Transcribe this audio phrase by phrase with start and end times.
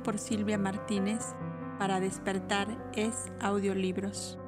[0.00, 1.34] por Silvia Martínez
[1.78, 4.38] para despertar es audiolibros.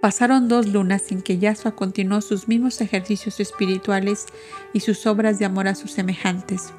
[0.00, 4.26] Pasaron dos lunas sin que Yasua continuó sus mismos ejercicios espirituales
[4.72, 6.72] y sus obras de amor a sus semejantes.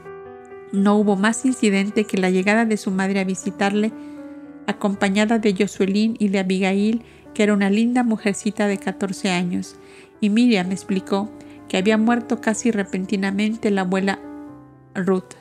[0.71, 3.91] No hubo más incidente que la llegada de su madre a visitarle,
[4.67, 7.03] acompañada de Josuelín y de Abigail,
[7.33, 9.75] que era una linda mujercita de 14 años,
[10.21, 11.29] y Miriam explicó
[11.67, 14.19] que había muerto casi repentinamente la abuela
[14.95, 15.35] Ruth,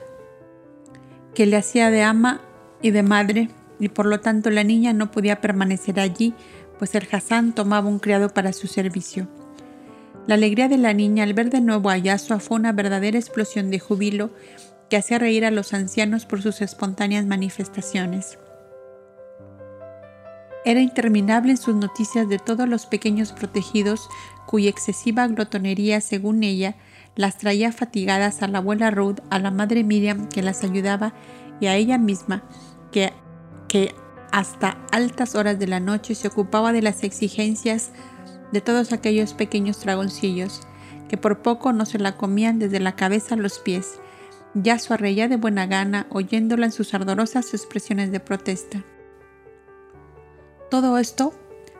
[1.35, 2.41] que le hacía de ama
[2.83, 3.49] y de madre,
[3.81, 6.35] y por lo tanto la niña no podía permanecer allí,
[6.79, 9.29] pues el Hassan tomaba un criado para su servicio.
[10.27, 13.71] La alegría de la niña al ver de nuevo a Yasua fue una verdadera explosión
[13.71, 14.31] de júbilo
[14.91, 18.39] que hacía reír a los ancianos por sus espontáneas manifestaciones.
[20.65, 24.09] Era interminable en sus noticias de todos los pequeños protegidos
[24.47, 26.75] cuya excesiva glotonería, según ella,
[27.15, 31.13] las traía fatigadas a la abuela Ruth, a la madre Miriam que las ayudaba
[31.61, 32.43] y a ella misma,
[32.93, 33.13] que,
[33.69, 33.95] que
[34.33, 37.91] hasta altas horas de la noche se ocupaba de las exigencias
[38.53, 40.63] de todos aquellos pequeños dragoncillos,
[41.09, 44.01] que por poco no se la comían desde la cabeza a los pies.
[44.55, 48.85] Ya su reía de buena gana, oyéndola en sus ardorosas expresiones de protesta.
[50.71, 51.33] Todo esto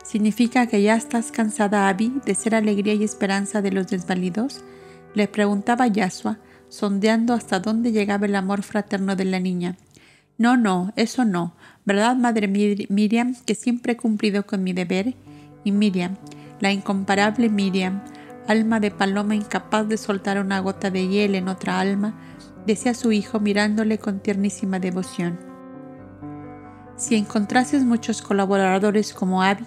[0.03, 4.65] significa que ya estás cansada, Abby, de ser alegría y esperanza de los desvalidos?
[5.15, 6.39] Le preguntaba Yasua,
[6.71, 9.77] sondeando hasta dónde llegaba el amor fraterno de la niña.
[10.39, 11.55] No, no, eso no.
[11.85, 15.15] ¿Verdad, madre Miriam, que siempre he cumplido con mi deber?
[15.65, 16.17] Y Miriam,
[16.61, 18.03] la incomparable Miriam,
[18.47, 22.15] alma de paloma incapaz de soltar una gota de hiel en otra alma,
[22.67, 25.48] decía su hijo mirándole con tiernísima devoción.
[26.99, 29.65] Si encontrases muchos colaboradores como Abby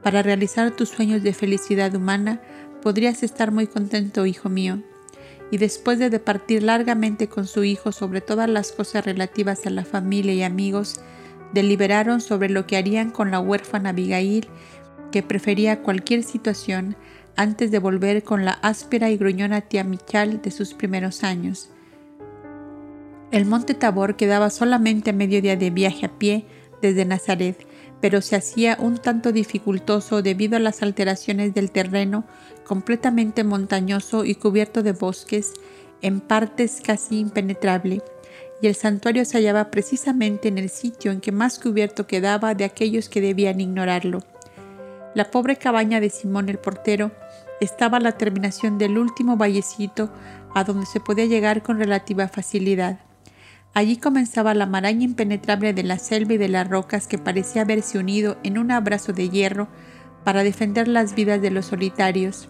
[0.00, 2.40] para realizar tus sueños de felicidad humana,
[2.82, 4.80] podrías estar muy contento, hijo mío.
[5.50, 9.84] Y después de departir largamente con su hijo sobre todas las cosas relativas a la
[9.84, 11.00] familia y amigos,
[11.52, 14.46] deliberaron sobre lo que harían con la huérfana Abigail,
[15.10, 16.94] que prefería cualquier situación
[17.34, 21.70] antes de volver con la áspera y gruñona tía Michal de sus primeros años.
[23.32, 26.46] El monte Tabor quedaba solamente a medio día de viaje a pie
[26.82, 27.66] desde Nazaret,
[28.00, 32.24] pero se hacía un tanto dificultoso debido a las alteraciones del terreno
[32.64, 35.52] completamente montañoso y cubierto de bosques,
[36.00, 38.02] en partes casi impenetrable,
[38.60, 42.64] y el santuario se hallaba precisamente en el sitio en que más cubierto quedaba de
[42.64, 44.22] aquellos que debían ignorarlo.
[45.14, 47.10] La pobre cabaña de Simón el portero
[47.60, 50.10] estaba a la terminación del último vallecito
[50.54, 53.00] a donde se podía llegar con relativa facilidad.
[53.74, 57.98] Allí comenzaba la maraña impenetrable de la selva y de las rocas que parecía haberse
[57.98, 59.68] unido en un abrazo de hierro
[60.24, 62.48] para defender las vidas de los solitarios.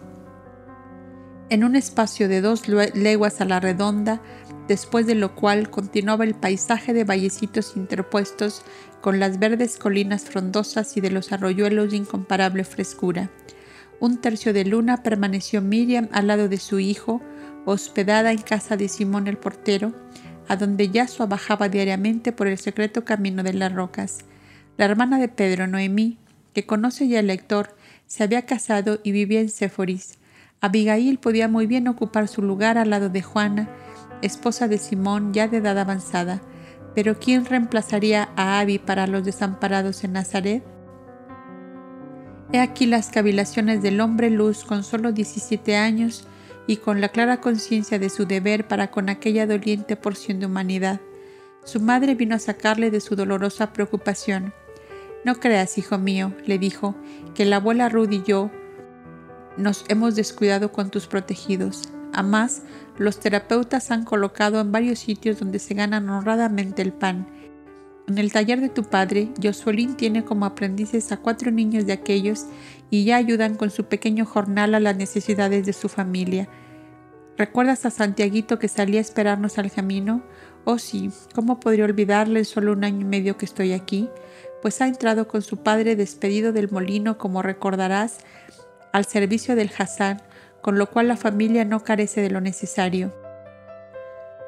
[1.49, 4.21] En un espacio de dos leguas a la redonda,
[4.67, 8.63] después de lo cual continuaba el paisaje de vallecitos interpuestos
[9.01, 13.31] con las verdes colinas frondosas y de los arroyuelos de incomparable frescura.
[13.99, 17.19] Un tercio de luna permaneció Miriam al lado de su hijo,
[17.65, 19.93] hospedada en casa de Simón el portero,
[20.49, 24.19] a donde Yasua bajaba diariamente por el secreto camino de las rocas.
[24.77, 26.17] La hermana de Pedro, Noemí,
[26.53, 27.75] que conoce ya el lector,
[28.07, 30.17] se había casado y vivía en Séforis.
[30.59, 33.69] Abigail podía muy bien ocupar su lugar al lado de Juana,
[34.23, 36.41] esposa de Simón ya de edad avanzada.
[36.95, 40.63] Pero ¿quién reemplazaría a Abi para los desamparados en Nazaret?
[42.51, 46.27] He aquí las cavilaciones del hombre luz con solo 17 años
[46.69, 51.01] y con la clara conciencia de su deber para con aquella doliente porción de humanidad.
[51.63, 54.53] Su madre vino a sacarle de su dolorosa preocupación.
[55.25, 56.93] No creas, hijo mío, le dijo,
[57.33, 58.51] que la abuela Ruth y yo
[59.57, 61.89] nos hemos descuidado con tus protegidos.
[62.13, 62.61] Además,
[62.99, 67.27] los terapeutas han colocado en varios sitios donde se ganan honradamente el pan.
[68.09, 72.47] En el taller de tu padre, Josuelín tiene como aprendices a cuatro niños de aquellos
[72.89, 76.49] y ya ayudan con su pequeño jornal a las necesidades de su familia.
[77.37, 80.23] ¿Recuerdas a Santiaguito que salía a esperarnos al camino?
[80.65, 84.09] Oh sí, ¿cómo podría olvidarle en solo un año y medio que estoy aquí?
[84.63, 88.17] Pues ha entrado con su padre despedido del molino, como recordarás,
[88.91, 90.19] al servicio del Hassan,
[90.63, 93.13] con lo cual la familia no carece de lo necesario.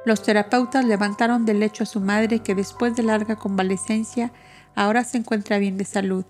[0.06, 4.32] Los terapeutas levantaron del lecho a su madre que después de larga convalecencia
[4.76, 6.26] ahora se encuentra bien de salud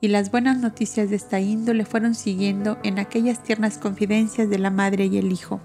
[0.00, 4.70] y las buenas noticias de esta índole fueron siguiendo en aquellas tiernas confidencias de la
[4.70, 5.60] madre y el hijo.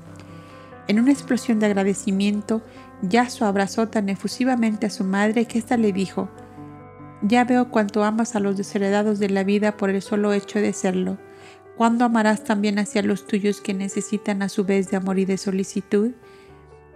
[0.87, 2.61] En una explosión de agradecimiento,
[3.01, 6.29] Yaso abrazó tan efusivamente a su madre que ésta le dijo,
[7.21, 10.73] Ya veo cuánto amas a los desheredados de la vida por el solo hecho de
[10.73, 11.17] serlo.
[11.77, 15.37] ¿Cuándo amarás también hacia los tuyos que necesitan a su vez de amor y de
[15.37, 16.11] solicitud?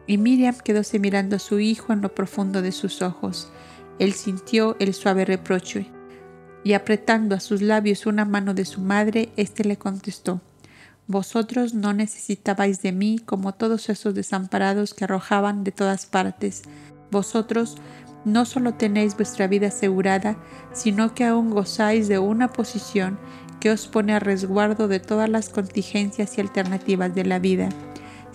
[0.07, 3.51] Y Miriam quedóse mirando a su hijo en lo profundo de sus ojos.
[3.99, 5.89] Él sintió el suave reproche,
[6.63, 10.41] y apretando a sus labios una mano de su madre, éste le contestó
[11.07, 16.63] Vosotros no necesitabais de mí como todos esos desamparados que arrojaban de todas partes.
[17.11, 17.77] Vosotros
[18.25, 20.35] no solo tenéis vuestra vida asegurada,
[20.73, 23.19] sino que aún gozáis de una posición
[23.59, 27.69] que os pone a resguardo de todas las contingencias y alternativas de la vida.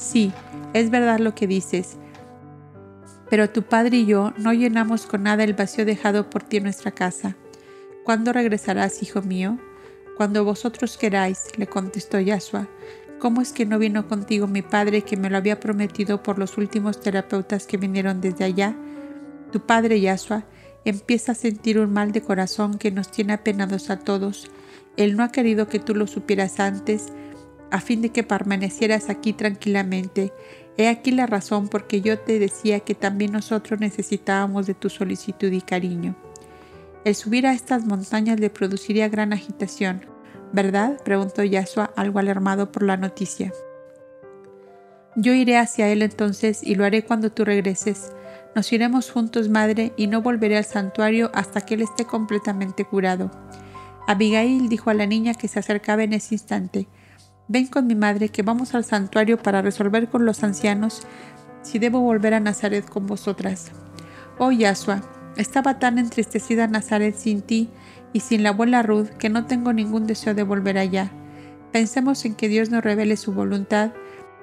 [0.00, 0.32] Sí,
[0.72, 1.98] es verdad lo que dices,
[3.28, 6.62] pero tu padre y yo no llenamos con nada el vacío dejado por ti en
[6.64, 7.36] nuestra casa.
[8.02, 9.58] ¿Cuándo regresarás, hijo mío?
[10.16, 12.66] Cuando vosotros queráis, le contestó Yasua.
[13.18, 16.56] ¿Cómo es que no vino contigo mi padre que me lo había prometido por los
[16.56, 18.74] últimos terapeutas que vinieron desde allá?
[19.52, 20.44] Tu padre Yasua
[20.86, 24.50] empieza a sentir un mal de corazón que nos tiene apenados a todos.
[24.96, 27.12] Él no ha querido que tú lo supieras antes,
[27.70, 30.32] a fin de que permanecieras aquí tranquilamente.
[30.76, 34.88] He aquí la razón por que yo te decía que también nosotros necesitábamos de tu
[34.88, 36.16] solicitud y cariño.
[37.04, 40.06] El subir a estas montañas le produciría gran agitación,
[40.52, 41.00] ¿verdad?
[41.04, 43.52] preguntó Yasua, algo alarmado por la noticia.
[45.16, 48.12] Yo iré hacia él entonces y lo haré cuando tú regreses.
[48.54, 53.30] Nos iremos juntos, madre, y no volveré al santuario hasta que él esté completamente curado.
[54.06, 56.88] Abigail dijo a la niña que se acercaba en ese instante.
[57.52, 61.02] Ven con mi madre que vamos al santuario para resolver con los ancianos
[61.62, 63.72] si debo volver a Nazaret con vosotras.
[64.38, 65.02] Oh Yasua,
[65.36, 67.68] estaba tan entristecida Nazaret sin ti
[68.12, 71.10] y sin la abuela Ruth que no tengo ningún deseo de volver allá.
[71.72, 73.90] Pensemos en que Dios nos revele su voluntad,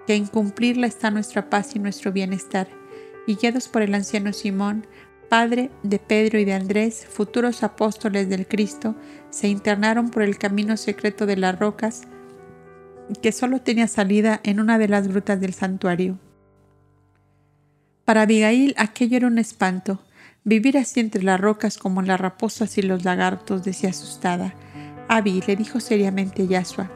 [0.05, 2.67] que en cumplirla está nuestra paz y nuestro bienestar.
[3.25, 4.85] Y guiados por el anciano Simón,
[5.29, 8.97] padre de Pedro y de Andrés, futuros apóstoles del Cristo,
[9.29, 12.01] se internaron por el camino secreto de las rocas,
[13.21, 16.17] que solo tenía salida en una de las grutas del santuario.
[18.05, 19.99] Para Abigail aquello era un espanto.
[20.43, 24.53] Vivir así entre las rocas como las raposas y los lagartos, decía asustada.
[25.09, 26.89] Abby le dijo seriamente Yasua.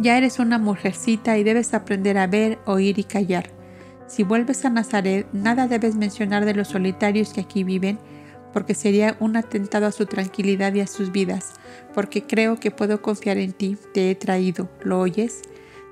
[0.00, 3.50] Ya eres una mujercita y debes aprender a ver, oír y callar.
[4.06, 7.98] Si vuelves a Nazaret, nada debes mencionar de los solitarios que aquí viven,
[8.52, 11.54] porque sería un atentado a su tranquilidad y a sus vidas,
[11.94, 15.42] porque creo que puedo confiar en ti, te he traído, ¿lo oyes?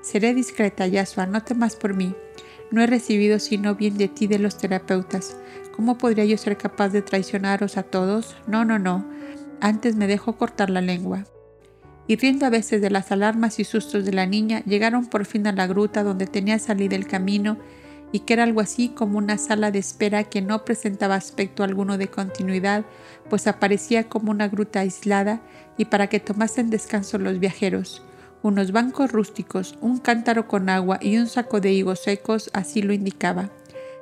[0.01, 2.15] Seré discreta, Yasua, no temas por mí.
[2.71, 5.35] No he recibido sino bien de ti de los terapeutas.
[5.75, 8.37] ¿Cómo podría yo ser capaz de traicionaros a todos?
[8.47, 9.09] No, no, no.
[9.59, 11.25] Antes me dejo cortar la lengua.
[12.07, 15.47] Y riendo a veces de las alarmas y sustos de la niña, llegaron por fin
[15.47, 17.57] a la gruta donde tenía salida el camino
[18.11, 21.97] y que era algo así como una sala de espera que no presentaba aspecto alguno
[21.97, 22.85] de continuidad,
[23.29, 25.41] pues aparecía como una gruta aislada
[25.77, 28.03] y para que tomasen descanso los viajeros.
[28.41, 32.93] Unos bancos rústicos, un cántaro con agua y un saco de higos secos así lo
[32.93, 33.49] indicaba.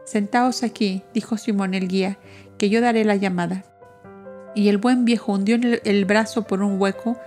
[0.06, 2.18] Sentaos aquí, dijo Simón el guía,
[2.58, 3.66] que yo daré la llamada.
[4.56, 7.18] Y el buen viejo hundió el brazo por un hueco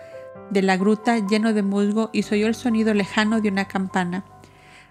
[0.50, 4.24] de la gruta lleno de musgo y se oyó el sonido lejano de una campana.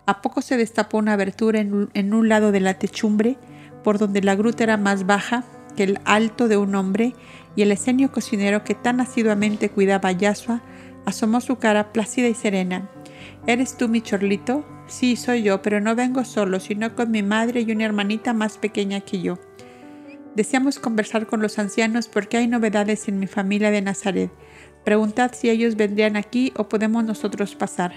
[0.09, 3.37] A poco se destapó una abertura en un, lado de la techumbre,
[3.83, 5.43] por donde la gruta era más baja
[5.77, 7.13] que el alto de un hombre,
[7.55, 10.63] y el esenio cocinero que tan asiduamente cuidaba a Yasua
[11.05, 12.89] Asomó su cara plácida y serena.
[13.45, 14.65] ¿Eres tú mi chorlito?
[14.87, 18.57] Sí, soy yo, pero no vengo solo, sino con mi madre y una hermanita más
[18.57, 19.37] pequeña que yo.
[20.35, 24.31] Deseamos conversar con los ancianos porque hay novedades en mi familia de Nazaret.
[24.83, 27.93] Preguntad si ellos vendrían aquí o podemos nosotros pasar.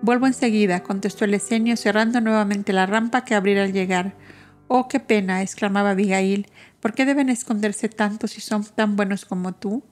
[0.00, 4.14] Vuelvo enseguida, contestó el esenio, cerrando nuevamente la rampa que abriera al llegar.
[4.68, 6.46] Oh, qué pena, exclamaba Abigail.
[6.80, 9.82] ¿Por qué deben esconderse tanto si son tan buenos como tú?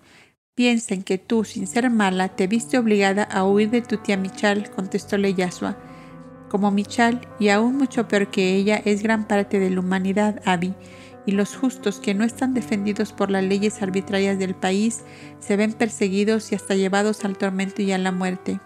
[0.55, 4.71] Piensen que tú, sin ser mala, te viste obligada a huir de tu tía Michal,
[4.71, 5.77] contestóle Yasua.
[6.49, 10.75] Como Michal, y aún mucho peor que ella, es gran parte de la humanidad, Abby,
[11.27, 15.03] y los justos que no están defendidos por las leyes arbitrarias del país
[15.41, 18.61] se ven perseguidos y hasta llevados al tormento y a la muerte.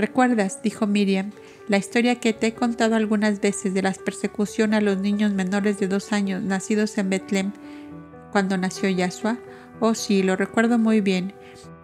[0.00, 1.30] ¿Recuerdas, dijo Miriam,
[1.68, 5.78] la historia que te he contado algunas veces de la persecución a los niños menores
[5.78, 7.52] de dos años nacidos en Betlem
[8.32, 9.36] cuando nació Yasua?
[9.78, 11.34] Oh sí, lo recuerdo muy bien.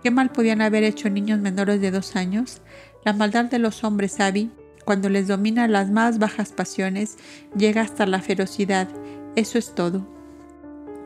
[0.02, 2.62] ¿Qué mal podían haber hecho niños menores de dos años?
[3.04, 4.50] La maldad de los hombres, Abby,
[4.86, 7.18] cuando les domina las más bajas pasiones,
[7.54, 8.88] llega hasta la ferocidad.
[9.34, 10.08] Eso es todo.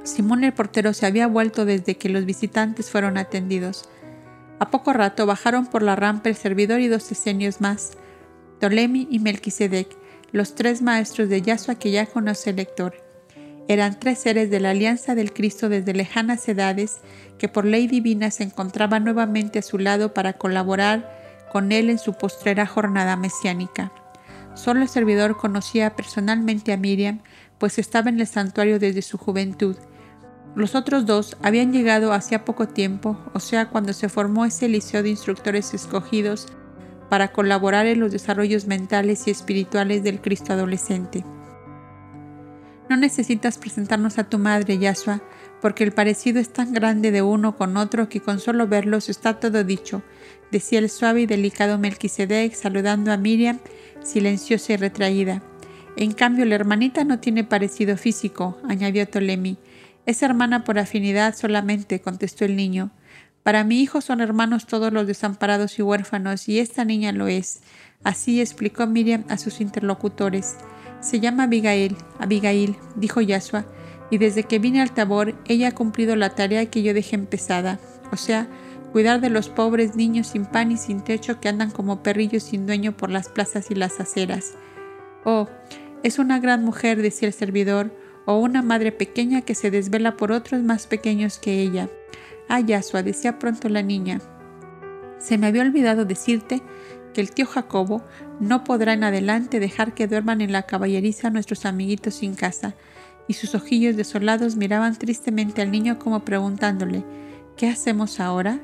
[0.05, 3.88] Simón el portero se había vuelto desde que los visitantes fueron atendidos.
[4.61, 7.93] A poco rato bajaron por la rampa el servidor y dos esenios más,
[8.59, 9.88] Ptolemy y Melquisedec,
[10.33, 12.95] los tres maestros de Yasua que ya conoce el lector.
[13.69, 17.00] Eran tres seres de la alianza del Cristo desde lejanas edades
[17.38, 21.99] que por ley divina se encontraban nuevamente a su lado para colaborar con él en
[21.99, 23.93] su postrera jornada mesiánica.
[24.55, 27.21] Solo el servidor conocía personalmente a Miriam,
[27.57, 29.76] pues estaba en el santuario desde su juventud.
[30.57, 35.02] Los otros dos habían llegado hacía poco tiempo, o sea, cuando se formó ese liceo
[35.02, 36.49] de instructores escogidos
[37.09, 41.25] para colaborar en los desarrollos mentales y espirituales del Cristo adolescente.
[42.88, 45.23] No necesitas presentarnos a tu madre, Yasua,
[45.61, 49.38] porque el parecido es tan grande de uno con otro que con solo verlos está
[49.38, 50.02] todo dicho,
[50.50, 53.61] decía el suave y delicado Melquisedec saludando a Miriam,
[54.02, 55.42] silenciosa y retraída.
[55.97, 59.59] En cambio, la hermanita no tiene parecido físico, añadió Ptolemy.
[60.07, 62.90] Es hermana por afinidad solamente, contestó el niño.
[63.42, 67.61] Para mi hijo son hermanos todos los desamparados y huérfanos, y esta niña lo es.
[68.02, 70.57] Así explicó Miriam a sus interlocutores.
[71.00, 73.66] Se llama Abigail, Abigail, dijo Yasua,
[74.11, 77.78] y desde que vine al Tabor, ella ha cumplido la tarea que yo dejé empezada,
[78.12, 78.49] o sea,
[78.92, 82.66] cuidar de los pobres niños sin pan y sin techo que andan como perrillos sin
[82.66, 84.54] dueño por las plazas y las aceras.
[85.25, 85.49] Oh,
[86.02, 87.95] es una gran mujer, decía el servidor,
[88.27, 91.89] o una madre pequeña que se desvela por otros más pequeños que ella.
[92.49, 94.21] Ah, Yasua, decía pronto la niña.
[95.19, 96.62] Se me había olvidado decirte
[97.12, 98.03] que el tío Jacobo
[98.41, 102.75] no podrá en adelante dejar que duerman en la caballeriza nuestros amiguitos sin casa,
[103.29, 107.05] y sus ojillos desolados miraban tristemente al niño como preguntándole
[107.57, 108.59] ¿Qué hacemos ahora?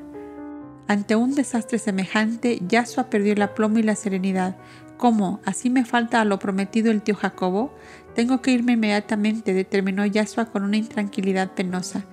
[0.87, 4.57] Ante un desastre semejante, Yasua perdió el aplomo y la serenidad.
[4.97, 5.39] ¿Cómo?
[5.45, 7.71] ¿Así me falta a lo prometido el tío Jacobo?
[8.17, 12.03] Tengo que irme inmediatamente, determinó Yasua con una intranquilidad penosa.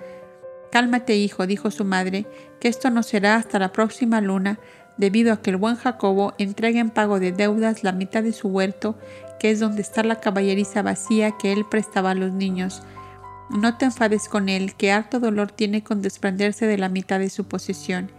[0.70, 2.26] Cálmate, hijo, dijo su madre,
[2.60, 4.58] que esto no será hasta la próxima luna,
[4.98, 8.48] debido a que el buen Jacobo entrega en pago de deudas la mitad de su
[8.48, 8.98] huerto
[9.40, 12.82] que es donde está la caballeriza vacía que él prestaba a los niños.
[13.48, 17.30] No te enfades con él, que harto dolor tiene con desprenderse de la mitad de
[17.30, 18.12] su posesión.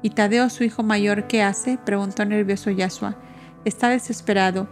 [0.00, 1.76] ¿Y Tadeo, su hijo mayor, qué hace?
[1.76, 3.16] preguntó nervioso Yasua.
[3.64, 4.68] Está desesperado,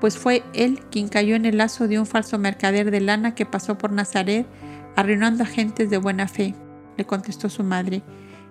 [0.00, 3.46] pues fue él quien cayó en el lazo de un falso mercader de lana que
[3.46, 4.46] pasó por Nazaret,
[4.94, 6.54] arruinando a gentes de buena fe,
[6.96, 8.02] le contestó su madre.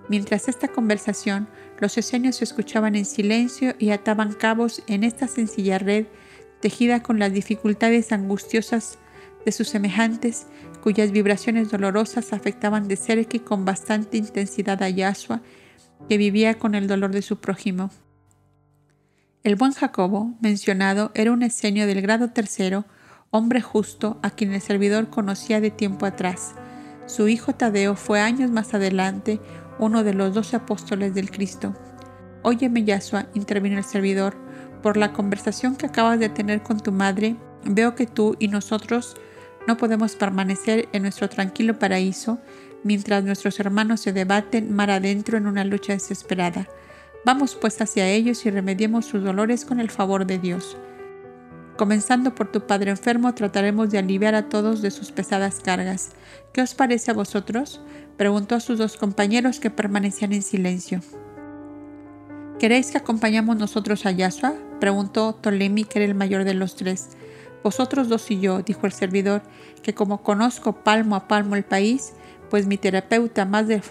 [0.07, 1.47] Mientras esta conversación,
[1.79, 6.05] los esenios se escuchaban en silencio y ataban cabos en esta sencilla red
[6.61, 8.97] tejida con las dificultades angustiosas
[9.45, 10.47] de sus semejantes,
[10.81, 15.41] cuyas vibraciones dolorosas afectaban de cerca y con bastante intensidad a Yasua,
[16.09, 17.91] que vivía con el dolor de su prójimo.
[19.45, 22.85] El buen Jacobo, mencionado, era un esenio del grado tercero,
[23.29, 26.55] hombre justo, a quien el servidor conocía de tiempo atrás.
[27.05, 29.39] Su hijo Tadeo fue años más adelante
[29.77, 31.75] uno de los doce apóstoles del Cristo.
[32.41, 34.35] Óyeme, Yasua, intervino el servidor,
[34.81, 37.35] por la conversación que acabas de tener con tu madre,
[37.65, 39.15] veo que tú y nosotros
[39.67, 42.39] no podemos permanecer en nuestro tranquilo paraíso
[42.83, 46.67] mientras nuestros hermanos se debaten mar adentro en una lucha desesperada.
[47.25, 50.77] Vamos pues hacia ellos y remediemos sus dolores con el favor de Dios.
[51.75, 56.11] Comenzando por tu padre enfermo, trataremos de aliviar a todos de sus pesadas cargas.
[56.53, 57.81] ¿Qué os parece a vosotros?
[58.15, 61.01] preguntó a sus dos compañeros que permanecían en silencio.
[62.59, 64.53] ¿Queréis que acompañemos nosotros a Yasua?
[64.79, 67.17] preguntó Ptolemy, que era el mayor de los tres.
[67.63, 69.41] Vosotros dos y yo, dijo el servidor,
[69.81, 72.13] que como conozco palmo a palmo el país,
[72.51, 73.81] pues mi terapeuta más de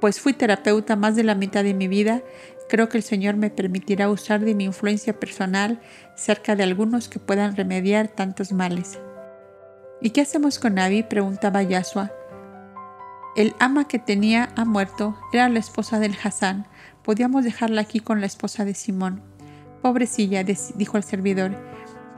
[0.00, 2.22] pues fui terapeuta más de la mitad de mi vida,
[2.68, 5.80] creo que el Señor me permitirá usar de mi influencia personal
[6.16, 8.98] cerca de algunos que puedan remediar tantos males.
[10.00, 11.02] ¿Y qué hacemos con Abby?
[11.02, 12.12] preguntaba Yasua.
[13.36, 16.66] El ama que tenía ha muerto, era la esposa del Hassan,
[17.08, 19.22] Podíamos dejarla aquí con la esposa de Simón.
[19.80, 21.52] Pobrecilla, dijo el servidor,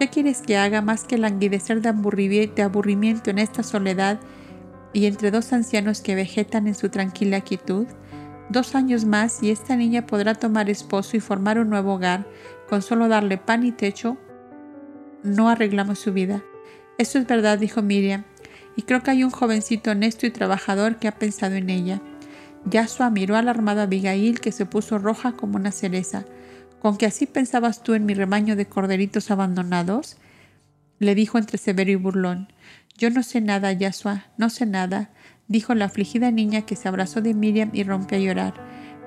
[0.00, 4.18] ¿qué quieres que haga más que languidecer de aburrimiento en esta soledad
[4.92, 7.86] y entre dos ancianos que vegetan en su tranquila quietud?
[8.48, 12.26] Dos años más y esta niña podrá tomar esposo y formar un nuevo hogar
[12.68, 14.16] con solo darle pan y techo.
[15.22, 16.42] No arreglamos su vida.
[16.98, 18.24] Eso es verdad, dijo Miriam,
[18.76, 22.00] y creo que hay un jovencito honesto y trabajador que ha pensado en ella.
[22.66, 26.24] Yasua miró a la armada Abigail que se puso roja como una cereza.
[26.80, 30.16] ¿Con que así pensabas tú en mi rebaño de corderitos abandonados?
[30.98, 32.48] le dijo entre severo y burlón.
[33.00, 35.08] Yo no sé nada, Yasua, no sé nada,
[35.48, 38.52] dijo la afligida niña que se abrazó de Miriam y rompió a llorar.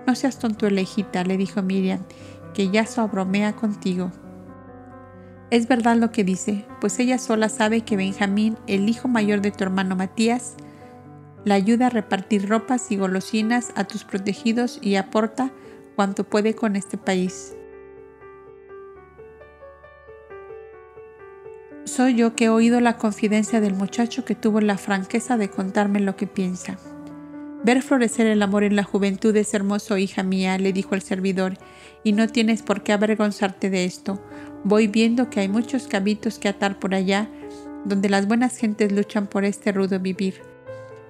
[0.08, 2.04] No seas tonto, hijita, le dijo Miriam,
[2.56, 4.12] que Yasua bromea contigo.
[5.52, 9.52] Es verdad lo que dice, pues ella sola sabe que Benjamín, el hijo mayor de
[9.52, 10.56] tu hermano Matías,
[11.46, 15.52] la ayuda a repartir ropas y golosinas a tus protegidos y aporta
[15.96, 17.56] cuanto puede con este país.
[21.86, 26.00] Soy yo que he oído la confidencia del muchacho que tuvo la franqueza de contarme
[26.00, 26.78] lo que piensa.
[27.66, 31.58] Ver florecer el amor en la juventud es hermoso, hija mía, le dijo el servidor,
[32.02, 34.24] y no tienes por qué avergonzarte de esto.
[34.64, 37.30] Voy viendo que hay muchos cabitos que atar por allá,
[37.84, 40.42] donde las buenas gentes luchan por este rudo vivir.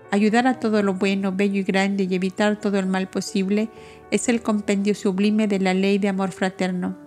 [0.10, 3.70] Ayudar a todo lo bueno, bello y grande y evitar todo el mal posible
[4.10, 7.03] es el compendio sublime de la ley de amor fraterno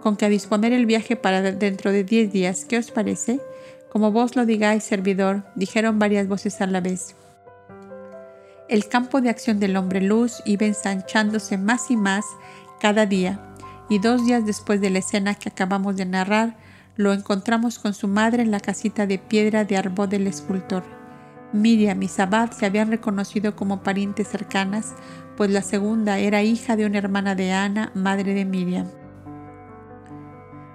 [0.00, 2.64] con que a disponer el viaje para dentro de diez días.
[2.64, 3.40] ¿Qué os parece?
[3.90, 7.14] Como vos lo digáis, servidor, dijeron varias voces a la vez.
[8.68, 12.24] El campo de acción del hombre luz iba ensanchándose más y más
[12.80, 13.40] cada día,
[13.88, 16.56] y dos días después de la escena que acabamos de narrar,
[16.96, 20.82] lo encontramos con su madre en la casita de piedra de Arbó del escultor.
[21.54, 24.92] Miriam y Sabat se habían reconocido como parientes cercanas,
[25.36, 28.86] pues la segunda era hija de una hermana de Ana, madre de Miriam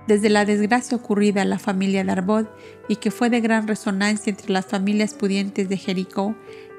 [0.07, 2.45] desde la desgracia ocurrida a la familia de Arbod
[2.87, 6.35] y que fue de gran resonancia entre las familias pudientes de Jericó,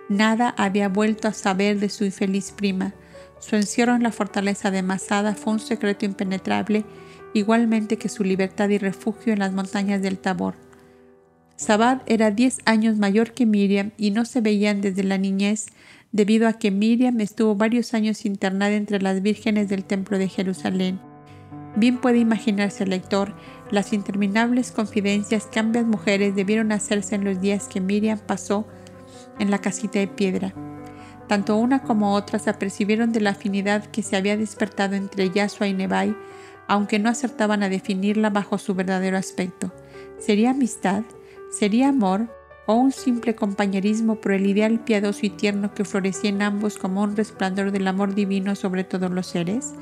[0.09, 2.95] nada había vuelto a saber de su infeliz prima.
[3.41, 6.85] Su encierro en la fortaleza de Masada fue un secreto impenetrable,
[7.33, 10.55] igualmente que su libertad y refugio en las montañas del Tabor.
[11.57, 15.67] Sabad era diez años mayor que Miriam y no se veían desde la niñez,
[16.13, 21.14] debido a que Miriam estuvo varios años internada entre las vírgenes del templo de Jerusalén.
[21.77, 23.35] Bien puede imaginarse el lector
[23.71, 28.67] las interminables confidencias que ambas mujeres debieron hacerse en los días que Miriam pasó
[29.39, 30.55] en la casita de piedra.
[31.27, 35.67] Tanto una como otra se apercibieron de la afinidad que se había despertado entre Yasua
[35.67, 36.15] y Nebai,
[36.69, 39.73] aunque no acertaban a definirla bajo su verdadero aspecto.
[40.19, 41.03] ¿Sería amistad?
[41.51, 42.29] ¿Sería amor?
[42.67, 47.03] ¿O un simple compañerismo por el ideal piadoso y tierno que florecía en ambos como
[47.03, 49.75] un resplandor del amor divino sobre todos los seres?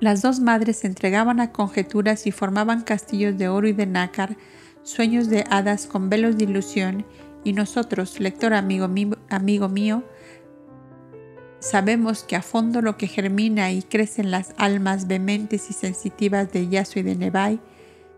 [0.00, 4.36] Las dos madres se entregaban a conjeturas y formaban castillos de oro y de nácar,
[4.82, 7.06] sueños de hadas con velos de ilusión,
[7.44, 10.02] y nosotros, lector amigo, mío,
[11.60, 16.50] sabemos que a fondo lo que germina y crece en las almas vehementes y sensitivas
[16.52, 17.60] de Yasu y de Nebai,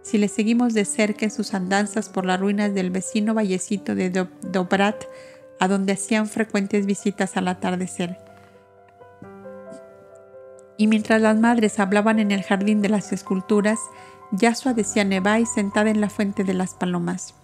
[0.03, 4.11] si le seguimos de cerca en sus andanzas por las ruinas del vecino vallecito de
[4.53, 5.05] Dobrat,
[5.59, 8.26] a donde hacían frecuentes visitas al atardecer.
[10.79, 13.79] Y mientras las madres hablaban en el jardín de las esculturas,
[14.33, 17.35] Yasua decía Nebai sentada en la fuente de las palomas.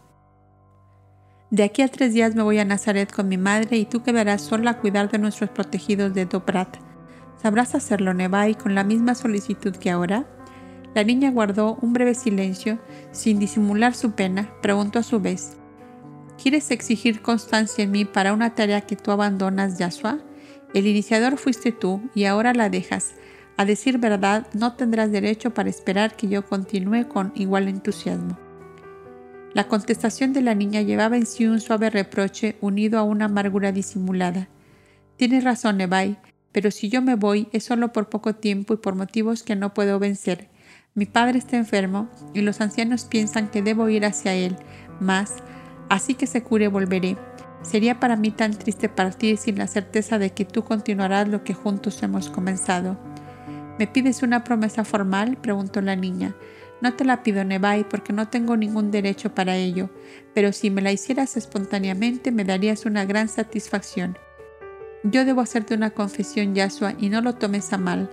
[1.51, 4.41] De aquí a tres días me voy a Nazaret con mi madre y tú quedarás
[4.41, 6.77] sola a cuidar de nuestros protegidos de Dobrat.
[7.43, 10.27] ¿Sabrás hacerlo, Nebai, con la misma solicitud que ahora?
[10.95, 12.79] La niña guardó un breve silencio,
[13.11, 15.57] sin disimular su pena, preguntó a su vez,
[16.43, 20.19] ¿Quieres exigir constancia en mí para una tarea que tú abandonas, Yasua?
[20.75, 23.15] El iniciador fuiste tú y ahora la dejas.
[23.57, 28.39] A decir verdad, no tendrás derecho para esperar que yo continúe con igual entusiasmo.
[29.55, 33.71] La contestación de la niña llevaba en sí un suave reproche unido a una amargura
[33.71, 34.49] disimulada.
[35.17, 36.19] Tienes razón, Nebai,
[36.53, 39.75] pero si yo me voy es solo por poco tiempo y por motivos que no
[39.75, 40.49] puedo vencer.
[40.95, 44.57] Mi padre está enfermo y los ancianos piensan que debo ir hacia él,
[45.01, 45.35] mas,
[45.91, 47.17] así que se cure volveré.
[47.63, 51.55] Sería para mí tan triste partir sin la certeza de que tú continuarás lo que
[51.55, 52.99] juntos hemos comenzado.
[53.79, 55.39] ¿Me pides una promesa formal?
[55.41, 56.35] preguntó la niña.
[56.81, 59.91] No te la pido, Nebai, porque no tengo ningún derecho para ello,
[60.35, 64.19] pero si me la hicieras espontáneamente me darías una gran satisfacción.
[65.05, 68.11] Yo debo hacerte una confesión, Yasua, y no lo tomes a mal.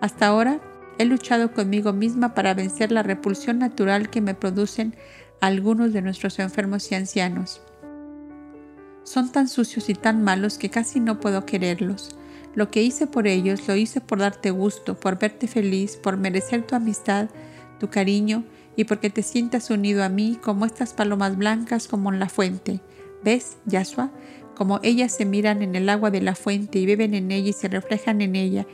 [0.00, 0.60] Hasta ahora
[0.98, 4.94] he luchado conmigo misma para vencer la repulsión natural que me producen
[5.40, 7.60] algunos de nuestros enfermos y ancianos.
[9.04, 12.10] Son tan sucios y tan malos que casi no puedo quererlos.
[12.54, 16.66] Lo que hice por ellos lo hice por darte gusto, por verte feliz, por merecer
[16.66, 17.28] tu amistad,
[17.80, 18.44] tu cariño
[18.76, 22.80] y porque te sientas unido a mí como estas palomas blancas como en la fuente.
[23.24, 24.10] ¿Ves, Yasua?
[24.54, 27.54] Como ellas se miran en el agua de la fuente y beben en ella y
[27.54, 28.66] se reflejan en ella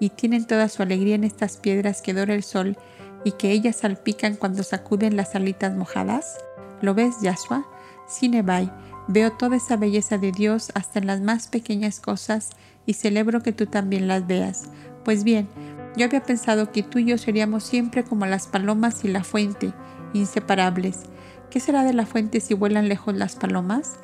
[0.00, 2.76] y tienen toda su alegría en estas piedras que dora el sol
[3.24, 6.38] y que ellas salpican cuando sacuden las alitas mojadas.
[6.80, 7.66] ¿Lo ves, Yasua?
[8.06, 8.70] Sinebai,
[9.08, 12.50] Veo toda esa belleza de Dios hasta en las más pequeñas cosas
[12.86, 14.64] y celebro que tú también las veas.
[15.04, 15.48] Pues bien,
[15.96, 19.72] yo había pensado que tú y yo seríamos siempre como las palomas y la fuente,
[20.12, 21.04] inseparables.
[21.50, 23.94] ¿Qué será de la fuente si vuelan lejos las palomas?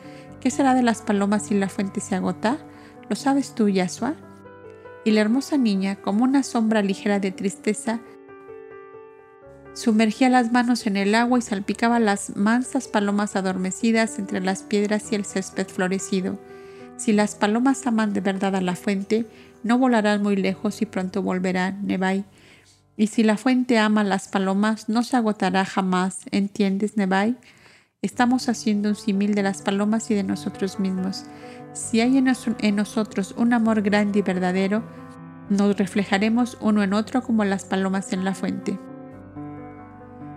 [0.40, 2.58] ¿Qué será de las palomas si la fuente se agota?
[3.08, 4.14] ¿Lo sabes tú, Yasua?
[5.04, 8.00] Y la hermosa niña, como una sombra ligera de tristeza,
[9.74, 15.10] Sumergía las manos en el agua y salpicaba las mansas palomas adormecidas entre las piedras
[15.10, 16.38] y el césped florecido.
[16.98, 19.26] Si las palomas aman de verdad a la fuente,
[19.62, 22.24] no volarán muy lejos y pronto volverán, Nebai.
[22.98, 27.38] Y si la fuente ama las palomas, no se agotará jamás, ¿entiendes, Nebai?
[28.02, 31.24] Estamos haciendo un símil de las palomas y de nosotros mismos.
[31.72, 34.82] Si hay en, nosotros un amor grande y verdadero,
[35.48, 38.78] nos reflejaremos uno en otro como las palomas en la fuente.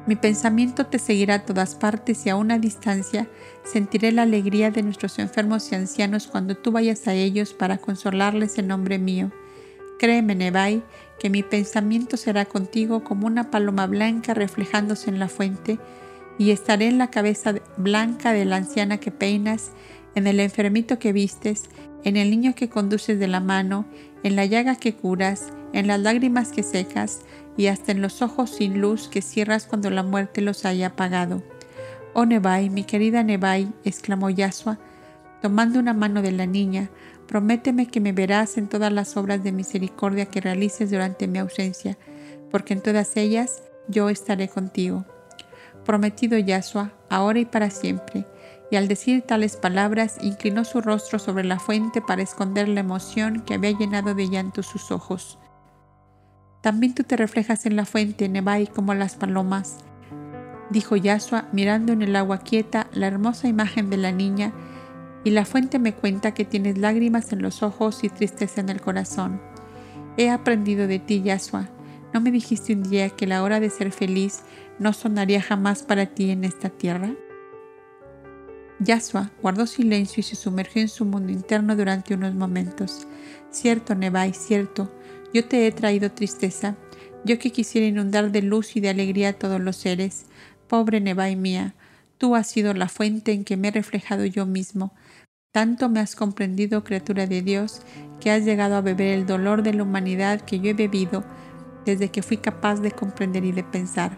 [0.07, 3.27] Mi pensamiento te seguirá a todas partes y a una distancia
[3.63, 8.59] sentiré la alegría de nuestros enfermos y ancianos cuando tú vayas a ellos para consolarles
[8.59, 9.31] en nombre mío.
[9.97, 10.83] Créeme, Nebai,
[11.19, 15.79] que mi pensamiento será contigo como una paloma blanca reflejándose en la fuente,
[16.37, 19.71] y estaré en la cabeza blanca de la anciana que peinas,
[20.15, 21.63] en el enfermito que vistes,
[22.03, 23.85] en el niño que conduces de la mano,
[24.21, 27.21] en la llaga que curas, en las lágrimas que secas,
[27.57, 31.43] y hasta en los ojos sin luz que cierras cuando la muerte los haya apagado.
[32.13, 34.79] Oh Nebai, mi querida Nebai, exclamó Yasua,
[35.41, 36.89] tomando una mano de la niña,
[37.27, 41.97] prométeme que me verás en todas las obras de misericordia que realices durante mi ausencia,
[42.51, 45.05] porque en todas ellas yo estaré contigo
[45.85, 48.25] prometido Yahshua, ahora y para siempre.
[48.71, 53.41] Y al decir tales palabras, inclinó su rostro sobre la fuente para esconder la emoción
[53.41, 55.37] que había llenado de llanto sus ojos.
[56.65, 59.77] También tú te reflejas en la fuente, Nebai, como las palomas,
[60.71, 64.51] dijo Yahshua, mirando en el agua quieta la hermosa imagen de la niña,
[65.23, 68.81] y la fuente me cuenta que tienes lágrimas en los ojos y tristeza en el
[68.81, 69.39] corazón.
[70.17, 71.69] He aprendido de ti, Yahshua.
[72.15, 74.41] ¿No me dijiste un día que la hora de ser feliz
[74.79, 77.11] no sonaría jamás para ti en esta tierra?
[78.79, 83.07] Yasua guardó silencio y se sumergió en su mundo interno durante unos momentos.
[83.51, 84.91] Cierto, Nebai, cierto,
[85.35, 86.77] yo te he traído tristeza,
[87.25, 90.27] yo que quisiera inundar de luz y de alegría a todos los seres.
[90.69, 91.75] Pobre Nebai mía,
[92.17, 94.93] tú has sido la fuente en que me he reflejado yo mismo.
[95.51, 97.81] Tanto me has comprendido, criatura de Dios,
[98.21, 101.25] que has llegado a beber el dolor de la humanidad que yo he bebido
[101.85, 104.17] desde que fui capaz de comprender y de pensar.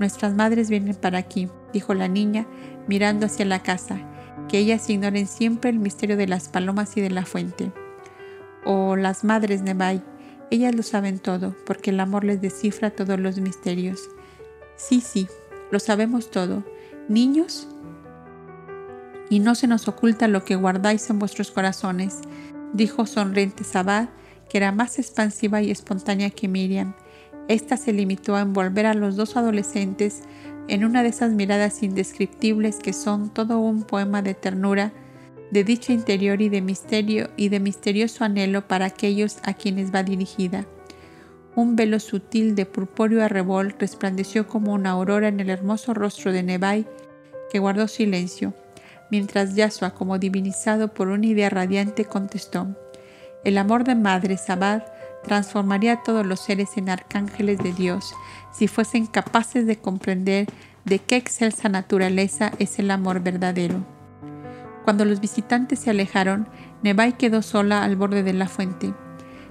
[0.00, 2.48] Nuestras madres vienen para aquí, dijo la niña,
[2.88, 4.00] mirando hacia la casa,
[4.48, 7.70] que ellas ignoren siempre el misterio de las palomas y de la fuente.
[8.64, 10.02] Oh, las madres Nebai,
[10.50, 14.00] ellas lo saben todo, porque el amor les descifra todos los misterios.
[14.76, 15.28] Sí, sí,
[15.70, 16.64] lo sabemos todo.
[17.08, 17.68] Niños,
[19.28, 22.18] y no se nos oculta lo que guardáis en vuestros corazones,
[22.72, 24.08] dijo sonriente Sabad,
[24.48, 26.94] que era más expansiva y espontánea que Miriam,
[27.48, 30.22] esta se limitó a envolver a los dos adolescentes
[30.68, 34.92] en una de esas miradas indescriptibles que son todo un poema de ternura,
[35.50, 40.02] de dicha interior y de misterio y de misterioso anhelo para aquellos a quienes va
[40.02, 40.66] dirigida.
[41.56, 46.42] Un velo sutil de purpúreo arrebol resplandeció como una aurora en el hermoso rostro de
[46.42, 46.86] Nebai,
[47.50, 48.54] que guardó silencio,
[49.10, 52.68] mientras Yasua, como divinizado por una idea radiante, contestó:
[53.44, 54.84] El amor de madre Sabad
[55.24, 58.14] transformaría a todos los seres en arcángeles de Dios
[58.52, 60.46] si fuesen capaces de comprender
[60.84, 63.84] de qué excelsa naturaleza es el amor verdadero.
[64.84, 66.48] Cuando los visitantes se alejaron,
[66.82, 68.94] Nebai quedó sola al borde de la fuente.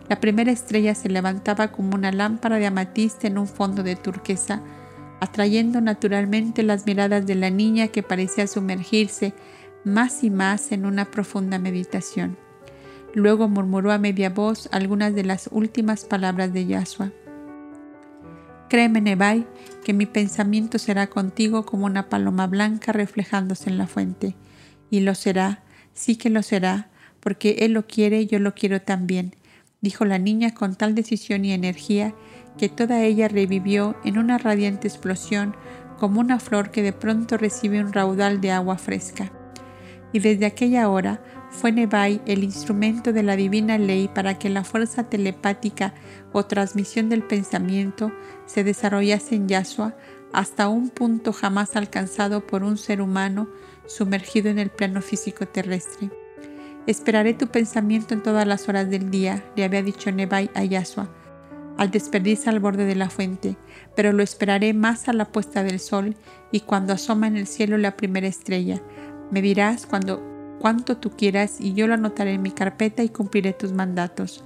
[0.07, 4.61] La primera estrella se levantaba como una lámpara de amatista en un fondo de turquesa,
[5.19, 9.33] atrayendo naturalmente las miradas de la niña que parecía sumergirse
[9.83, 12.37] más y más en una profunda meditación.
[13.13, 17.11] Luego murmuró a media voz algunas de las últimas palabras de Yahshua.
[18.69, 19.47] Créeme, Nebai,
[19.83, 24.35] que mi pensamiento será contigo como una paloma blanca reflejándose en la fuente.
[24.89, 28.81] Y lo será, sí que lo será, porque Él lo quiere y yo lo quiero
[28.81, 29.35] también,
[29.81, 32.13] dijo la niña con tal decisión y energía
[32.57, 35.55] que toda ella revivió en una radiante explosión
[35.97, 39.31] como una flor que de pronto recibe un raudal de agua fresca.
[40.11, 41.21] Y desde aquella hora
[41.51, 45.93] fue Nebai el instrumento de la divina ley para que la fuerza telepática
[46.31, 48.11] o transmisión del pensamiento
[48.45, 49.95] se desarrollase en Yahshua
[50.31, 53.47] hasta un punto jamás alcanzado por un ser humano
[53.89, 56.09] sumergido en el plano físico terrestre.
[56.87, 61.09] Esperaré tu pensamiento en todas las horas del día, le había dicho Nebai a Yahshua,
[61.77, 63.57] al desperdicio al borde de la fuente,
[63.95, 66.15] pero lo esperaré más a la puesta del sol
[66.51, 68.81] y cuando asoma en el cielo la primera estrella.
[69.31, 70.23] Me dirás cuando
[70.59, 74.43] cuanto tú quieras y yo lo anotaré en mi carpeta y cumpliré tus mandatos.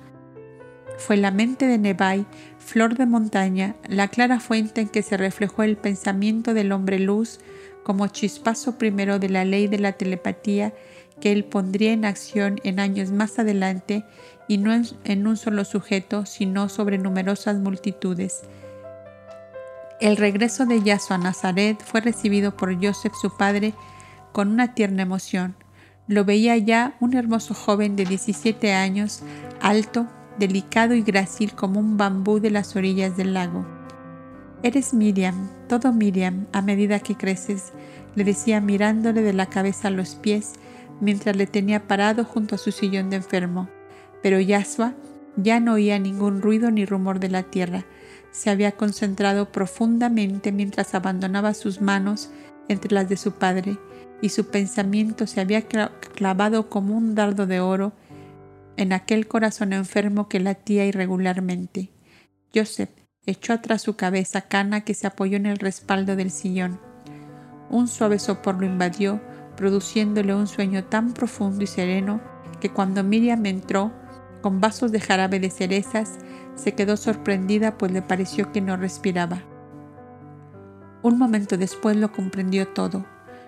[0.97, 2.25] Fue la mente de Nebai,
[2.60, 7.39] flor de montaña, la clara fuente en que se reflejó el pensamiento del hombre luz
[7.84, 10.74] como chispazo primero de la ley de la telepatía
[11.22, 14.04] que él pondría en acción en años más adelante
[14.48, 18.41] y no en, un solo sujeto, sino sobre numerosas multitudes.
[20.02, 23.74] El regreso de Yaso a Nazaret fue recibido por Joseph su padre
[24.32, 25.56] con una tierna emoción
[26.08, 29.22] lo veía ya un hermoso joven de 17 años,
[29.62, 33.65] alto, delicado y grácil como un bambú de las orillas del lago.
[34.63, 37.73] Eres Miriam, todo Miriam, a medida que creces,
[38.15, 40.54] le decía mirándole de la cabeza a los pies
[41.02, 43.67] mientras le tenía parado junto a su sillón de enfermo.
[44.21, 44.93] Pero Yasua
[45.36, 47.84] ya no oía ningún ruido ni rumor de la tierra.
[48.32, 52.32] Se había concentrado profundamente mientras abandonaba sus manos
[52.69, 53.78] entre las de su padre,
[54.21, 57.91] y su pensamiento se había clavado como un dardo de oro
[58.78, 61.91] en aquel corazón enfermo que latía irregularmente.
[62.56, 66.80] Joseph echó atrás su cabeza cana que se apoyó en el respaldo del sillón.
[67.70, 69.22] Un suave sopor lo invadió,
[69.56, 72.22] produciéndole un sueño tan profundo y sereno
[72.60, 73.92] que cuando Miriam entró
[74.42, 76.20] con vasos de jarabe de cerezas,
[76.56, 79.44] se quedó sorprendida pues le pareció que no respiraba.
[81.02, 83.06] Un momento después lo comprendió todo.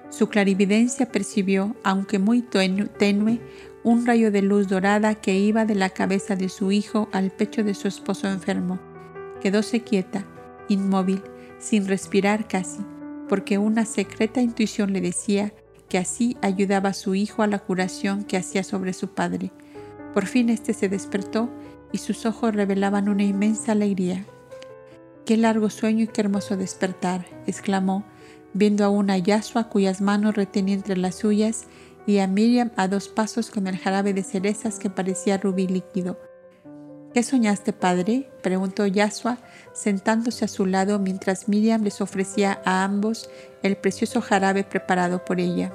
[0.09, 3.41] Su clarividencia percibió, aunque muy tenue,
[3.83, 7.63] un rayo de luz dorada que iba de la cabeza de su hijo al pecho
[7.63, 8.79] de su esposo enfermo.
[9.45, 10.25] Quedóse quieta,
[10.69, 11.21] inmóvil,
[11.59, 12.79] sin respirar casi,
[13.29, 15.53] porque una secreta intuición le decía
[15.87, 19.51] que así ayudaba a su hijo a la curación que hacía sobre su padre.
[20.15, 21.51] Por fin éste se despertó
[21.91, 24.25] y sus ojos revelaban una inmensa alegría.
[25.27, 28.03] Qué largo sueño y qué hermoso despertar, exclamó,
[28.55, 31.67] viendo a una Yasua cuyas manos retenía entre las suyas
[32.07, 36.17] y a Miriam a dos pasos con el jarabe de cerezas que parecía rubí líquido.
[37.15, 38.29] ¿Qué soñaste, padre?
[38.43, 39.37] preguntó Yasua,
[39.71, 43.29] sentándose a su lado mientras Miriam les ofrecía a ambos
[43.63, 45.71] el precioso jarabe preparado por ella.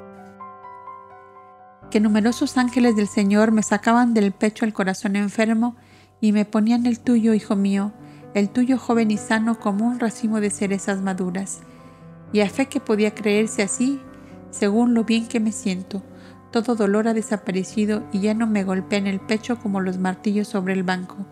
[1.91, 5.77] Que numerosos ángeles del Señor me sacaban del pecho el corazón enfermo
[6.21, 7.95] y me ponían el tuyo, hijo mío,
[8.35, 11.61] el tuyo joven y sano como un racimo de cerezas maduras.
[12.35, 13.99] Y a fe que podía creerse así,
[14.51, 16.03] según lo bien que me siento,
[16.51, 20.49] todo dolor ha desaparecido y ya no me golpea en el pecho como los martillos
[20.49, 21.27] sobre el banco.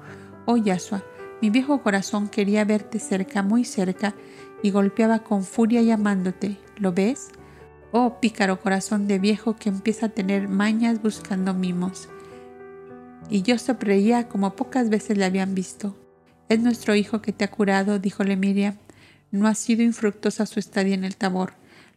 [0.47, 1.03] Oh Yasua,
[1.41, 4.15] mi viejo corazón quería verte cerca, muy cerca,
[4.63, 6.59] y golpeaba con furia llamándote.
[6.77, 7.29] ¿Lo ves?
[7.93, 12.09] Oh pícaro corazón de viejo que empieza a tener mañas buscando mimos.
[13.31, 15.97] Y yo se reía como pocas veces le habían visto.
[16.49, 18.77] Es nuestro hijo que te ha curado, díjole Miriam.
[19.31, 21.53] No ha sido infructuosa su estadía en el Tabor.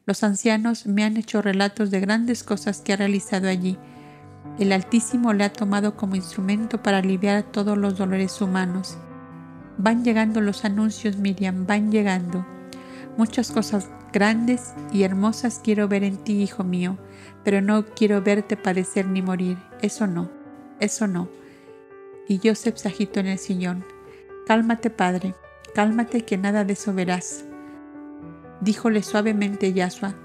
[0.06, 3.78] Los ancianos me han hecho relatos de grandes cosas que ha realizado allí.
[4.58, 8.98] El Altísimo le ha tomado como instrumento para aliviar todos los dolores humanos.
[9.78, 12.46] Van llegando los anuncios, Miriam, van llegando.
[13.16, 16.98] Muchas cosas grandes y hermosas quiero ver en ti, hijo mío,
[17.44, 19.58] pero no quiero verte padecer ni morir.
[19.82, 20.32] Eso no,
[20.80, 21.30] eso no.
[22.28, 23.86] Y Joseph se agitó en el sillón.
[24.48, 25.36] Cálmate, padre,
[25.76, 27.46] cálmate que nada de eso verás.
[28.62, 30.16] Díjole suavemente Yasua,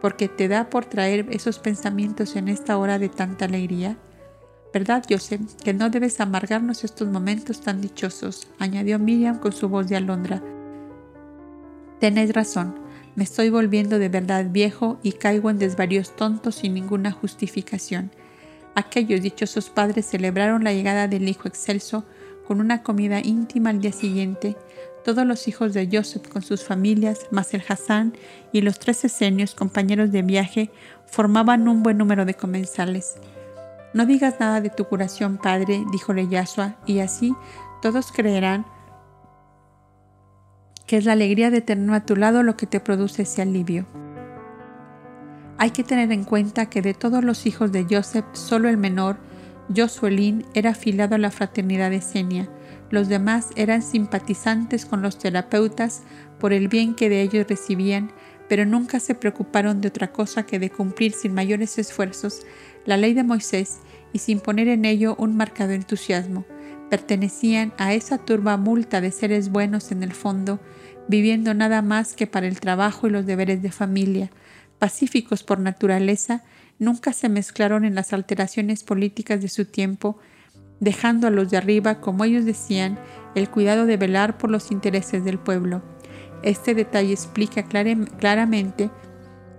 [0.00, 3.96] porque te da por traer esos pensamientos en esta hora de tanta alegría.
[4.72, 8.48] ¿Verdad, Joseph, que no debes amargarnos estos momentos tan dichosos?
[8.58, 10.42] añadió Miriam con su voz de alondra.
[12.00, 12.74] Tenéis razón,
[13.14, 18.10] me estoy volviendo de verdad viejo y caigo en desvaríos tontos sin ninguna justificación.
[18.74, 22.04] Aquellos dichosos padres celebraron la llegada del Hijo excelso
[22.44, 24.56] con una comida íntima al día siguiente,
[25.04, 28.14] todos los hijos de Joseph con sus familias, más Hassan
[28.52, 30.70] y los tres esenios, compañeros de viaje,
[31.06, 33.16] formaban un buen número de comensales.
[33.92, 37.34] No digas nada de tu curación, padre, díjole Yasua, y así
[37.82, 38.66] todos creerán
[40.86, 43.86] que es la alegría de tener a tu lado lo que te produce ese alivio.
[45.58, 49.16] Hay que tener en cuenta que de todos los hijos de Joseph, solo el menor,
[49.74, 52.48] Josuelín era afiliado a la fraternidad de.
[52.94, 56.04] Los demás eran simpatizantes con los terapeutas
[56.38, 58.12] por el bien que de ellos recibían,
[58.48, 62.42] pero nunca se preocuparon de otra cosa que de cumplir sin mayores esfuerzos
[62.86, 63.78] la ley de Moisés
[64.12, 66.44] y sin poner en ello un marcado entusiasmo.
[66.88, 70.60] Pertenecían a esa turba multa de seres buenos en el fondo,
[71.08, 74.30] viviendo nada más que para el trabajo y los deberes de familia,
[74.78, 76.44] pacíficos por naturaleza,
[76.78, 80.16] nunca se mezclaron en las alteraciones políticas de su tiempo,
[80.80, 82.98] dejando a los de arriba, como ellos decían,
[83.34, 85.82] el cuidado de velar por los intereses del pueblo.
[86.42, 88.90] Este detalle explica claramente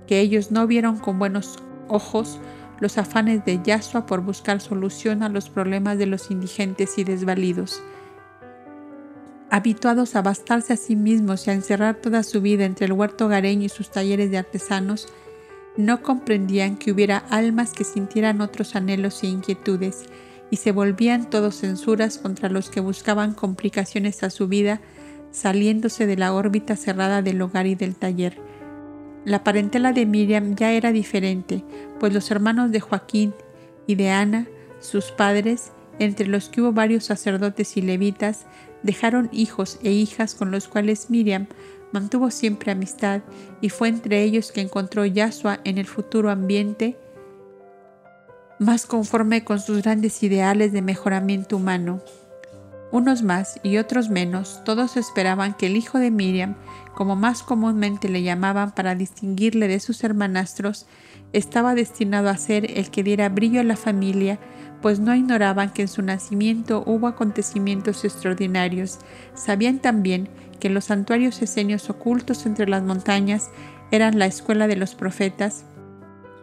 [0.08, 2.40] que ellos no vieron con buenos ojos
[2.80, 7.82] los afanes de Yasua por buscar solución a los problemas de los indigentes y desvalidos.
[9.50, 13.28] Habituados a bastarse a sí mismos y a encerrar toda su vida entre el huerto
[13.28, 15.08] gareño y sus talleres de artesanos,
[15.78, 20.06] no comprendían que hubiera almas que sintieran otros anhelos e inquietudes,
[20.56, 24.80] y se volvían todos censuras contra los que buscaban complicaciones a su vida,
[25.32, 28.38] saliéndose de la órbita cerrada del hogar y del taller.
[29.26, 31.62] La parentela de Miriam ya era diferente,
[32.00, 33.34] pues los hermanos de Joaquín
[33.86, 34.48] y de Ana,
[34.80, 38.46] sus padres, entre los que hubo varios sacerdotes y levitas,
[38.82, 41.48] dejaron hijos e hijas con los cuales Miriam
[41.92, 43.24] mantuvo siempre amistad
[43.60, 46.98] y fue entre ellos que encontró Yahshua en el futuro ambiente
[48.60, 52.02] más conforme con sus grandes ideales de mejoramiento humano.
[52.92, 56.56] Unos más y otros menos, todos esperaban que el hijo de Miriam,
[56.94, 60.86] como más comúnmente le llamaban para distinguirle de sus hermanastros,
[61.34, 64.40] estaba destinado a ser el que diera brillo a la familia,
[64.82, 69.00] pues no ignoraban que en su nacimiento hubo acontecimientos extraordinarios.
[69.34, 73.50] Sabían también que los santuarios esenios ocultos entre las montañas
[73.92, 75.66] eran la escuela de los profetas,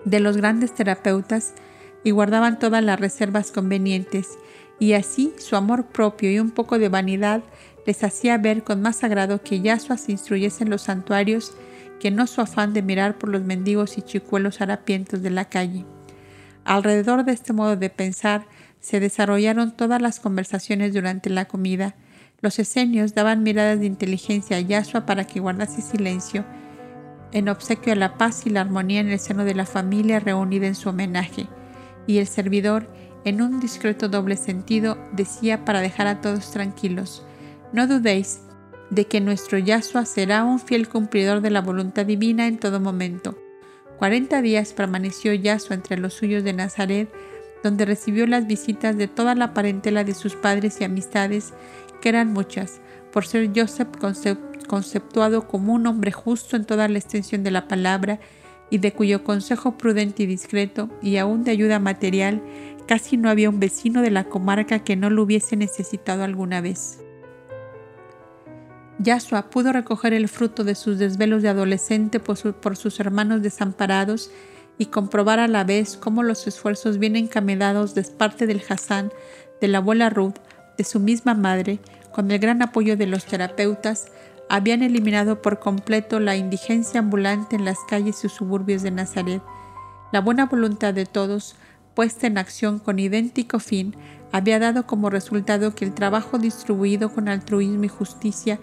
[0.04, 1.54] de los grandes terapeutas,
[2.04, 4.38] y guardaban todas las reservas convenientes,
[4.78, 7.42] y así su amor propio y un poco de vanidad
[7.86, 11.52] les hacía ver con más agrado que Yahshua se instruyese en los santuarios
[12.00, 15.84] que no su afán de mirar por los mendigos y chicuelos harapientos de la calle.
[16.64, 18.46] Alrededor de este modo de pensar
[18.80, 21.94] se desarrollaron todas las conversaciones durante la comida.
[22.40, 26.44] Los esenios daban miradas de inteligencia a Yahshua para que guardase silencio,
[27.30, 30.66] en obsequio a la paz y la armonía en el seno de la familia reunida
[30.66, 31.46] en su homenaje
[32.06, 32.88] y el servidor,
[33.24, 37.24] en un discreto doble sentido, decía para dejar a todos tranquilos,
[37.72, 38.40] no dudéis
[38.90, 43.38] de que nuestro Yahshua será un fiel cumplidor de la voluntad divina en todo momento.
[43.98, 47.08] Cuarenta días permaneció Yahshua entre los suyos de Nazaret,
[47.62, 51.54] donde recibió las visitas de toda la parentela de sus padres y amistades,
[52.00, 52.80] que eran muchas,
[53.12, 53.88] por ser Joseph
[54.66, 58.18] conceptuado como un hombre justo en toda la extensión de la palabra,
[58.72, 62.42] y de cuyo consejo prudente y discreto, y aún de ayuda material,
[62.86, 66.98] casi no había un vecino de la comarca que no lo hubiese necesitado alguna vez.
[68.98, 74.30] Yahshua pudo recoger el fruto de sus desvelos de adolescente por, sus hermanos desamparados
[74.78, 79.12] y comprobar a la vez cómo los esfuerzos bien encaminados de parte del Hassan,
[79.60, 80.36] de la abuela Ruth,
[80.78, 81.78] de su misma madre,
[82.10, 84.06] con el gran apoyo de los terapeutas,
[84.52, 89.40] habían eliminado por completo la indigencia ambulante en las calles y suburbios de Nazaret.
[90.12, 91.56] La buena voluntad de todos,
[91.94, 93.96] puesta en acción con idéntico fin,
[94.30, 98.60] había dado como resultado que el trabajo distribuido con altruismo y justicia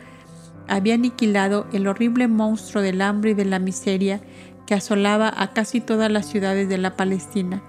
[0.68, 4.22] había aniquilado el horrible monstruo del hambre y de la miseria
[4.68, 7.64] que asolaba a casi todas las ciudades de la Palestina,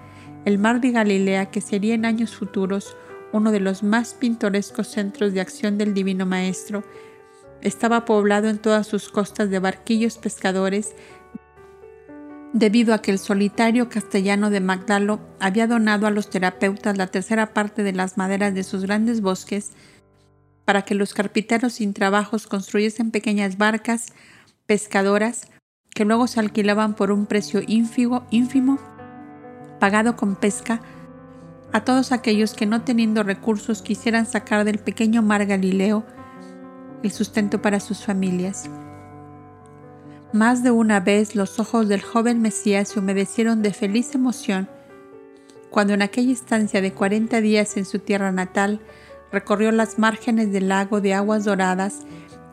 [0.45, 2.95] el mar de Galilea que sería en años futuros
[3.33, 6.83] uno de los más pintorescos centros de acción del Divino Maestro,
[7.61, 10.93] estaba poblado en todas sus costas de barquillos pescadores,
[12.53, 17.53] debido a que el solitario castellano de Magdalo había donado a los terapeutas la tercera
[17.53, 19.71] parte de las maderas de sus grandes bosques
[20.65, 24.07] para que los carpinteros sin trabajos construyesen pequeñas barcas
[24.65, 25.47] pescadoras
[25.93, 28.79] que luego se alquilaban por un precio ínfimo,
[29.79, 30.81] pagado con pesca
[31.73, 36.05] a todos aquellos que no teniendo recursos quisieran sacar del pequeño mar Galileo
[37.03, 38.69] el sustento para sus familias.
[40.33, 44.69] Más de una vez los ojos del joven Mesías se humedecieron de feliz emoción
[45.69, 48.81] cuando en aquella estancia de 40 días en su tierra natal
[49.31, 52.01] recorrió las márgenes del lago de aguas doradas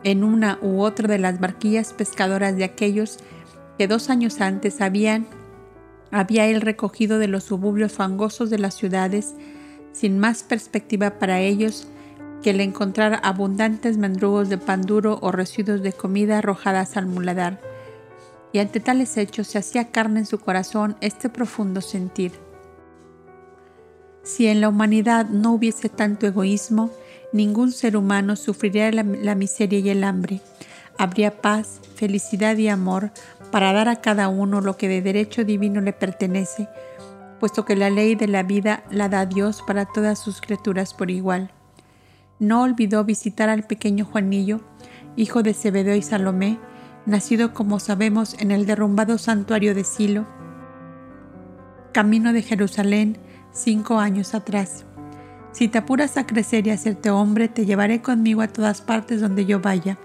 [0.03, 3.19] en una u otra de las barquillas pescadoras de aquellos
[3.77, 5.27] que dos años antes habían
[6.11, 9.35] había él recogido de los suburbios fangosos de las ciudades
[9.91, 11.87] sin más perspectiva para ellos
[12.41, 17.59] que el encontrar abundantes mendrugos de pan duro o residuos de comida arrojadas al muladar.
[18.51, 22.31] Y ante tales hechos se hacía carne en su corazón este profundo sentir.
[24.23, 26.91] Si en la humanidad no hubiese tanto egoísmo,
[27.33, 29.03] ningún ser humano sufriría la,
[29.35, 30.41] miseria y el hambre.
[30.97, 33.11] Habría paz, felicidad y amor
[33.51, 36.67] para dar a cada uno lo que de derecho divino le pertenece,
[37.39, 41.09] puesto que la ley de la vida la da Dios para todas sus criaturas por
[41.09, 41.51] igual
[42.39, 44.61] no olvidó visitar al pequeño Juanillo,
[45.15, 46.57] hijo de Zebedeo y Salomé,
[47.05, 50.25] nacido como sabemos en el derrumbado santuario de Silo,
[51.91, 53.17] camino de Jerusalén
[53.51, 54.85] cinco años atrás.
[55.51, 59.45] Si te apuras a crecer y hacerte hombre, te llevaré conmigo a todas partes donde
[59.45, 59.97] yo vaya.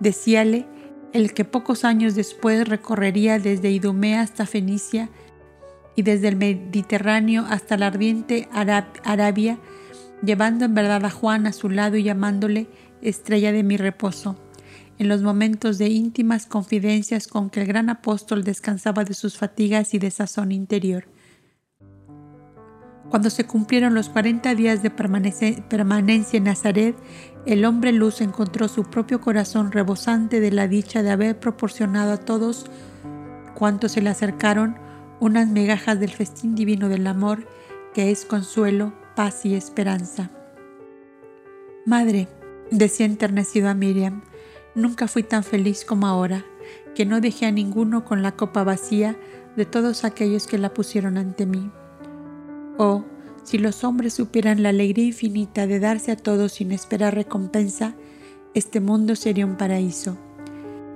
[0.00, 0.66] Decíale
[1.12, 5.10] el que pocos años después recorrería desde Idumea hasta Fenicia
[5.94, 9.58] y desde el Mediterráneo hasta la ardiente Arabia,
[10.22, 12.68] llevando en verdad a Juan a su lado y llamándole
[13.00, 14.36] estrella de mi reposo,
[14.98, 19.94] en los momentos de íntimas confidencias con que el gran apóstol descansaba de sus fatigas
[19.94, 21.04] y de sazón interior.
[23.10, 26.96] Cuando se cumplieron los cuarenta días de permanencia en Nazaret,
[27.44, 32.16] el hombre luz encontró su propio corazón rebosante de la dicha de haber proporcionado a
[32.16, 32.70] todos
[33.54, 34.76] cuantos se le acercaron
[35.20, 37.46] unas migajas del festín divino del amor,
[37.92, 40.30] que es consuelo, paz y esperanza.
[41.86, 42.28] Madre,
[42.70, 44.22] decía enternecido a Miriam,
[44.74, 46.44] nunca fui tan feliz como ahora,
[46.94, 49.16] que no dejé a ninguno con la copa vacía
[49.56, 51.70] de todos aquellos que la pusieron ante mí.
[52.78, 53.04] Oh,
[53.42, 57.94] si los hombres supieran la alegría infinita de darse a todos sin esperar recompensa,
[58.54, 60.16] este mundo sería un paraíso.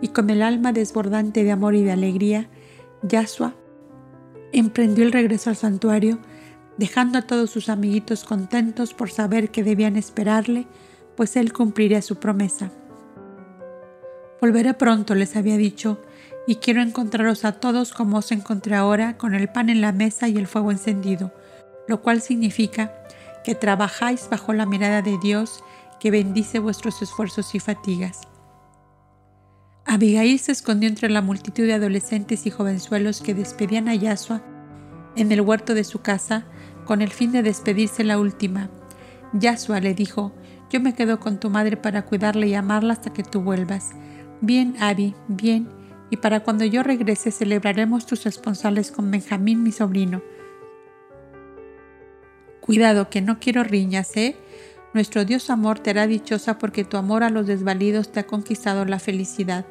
[0.00, 2.48] Y con el alma desbordante de amor y de alegría,
[3.02, 3.54] Yasua
[4.52, 6.18] emprendió el regreso al santuario,
[6.78, 10.66] dejando a todos sus amiguitos contentos por saber que debían esperarle,
[11.16, 12.70] pues él cumpliría su promesa.
[14.40, 16.00] Volveré pronto, les había dicho,
[16.46, 20.28] y quiero encontraros a todos como os encontré ahora, con el pan en la mesa
[20.28, 21.32] y el fuego encendido,
[21.88, 22.92] lo cual significa
[23.44, 25.64] que trabajáis bajo la mirada de Dios
[25.98, 28.20] que bendice vuestros esfuerzos y fatigas.
[29.86, 34.42] Abigail se escondió entre la multitud de adolescentes y jovenzuelos que despedían a Yasua
[35.16, 36.44] en el huerto de su casa
[36.84, 38.70] con el fin de despedirse la última.
[39.32, 40.32] Yasua le dijo,
[40.70, 43.90] yo me quedo con tu madre para cuidarla y amarla hasta que tú vuelvas.
[44.40, 45.68] Bien, Abby, bien,
[46.10, 50.22] y para cuando yo regrese celebraremos tus responsables con Benjamín, mi sobrino.
[52.60, 54.36] Cuidado, que no quiero riñas, ¿eh?
[54.92, 58.84] Nuestro Dios amor te hará dichosa porque tu amor a los desvalidos te ha conquistado
[58.84, 59.66] la felicidad.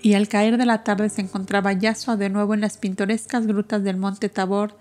[0.00, 3.82] Y al caer de la tarde se encontraba Yasua de nuevo en las pintorescas grutas
[3.82, 4.76] del monte Tabor,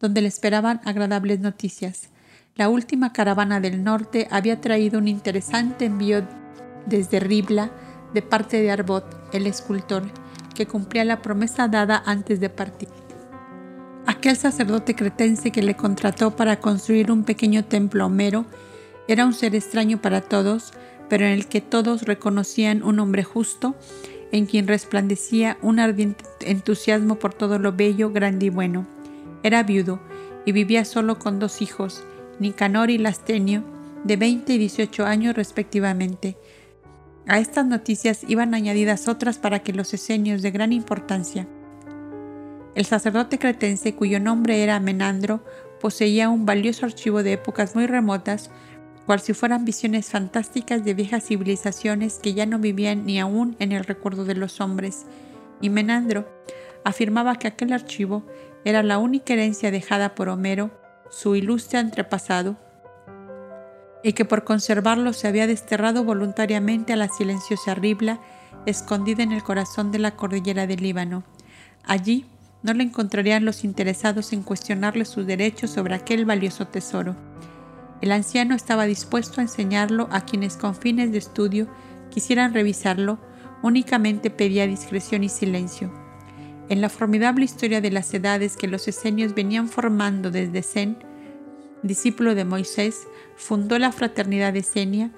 [0.00, 2.08] donde le esperaban agradables noticias.
[2.56, 6.26] La última caravana del norte había traído un interesante envío
[6.86, 7.70] desde Ribla
[8.14, 10.04] de parte de Arbot, el escultor,
[10.54, 12.88] que cumplía la promesa dada antes de partir.
[14.06, 18.44] Aquel sacerdote cretense que le contrató para construir un pequeño templo Homero
[19.08, 20.72] era un ser extraño para todos,
[21.08, 23.74] pero en el que todos reconocían un hombre justo,
[24.34, 28.86] en quien resplandecía un ardiente entusiasmo por todo lo bello, grande y bueno.
[29.42, 30.00] Era viudo
[30.44, 32.04] y vivía solo con dos hijos,
[32.40, 33.62] Nicanor y Lastenio,
[34.04, 36.36] de 20 y 18 años respectivamente.
[37.26, 41.46] A estas noticias iban añadidas otras para que los esenios de gran importancia
[42.74, 45.44] el sacerdote cretense, cuyo nombre era Menandro,
[45.80, 48.50] poseía un valioso archivo de épocas muy remotas,
[49.06, 53.72] cual si fueran visiones fantásticas de viejas civilizaciones que ya no vivían ni aún en
[53.72, 55.04] el recuerdo de los hombres.
[55.60, 56.28] Y Menandro
[56.84, 58.24] afirmaba que aquel archivo
[58.64, 60.70] era la única herencia dejada por Homero,
[61.10, 62.56] su ilustre antepasado,
[64.02, 68.20] y que por conservarlo se había desterrado voluntariamente a la silenciosa Ribla,
[68.66, 71.24] escondida en el corazón de la cordillera del Líbano.
[71.84, 72.26] Allí
[72.62, 77.14] no le encontrarían los interesados en cuestionarle sus derechos sobre aquel valioso tesoro.
[78.00, 81.68] El anciano estaba dispuesto a enseñarlo a quienes con fines de estudio
[82.10, 83.18] quisieran revisarlo,
[83.62, 85.92] únicamente pedía discreción y silencio.
[86.68, 90.98] En la formidable historia de las edades que los esenios venían formando desde Zen,
[91.82, 95.10] discípulo de Moisés, fundó la fraternidad esenia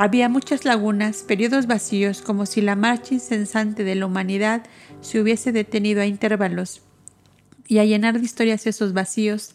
[0.00, 4.62] Había muchas lagunas, periodos vacíos, como si la marcha incesante de la humanidad
[5.02, 6.80] se hubiese detenido a intervalos.
[7.70, 9.52] Y a llenar de historias esos vacíos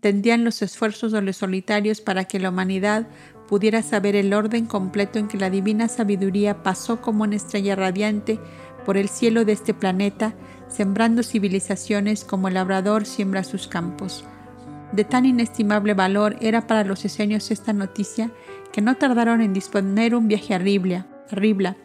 [0.00, 3.06] tendían los esfuerzos de los solitarios para que la humanidad
[3.46, 8.40] pudiera saber el orden completo en que la divina sabiduría pasó como una estrella radiante
[8.86, 10.34] por el cielo de este planeta,
[10.68, 14.24] sembrando civilizaciones como el labrador siembra sus campos.
[14.92, 18.30] De tan inestimable valor era para los esenios esta noticia
[18.72, 21.76] que no tardaron en disponer un viaje a Ribla.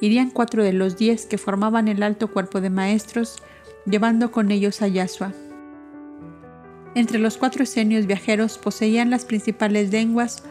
[0.00, 3.42] Irían cuatro de los diez que formaban el alto cuerpo de maestros,
[3.86, 5.32] llevando con ellos a Yasua.
[6.94, 10.42] Entre los cuatro esenios viajeros poseían las principales lenguas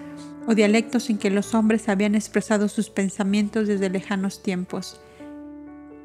[0.45, 4.99] o dialectos en que los hombres habían expresado sus pensamientos desde lejanos tiempos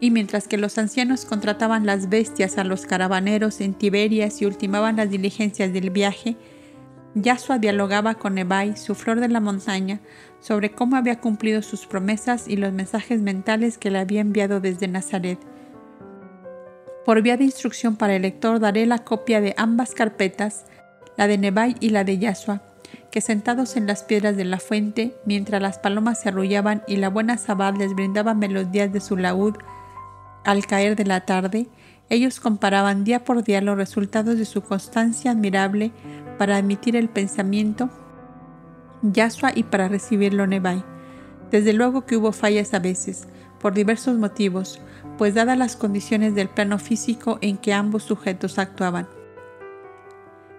[0.00, 4.96] y mientras que los ancianos contrataban las bestias a los caravaneros en Tiberias y ultimaban
[4.96, 6.36] las diligencias del viaje,
[7.14, 10.00] Yasua dialogaba con Nebai, su flor de la montaña,
[10.40, 14.86] sobre cómo había cumplido sus promesas y los mensajes mentales que le había enviado desde
[14.86, 15.38] Nazaret.
[17.08, 20.66] Por vía de instrucción para el lector daré la copia de ambas carpetas,
[21.16, 22.60] la de Nebai y la de Yasua,
[23.10, 27.08] que sentados en las piedras de la fuente, mientras las palomas se arrullaban y la
[27.08, 29.54] buena Sabad les brindaba melodías de su laúd,
[30.44, 31.68] al caer de la tarde,
[32.10, 35.92] ellos comparaban día por día los resultados de su constancia admirable
[36.36, 37.88] para admitir el pensamiento
[39.00, 40.84] Yasua y para recibirlo Nebai.
[41.50, 43.28] Desde luego que hubo fallas a veces,
[43.60, 44.78] por diversos motivos,
[45.18, 49.08] pues dadas las condiciones del plano físico en que ambos sujetos actuaban.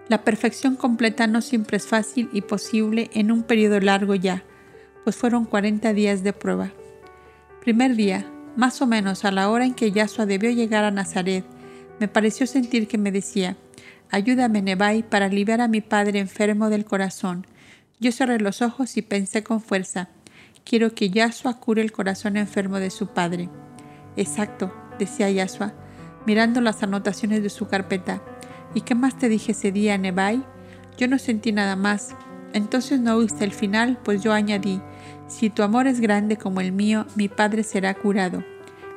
[0.08, 4.44] La perfección completa no siempre es fácil y posible en un periodo largo ya,
[5.02, 6.70] pues fueron 40 días de prueba.
[7.62, 11.44] Primer día, más o menos a la hora en que Yasua debió llegar a Nazaret,
[11.98, 13.58] Me pareció sentir que me decía,
[14.10, 17.46] Ayúdame, Nebai, para aliviar a mi padre enfermo del corazón.
[18.00, 20.08] Yo cerré los ojos y pensé con fuerza,
[20.64, 23.50] quiero que Yasua cure el corazón enfermo de su padre.
[24.20, 25.72] Exacto, decía Yasua,
[26.26, 28.20] mirando las anotaciones de su carpeta.
[28.74, 30.44] ¿Y qué más te dije ese día, Nebai?
[30.98, 32.14] Yo no sentí nada más.
[32.52, 34.82] Entonces no oíste el final, pues yo añadí,
[35.26, 38.44] si tu amor es grande como el mío, mi padre será curado.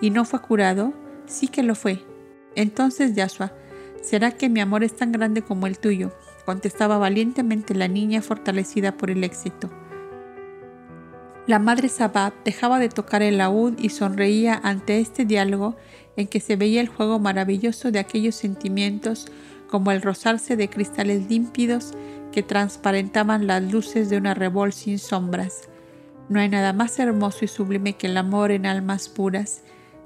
[0.01, 0.91] ¿Y no fue curado?
[1.25, 2.03] Sí que lo fue.
[2.55, 3.53] Entonces, Yasua,
[4.03, 6.11] ¿Será que mi amor es tan grande como el tuyo?
[6.45, 9.69] contestaba valientemente la niña fortalecida por el éxito.
[11.45, 15.75] La madre Sabat dejaba de tocar el laúd y sonreía ante este diálogo
[16.15, 19.27] en que se veía el juego maravilloso de aquellos sentimientos
[19.69, 21.93] como el rozarse de cristales límpidos
[22.31, 25.67] que transparentaban las luces de una rebol sin sombras.
[26.29, 29.63] No hay nada más hermoso y sublime que el amor en almas puras,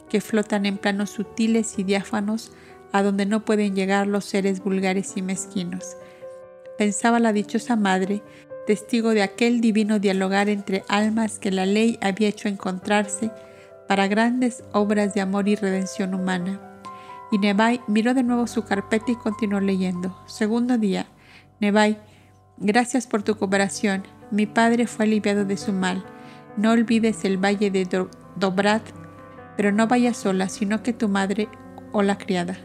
[0.10, 2.52] que flotan en planos sutiles y diáfanos
[2.92, 5.98] a donde no pueden llegar los seres vulgares y mezquinos.
[6.78, 8.24] Pensaba la dichosa madre,
[8.68, 13.32] testigo de aquel divino dialogar entre almas que la ley había hecho encontrarse
[13.88, 16.60] para grandes obras de amor y redención humana.
[17.32, 20.22] Y Nebai miró de nuevo su carpeta y continuó leyendo.
[20.28, 21.08] Segundo día.
[21.62, 21.98] Nebai,
[22.58, 24.04] gracias por tu cooperación.
[24.32, 26.04] Mi padre fue aliviado de su mal.
[26.58, 27.88] No olvides el valle de
[28.36, 28.84] Dobrat,
[29.56, 31.48] pero no vayas sola, sino que tu madre
[31.94, 32.58] o la criada.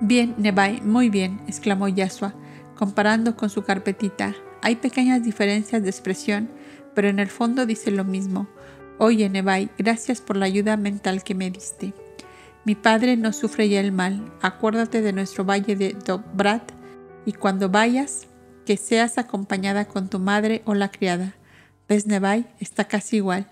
[0.00, 2.34] Bien, Nebai, muy bien, exclamó Yasua,
[2.74, 4.34] comparando con su carpetita.
[4.62, 6.50] Hay pequeñas diferencias de expresión,
[6.94, 8.48] pero en el fondo dice lo mismo.
[8.98, 11.92] Oye, Nebai, gracias por la ayuda mental que me diste.
[12.64, 14.32] Mi padre no sufre ya el mal.
[14.40, 16.72] Acuérdate de nuestro valle de Dobrat
[17.26, 18.26] y cuando vayas,
[18.64, 21.34] que seas acompañada con tu madre o la criada.
[21.88, 22.46] ¿Ves, Nebai?
[22.60, 23.46] Está casi igual.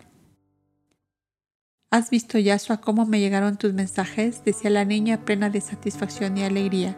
[1.90, 4.42] ¿Has visto, Yasua, cómo me llegaron tus mensajes?
[4.44, 6.96] decía la niña plena de satisfacción y alegría.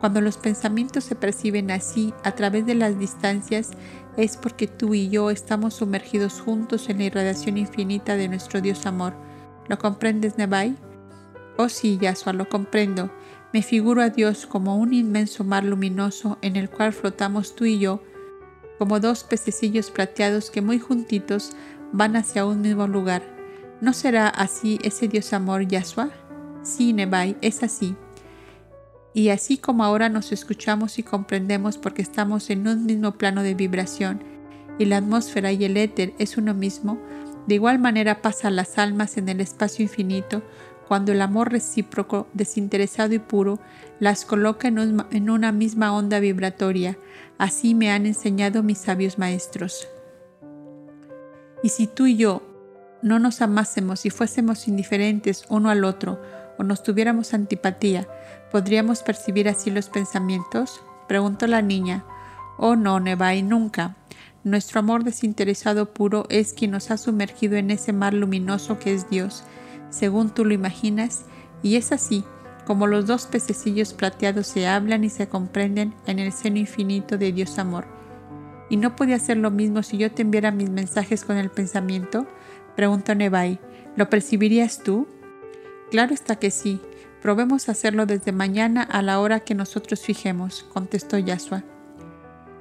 [0.00, 3.70] Cuando los pensamientos se perciben así, a través de las distancias,
[4.16, 8.86] es porque tú y yo estamos sumergidos juntos en la irradiación infinita de nuestro Dios
[8.86, 9.14] amor.
[9.68, 10.76] ¿Lo comprendes, Nebai?
[11.56, 13.10] Oh sí, Yasua, lo comprendo.
[13.52, 17.78] Me figuro a Dios como un inmenso mar luminoso en el cual flotamos tú y
[17.78, 18.02] yo,
[18.78, 21.52] como dos pececillos plateados que muy juntitos
[21.92, 23.38] van hacia un mismo lugar
[23.80, 26.10] ¿No será así ese Dios amor Yahshua?
[26.64, 27.94] Sí, Nebai, es así.
[29.18, 33.54] Y así como ahora nos escuchamos y comprendemos porque estamos en un mismo plano de
[33.54, 34.22] vibración
[34.78, 37.00] y la atmósfera y el éter es uno mismo,
[37.48, 40.44] de igual manera pasa las almas en el espacio infinito
[40.86, 43.58] cuando el amor recíproco, desinteresado y puro
[43.98, 46.96] las coloca en, en una misma onda vibratoria.
[47.38, 49.88] Así me han enseñado mis sabios maestros.
[51.64, 52.40] Y si tú y yo
[53.02, 56.20] no nos amásemos y fuésemos indiferentes uno al otro
[56.56, 58.06] o nos tuviéramos antipatía,
[58.50, 60.82] ¿podríamos percibir así los pensamientos?
[61.06, 62.04] preguntó la niña.
[62.58, 63.96] Oh no, Nevai, nunca.
[64.44, 69.08] Nuestro amor desinteresado puro es quien nos ha sumergido en ese mar luminoso que es
[69.10, 69.44] Dios,
[69.90, 71.24] según tú lo imaginas,
[71.62, 72.24] y es así
[72.68, 77.32] como los dos pececillos plateados se hablan y se comprenden en el seno infinito de
[77.32, 77.86] Dios amor.
[78.68, 82.26] ¿Y no podía hacer lo mismo si yo te enviara mis mensajes con el pensamiento?
[82.76, 83.58] Preguntó Nebai.
[83.96, 85.08] ¿Lo percibirías tú?
[85.90, 86.78] Claro está que sí.
[87.22, 91.64] Probemos hacerlo desde mañana a la hora que nosotros fijemos, contestó Yasua.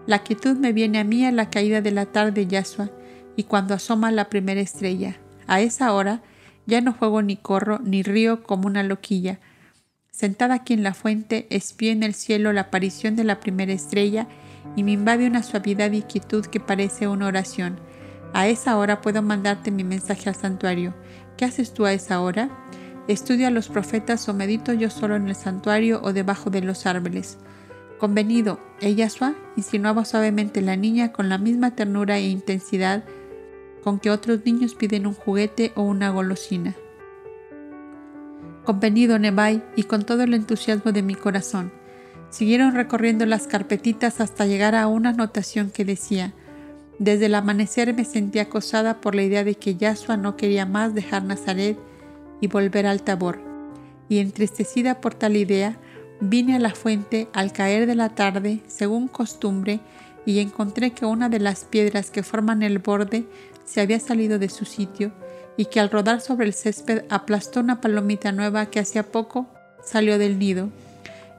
[0.08, 2.90] La quietud me viene a mí a la caída de la tarde, Yasua,
[3.36, 5.18] y cuando asoma la primera estrella.
[5.46, 6.22] A esa hora
[6.66, 9.40] ya no juego ni corro ni río como una loquilla.
[10.12, 14.28] Sentada aquí en la fuente, espío en el cielo la aparición de la primera estrella
[14.76, 17.80] y me invade una suavidad y quietud que parece una oración.
[18.34, 20.94] A esa hora puedo mandarte mi mensaje al santuario.
[21.38, 22.50] ¿Qué haces tú a esa hora?
[23.08, 26.86] Estudio a los profetas o medito yo solo en el santuario o debajo de los
[26.86, 27.38] árboles.
[28.00, 33.04] Convenido, ella sua insinuaba suavemente la niña con la misma ternura e intensidad
[33.84, 36.76] con que otros niños piden un juguete o una golosina.
[38.66, 41.72] Convenido, Nebai, y con todo el entusiasmo de mi corazón.
[42.30, 46.34] Siguieron recorriendo las carpetitas hasta llegar a una anotación que decía
[47.00, 50.96] desde el amanecer me sentí acosada por la idea de que Yahshua no quería más
[50.96, 51.78] dejar Nazaret
[52.42, 53.40] y volver al Tabor.
[54.10, 55.78] Y entristecida por tal idea,
[56.22, 59.80] vine a la fuente al caer de la tarde, según costumbre,
[60.26, 63.26] y encontré que una de las piedras que forman el borde
[63.66, 65.12] se había salido de su sitio
[65.56, 69.48] y que al rodar sobre el césped aplastó una palomita nueva que hacía poco
[69.84, 70.70] salió del nido.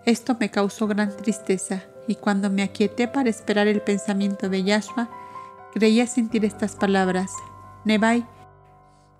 [0.06, 5.10] Esto me causó gran tristeza y cuando me aquieté para esperar el pensamiento de Yahshua,
[5.74, 7.30] Creía sentir estas palabras.
[7.84, 8.26] Nebai,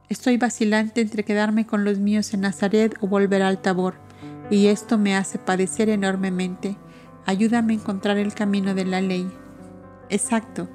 [0.08, 3.96] Estoy vacilante entre quedarme con los míos en Nazaret o volver al Tabor,
[4.50, 6.76] y esto me hace padecer enormemente.
[7.26, 9.30] Ayúdame a encontrar el camino de la ley.
[10.08, 10.66] Exacto,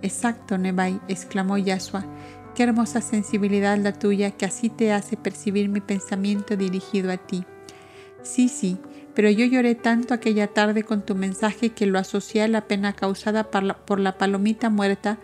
[0.00, 2.06] exacto, Nebai, exclamó Yashua.
[2.54, 7.44] Qué hermosa sensibilidad la tuya que así te hace percibir mi pensamiento dirigido a ti.
[8.22, 8.78] Sí, sí,
[9.14, 12.94] pero yo lloré tanto aquella tarde con tu mensaje que lo asocié a la pena
[12.94, 15.18] causada por la, palomita muerta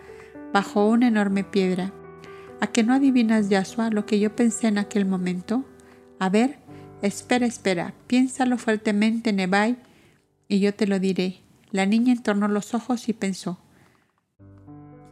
[0.53, 1.91] bajo una enorme piedra.
[2.61, 5.65] ¿A que no adivinas, Yashua, lo que yo pensé en aquel momento?
[6.19, 6.57] A ver,
[7.01, 9.77] espera, espera, piénsalo fuertemente, Nebai,
[10.47, 11.41] y yo te lo diré.
[11.71, 13.59] La niña entornó los ojos y pensó.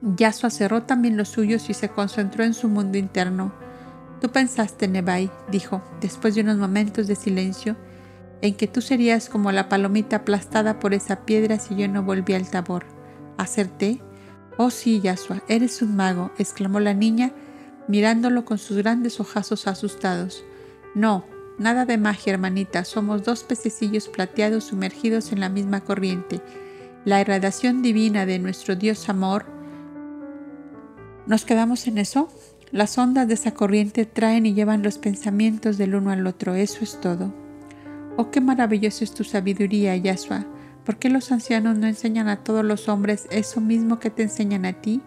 [0.02, 3.54] Yasua cerró también los suyos y se concentró en su mundo interno.
[4.22, 7.76] Tú pensaste, Nebai, dijo, después de unos momentos de silencio,
[8.42, 12.34] en que tú serías como la palomita aplastada por esa piedra si yo no volví
[12.34, 12.86] al tabor.
[13.38, 14.02] ¿Acerté?
[14.58, 17.32] Oh sí, Yasua, eres un mago, exclamó la niña,
[17.88, 20.44] mirándolo con sus grandes ojazos asustados.
[20.96, 21.26] No,
[21.58, 26.42] nada de magia, hermanita, somos dos pececillos plateados sumergidos en la misma corriente.
[27.06, 29.46] La irradiación divina de nuestro Dios amor
[31.26, 32.28] ¿Nos quedamos en eso?
[32.72, 36.80] Las ondas de esa corriente traen y llevan los pensamientos del uno al otro, eso
[36.82, 37.34] es todo.
[38.18, 40.46] Oh, qué maravillosa es tu sabiduría, Yasua.
[40.86, 44.66] ¿Por qué los ancianos no enseñan a todos los hombres eso mismo que te enseñan
[44.66, 45.02] a ti?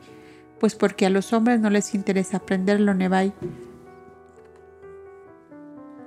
[0.59, 3.35] Pues porque a los hombres no les interesa aprenderlo, Nebai.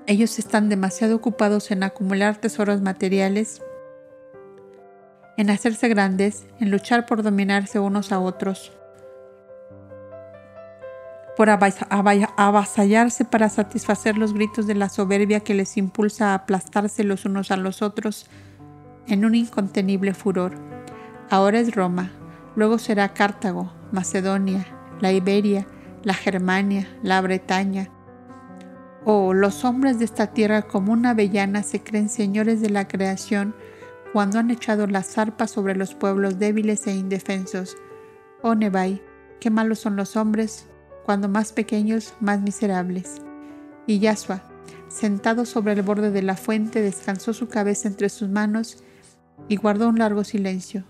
[0.08, 3.62] Ellos están demasiado ocupados en acumular tesoros materiales,
[5.38, 8.72] en hacerse grandes, en luchar por dominarse unos a otros
[11.40, 17.24] por avasallarse para satisfacer los gritos de la soberbia que les impulsa a aplastarse los
[17.24, 18.26] unos a los otros
[19.10, 20.54] en un incontenible furor.
[21.30, 22.12] Ahora es Roma,
[22.56, 24.66] luego será Cartago, Macedonia,
[25.00, 25.68] la Iberia,
[26.04, 27.90] la Germania, la Bretaña.
[29.06, 33.56] Oh, los hombres de esta tierra como una avellana se creen señores de la creación
[34.14, 37.78] cuando han echado la zarpa sobre los pueblos débiles e indefensos.
[38.42, 39.02] Oh Nebai,
[39.40, 40.68] qué malos son los hombres,
[41.06, 43.22] cuando más pequeños, más miserables.
[43.88, 44.44] Y Yasua,
[44.88, 48.84] sentado sobre el borde de la fuente, descansó su cabeza entre sus manos
[49.48, 50.84] y guardó un largo silencio.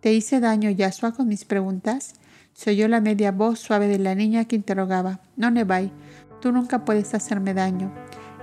[0.00, 2.14] ¿Te hice daño, Yasua, con mis preguntas?
[2.52, 5.20] Se oyó la media voz suave de la niña que interrogaba.
[5.36, 5.92] No, Nebai,
[6.40, 7.92] tú nunca puedes hacerme daño.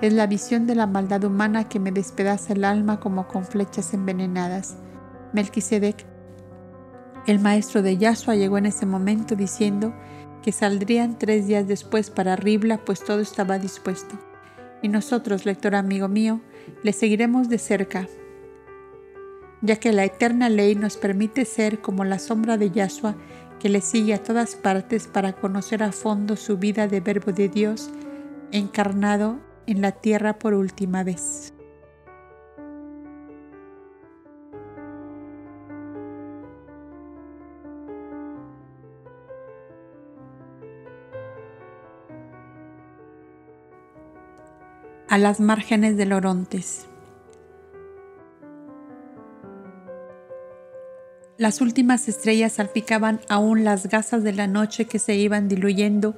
[0.01, 3.93] Es la visión de la maldad humana que me despedaza el alma como con flechas
[3.93, 4.75] envenenadas.
[5.33, 6.05] Melquisedec,
[7.27, 9.93] el maestro de Yasua, llegó en ese momento diciendo
[10.41, 14.17] que saldrían tres días después para Ribla, pues todo estaba dispuesto.
[14.81, 16.41] Y nosotros, lector amigo mío,
[16.83, 18.07] le seguiremos de cerca,
[19.61, 23.15] ya que la eterna ley nos permite ser como la sombra de Yahshua
[23.59, 27.47] que le sigue a todas partes para conocer a fondo su vida de verbo de
[27.47, 27.91] Dios
[28.51, 31.53] encarnado en la tierra por última vez.
[45.11, 46.87] a las márgenes del Orontes.
[51.41, 56.15] Las últimas estrellas salpicaban aún las gasas de la noche que se iban diluyendo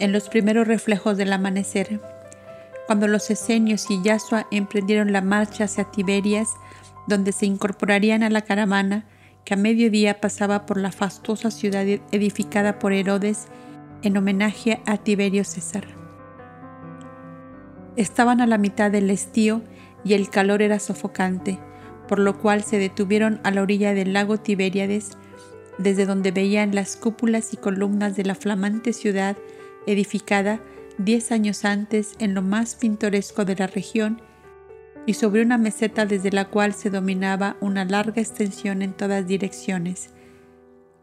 [0.00, 2.00] en los primeros reflejos del amanecer.
[2.88, 6.48] Cuando los esenios y Yasua emprendieron la marcha hacia Tiberias,
[7.06, 9.04] donde se incorporarían a la caravana
[9.44, 13.46] que a mediodía pasaba por la fastuosa ciudad edificada por Herodes
[14.02, 15.86] en homenaje a Tiberio César.
[17.94, 19.62] Estaban a la mitad del estío
[20.04, 21.60] y el calor era sofocante,
[22.08, 25.10] por lo cual se detuvieron a la orilla del lago Tiberíades,
[25.78, 29.36] desde donde veían las cúpulas y columnas de la flamante ciudad
[29.86, 30.60] edificada
[30.98, 34.22] diez años antes en lo más pintoresco de la región
[35.06, 40.10] y sobre una meseta desde la cual se dominaba una larga extensión en todas direcciones.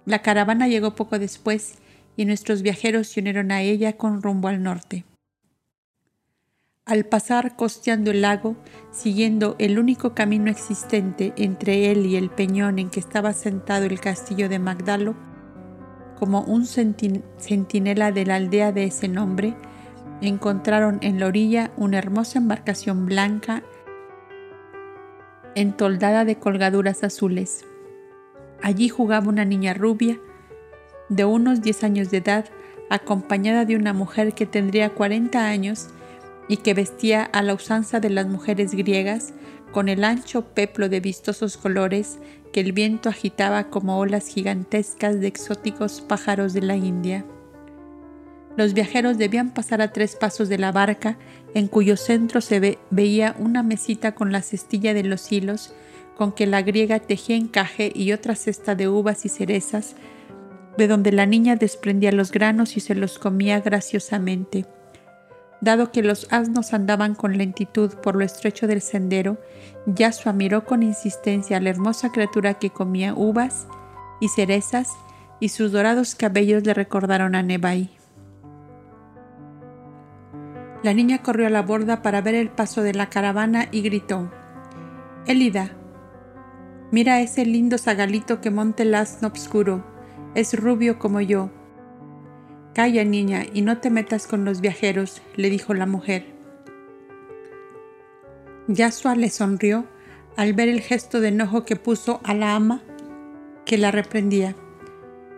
[0.05, 1.75] La caravana llegó poco después
[2.17, 5.05] y nuestros viajeros se unieron a ella con rumbo al norte.
[6.91, 8.57] Al pasar costeando el lago,
[8.91, 14.01] siguiendo el único camino existente entre él y el peñón en que estaba sentado el
[14.01, 15.15] castillo de Magdalo,
[16.19, 19.55] como un centinela de la aldea de ese nombre,
[20.19, 23.63] encontraron en la orilla una hermosa embarcación blanca
[25.55, 27.63] entoldada de colgaduras azules.
[28.61, 30.19] Allí jugaba una niña rubia
[31.07, 32.49] de unos 10 años de edad,
[32.89, 35.87] acompañada de una mujer que tendría 40 años
[36.51, 39.33] y que vestía a la usanza de las mujeres griegas
[39.71, 42.19] con el ancho peplo de vistosos colores
[42.51, 47.23] que el viento agitaba como olas gigantescas de exóticos pájaros de la India.
[48.57, 51.17] Los viajeros debían pasar a tres pasos de la barca,
[51.53, 55.73] en cuyo centro se veía una mesita con la cestilla de los hilos,
[56.17, 59.95] con que la griega tejía encaje y otra cesta de uvas y cerezas,
[60.77, 64.65] de donde la niña desprendía los granos y se los comía graciosamente.
[65.61, 69.37] Dado que los asnos andaban con lentitud por lo estrecho del sendero,
[69.85, 73.67] Yasua miró con insistencia a la hermosa criatura que comía uvas
[74.19, 74.89] y cerezas,
[75.39, 77.91] y sus dorados cabellos le recordaron a Nebai.
[80.83, 84.31] La niña corrió a la borda para ver el paso de la caravana y gritó:
[85.27, 85.71] Elida,
[86.91, 89.83] mira ese lindo zagalito que monta el asno obscuro.
[90.33, 91.51] Es rubio como yo
[92.73, 96.25] Calla, niña, y no te metas con los viajeros, le dijo la mujer.
[98.67, 99.85] Yasua le sonrió
[100.37, 102.81] al ver el gesto de enojo que puso a la ama
[103.65, 104.55] que la reprendía.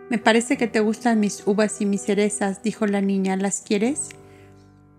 [0.09, 3.36] Me parece que te gustan mis uvas y mis cerezas, dijo la niña.
[3.36, 4.09] ¿Las quieres?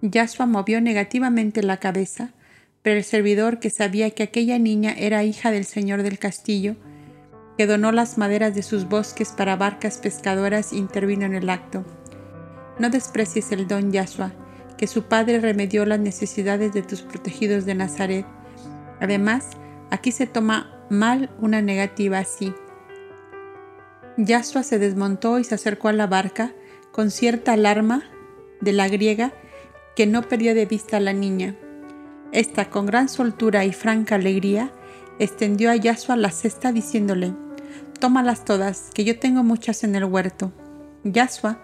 [0.03, 2.30] Yasua movió negativamente la cabeza,
[2.82, 6.74] pero el servidor, que sabía que aquella niña era hija del señor del castillo,
[7.57, 11.85] que donó las maderas de sus bosques para barcas pescadoras, intervino en el acto.
[12.79, 14.33] No desprecies el don Yahshua,
[14.77, 18.27] que su Padre remedió las necesidades de tus protegidos de Nazaret.
[19.01, 19.51] Además,
[19.91, 22.53] aquí se toma mal una negativa así.
[24.16, 26.53] Yahshua se desmontó y se acercó a la barca
[26.93, 28.05] con cierta alarma
[28.61, 29.33] de la griega
[29.97, 31.57] que no perdió de vista a la niña.
[32.33, 34.72] Esta, con gran soltura y franca alegría,
[35.18, 37.35] extendió a Yahshua la cesta diciéndole,
[38.01, 40.53] Tómalas todas, que yo tengo muchas en el huerto.
[41.05, 41.59] Yahshua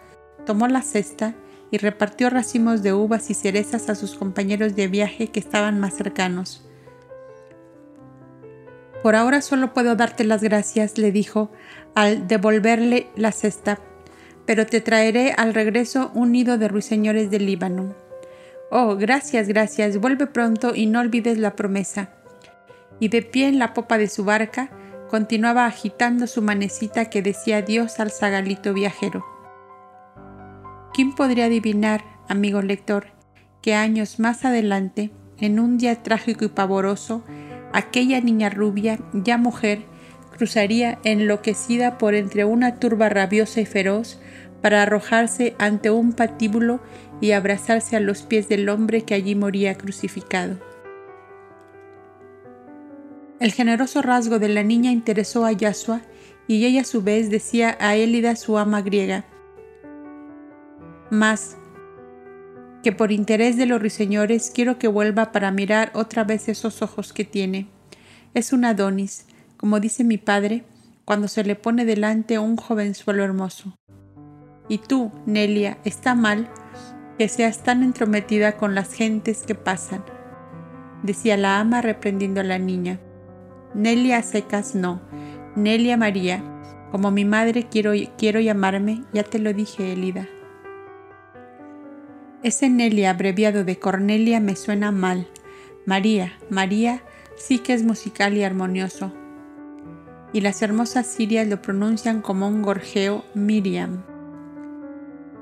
[0.51, 1.36] tomó la cesta
[1.70, 5.94] y repartió racimos de uvas y cerezas a sus compañeros de viaje que estaban más
[5.94, 6.68] cercanos.
[9.01, 11.53] Por ahora solo puedo darte las gracias, le dijo
[11.94, 13.78] al devolverle la cesta,
[14.44, 17.94] pero te traeré al regreso un nido de ruiseñores del Líbano.
[18.72, 22.11] Oh, gracias, gracias, vuelve pronto y no olvides la promesa.
[22.98, 24.68] Y de pie en la popa de su barca,
[25.09, 29.30] continuaba agitando su manecita que decía adiós al zagalito viajero.
[30.93, 33.07] ¿Quién podría adivinar, amigo lector,
[33.62, 37.24] que años más adelante, en un día trágico y pavoroso,
[37.72, 39.84] aquella niña rubia, ya mujer,
[40.36, 44.18] cruzaría enloquecida por entre una turba rabiosa y feroz
[44.62, 46.80] para arrojarse ante un patíbulo
[47.20, 50.59] y abrazarse a los pies del hombre que allí moría crucificado.
[53.38, 56.03] El generoso rasgo de la niña interesó a Yasua
[56.49, 59.24] y ella a su vez decía a Élida su ama griega,
[61.11, 61.56] más
[62.82, 67.12] que por interés de los ruiseñores quiero que vuelva para mirar otra vez esos ojos
[67.12, 67.66] que tiene.
[68.32, 70.64] Es un Adonis, como dice mi padre,
[71.04, 73.76] cuando se le pone delante un jovenzuelo hermoso.
[74.68, 76.48] Y tú, Nelia, está mal
[77.18, 80.04] que seas tan entrometida con las gentes que pasan,
[81.02, 83.00] decía la ama reprendiendo a la niña.
[83.74, 85.02] Nelia secas no,
[85.54, 86.42] Nelia María,
[86.90, 90.28] como mi madre quiero, quiero llamarme, ya te lo dije, Elida.
[92.43, 95.28] Ese Nelia abreviado de Cornelia me suena mal.
[95.84, 97.03] María, María
[97.36, 99.12] sí que es musical y armonioso.
[100.32, 104.05] Y las hermosas sirias lo pronuncian como un gorjeo Miriam.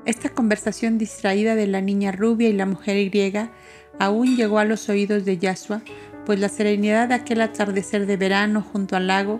[0.05, 3.53] Esta conversación distraída de la niña rubia y la mujer griega
[3.97, 5.81] aún llegó a los oídos de Yasua,
[6.25, 9.39] pues la serenidad de aquel atardecer de verano junto al lago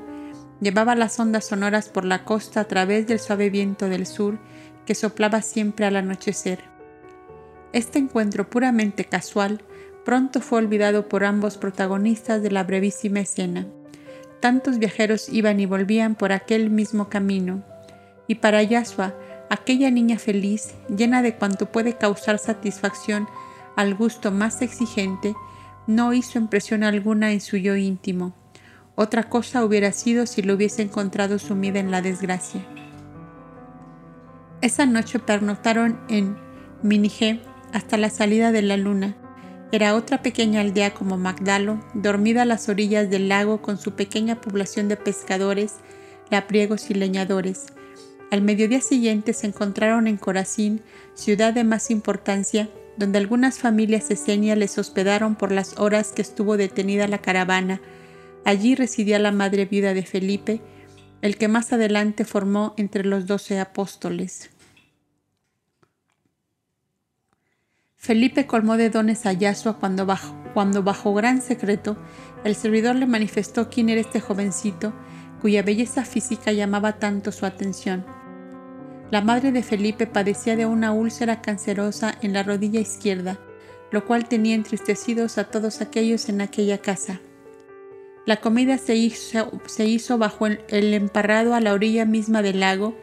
[0.62, 4.40] llevaba las ondas sonoras por la costa a través del suave viento del sur
[4.86, 6.79] que soplaba siempre al anochecer.
[7.72, 9.62] Este encuentro puramente casual
[10.06, 13.68] pronto fue olvidado por ambos protagonistas de la brevísima escena.
[14.40, 17.64] Tantos viajeros iban y volvían por aquel mismo camino,
[18.28, 19.14] y para Yasua,
[19.50, 23.28] aquella niña feliz, llena de cuanto puede causar satisfacción
[23.76, 25.36] al gusto más exigente,
[25.88, 28.34] no hizo impresión alguna en su yo íntimo.
[28.96, 32.66] Otra cosa hubiera sido si lo hubiese encontrado sumida en la desgracia.
[34.62, 36.38] Esa noche pernoctaron en
[36.84, 37.42] Minige,
[37.74, 39.16] hasta la salida de la luna.
[39.72, 44.42] Era otra pequeña aldea como Magdalo, dormida a las orillas del lago con su pequeña
[44.42, 45.76] población de pescadores,
[46.32, 47.68] lapriegos y leñadores.
[48.32, 50.82] Al mediodía siguiente se encontraron en Corazín,
[51.14, 56.58] ciudad de más importancia, donde algunas familias esenias les hospedaron por las horas que estuvo
[56.58, 57.82] detenida la caravana.
[58.46, 60.62] Allí residía la madre viuda de Felipe,
[61.22, 64.50] el que más adelante formó entre los doce apóstoles.
[68.02, 71.98] Felipe colmó de dones a Yasua cuando bajo, cuando bajo gran secreto
[72.46, 74.94] el servidor le manifestó quién era este jovencito
[75.42, 78.06] cuya belleza física llamaba tanto su atención.
[79.12, 83.38] La madre de Felipe padecía de una úlcera cancerosa en la rodilla izquierda,
[83.92, 87.20] lo cual tenía entristecidos a todos aquellos en aquella casa.
[88.26, 92.96] La comida se hizo, bajo el, el emparrado a la orilla misma del lago,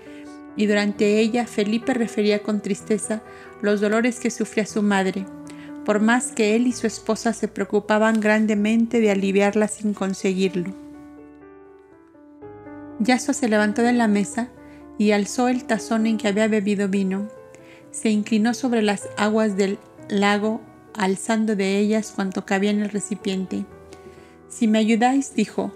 [0.57, 3.23] y durante ella Felipe refería con tristeza
[3.63, 5.27] los dolores que sufría su madre,
[5.85, 10.75] por más que él y su esposa se preocupaban grandemente de aliviarla sin conseguirlo.
[12.99, 14.49] Yaso se levantó de la mesa
[14.99, 17.29] y alzó el tazón en que había bebido vino.
[17.91, 19.79] Se inclinó sobre las aguas del
[20.09, 20.61] lago,
[20.95, 23.67] alzando de ellas cuanto cabía en el recipiente.
[24.49, 25.73] Si me ayudáis, dijo,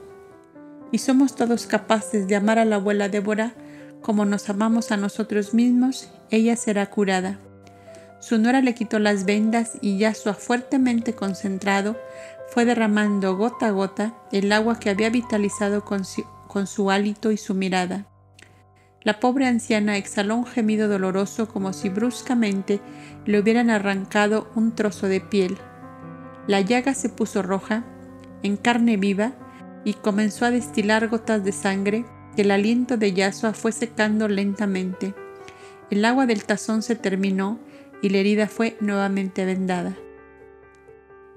[0.93, 3.55] y somos todos capaces de amar a la abuela Débora
[4.03, 7.39] como nos amamos a nosotros mismos, ella será curada.
[8.21, 11.97] Su nuera le quitó las vendas y Yasua, fuertemente concentrado,
[12.49, 16.05] fue derramando gota a gota el agua que había vitalizado con
[16.49, 18.07] con su hálito y su mirada.
[19.03, 22.81] La pobre anciana exhaló un gemido doloroso como si bruscamente
[23.25, 25.57] le hubieran arrancado un trozo de piel.
[26.47, 27.85] La llaga se puso roja,
[28.43, 29.33] en carne viva,
[29.85, 32.05] y comenzó a destilar gotas de sangre
[32.41, 35.15] que el aliento de Yasua fue secando lentamente.
[35.91, 37.61] El agua del tazón se terminó
[38.01, 39.95] y la herida fue nuevamente vendada.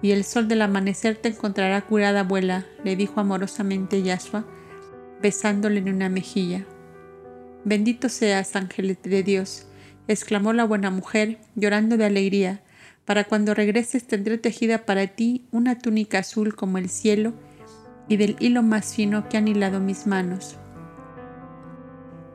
[0.01, 4.45] Y el sol del amanecer te encontrará curada, abuela, le dijo amorosamente Yasua,
[5.21, 6.63] besándole en una mejilla.
[7.65, 9.67] Bendito seas, ángel de Dios,
[10.07, 12.61] exclamó la buena mujer, llorando de alegría.
[13.03, 17.33] Para cuando regreses tendré tejida para ti una túnica azul como el cielo
[18.07, 20.59] y del hilo más fino que han hilado mis manos.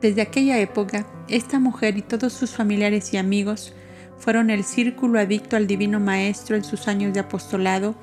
[0.01, 3.73] Desde aquella época, esta mujer y todos sus familiares y amigos
[4.17, 7.95] fueron el círculo adicto al Divino Maestro en sus años de apostolado,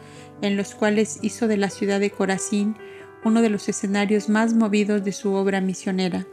[0.42, 2.76] en los cuales hizo de la ciudad de Corazín
[3.24, 6.26] uno de los escenarios más movidos de su obra misionera.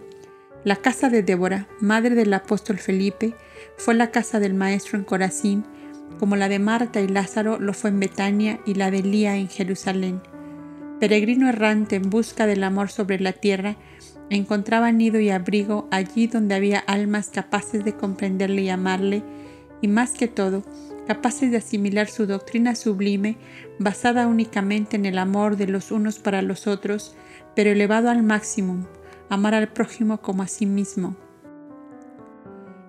[0.63, 3.33] La casa de Débora, madre del apóstol Felipe,
[3.77, 5.65] fue la casa del maestro en Corazín,
[6.19, 9.49] como la de Marta y Lázaro lo fue en Betania y la de Elía en
[9.49, 10.21] Jerusalén.
[10.99, 13.75] Peregrino errante en busca del amor sobre la tierra,
[14.35, 19.23] encontraba nido y abrigo allí donde había almas capaces de comprenderle y amarle,
[19.81, 20.63] y más que todo,
[21.07, 23.37] capaces de asimilar su doctrina sublime,
[23.79, 27.15] basada únicamente en el amor de los unos para los otros,
[27.55, 28.87] pero elevado al máximo,
[29.29, 31.15] amar al prójimo como a sí mismo.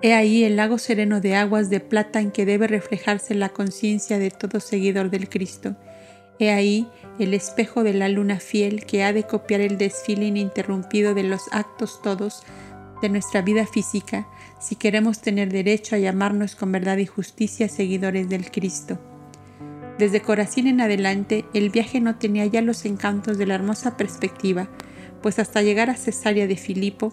[0.02, 4.18] He ahí el lago sereno de aguas de plata en que debe reflejarse la conciencia
[4.18, 5.76] de todo seguidor del Cristo.
[6.38, 11.14] He ahí el espejo de la luna fiel que ha de copiar el desfile ininterrumpido
[11.14, 12.42] de los actos todos
[13.00, 14.26] de nuestra vida física
[14.58, 18.98] si queremos tener derecho a llamarnos con verdad y justicia seguidores del Cristo.
[19.98, 24.68] Desde Corazín en adelante, el viaje no tenía ya los encantos de la hermosa perspectiva,
[25.22, 27.12] pues hasta llegar a Cesarea de Filipo,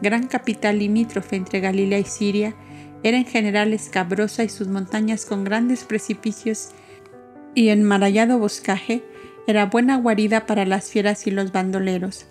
[0.00, 2.54] gran capital limítrofe entre Galilea y Siria,
[3.02, 6.70] era en general escabrosa y sus montañas con grandes precipicios
[7.54, 9.02] y enmarallado boscaje
[9.46, 12.26] era buena guarida para las fieras y los bandoleros.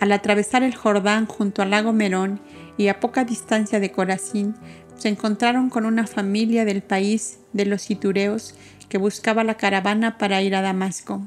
[0.00, 2.40] Al atravesar el Jordán junto al lago Merón
[2.76, 4.54] y a poca distancia de Corazín,
[4.96, 8.54] se encontraron con una familia del país de los Itureos
[8.88, 11.26] que buscaba la caravana para ir a Damasco.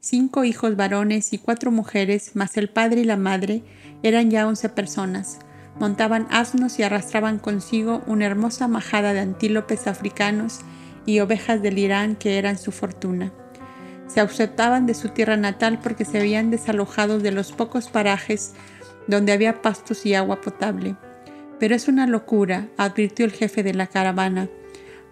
[0.00, 3.62] Cinco hijos varones y cuatro mujeres, más el padre y la madre,
[4.02, 5.38] eran ya once personas.
[5.78, 10.60] Montaban asnos y arrastraban consigo una hermosa majada de antílopes africanos
[11.06, 13.32] y ovejas del Irán que eran su fortuna.
[14.06, 18.54] Se ausentaban de su tierra natal porque se habían desalojado de los pocos parajes
[19.06, 20.96] donde había pastos y agua potable.
[21.58, 24.48] Pero es una locura, advirtió el jefe de la caravana.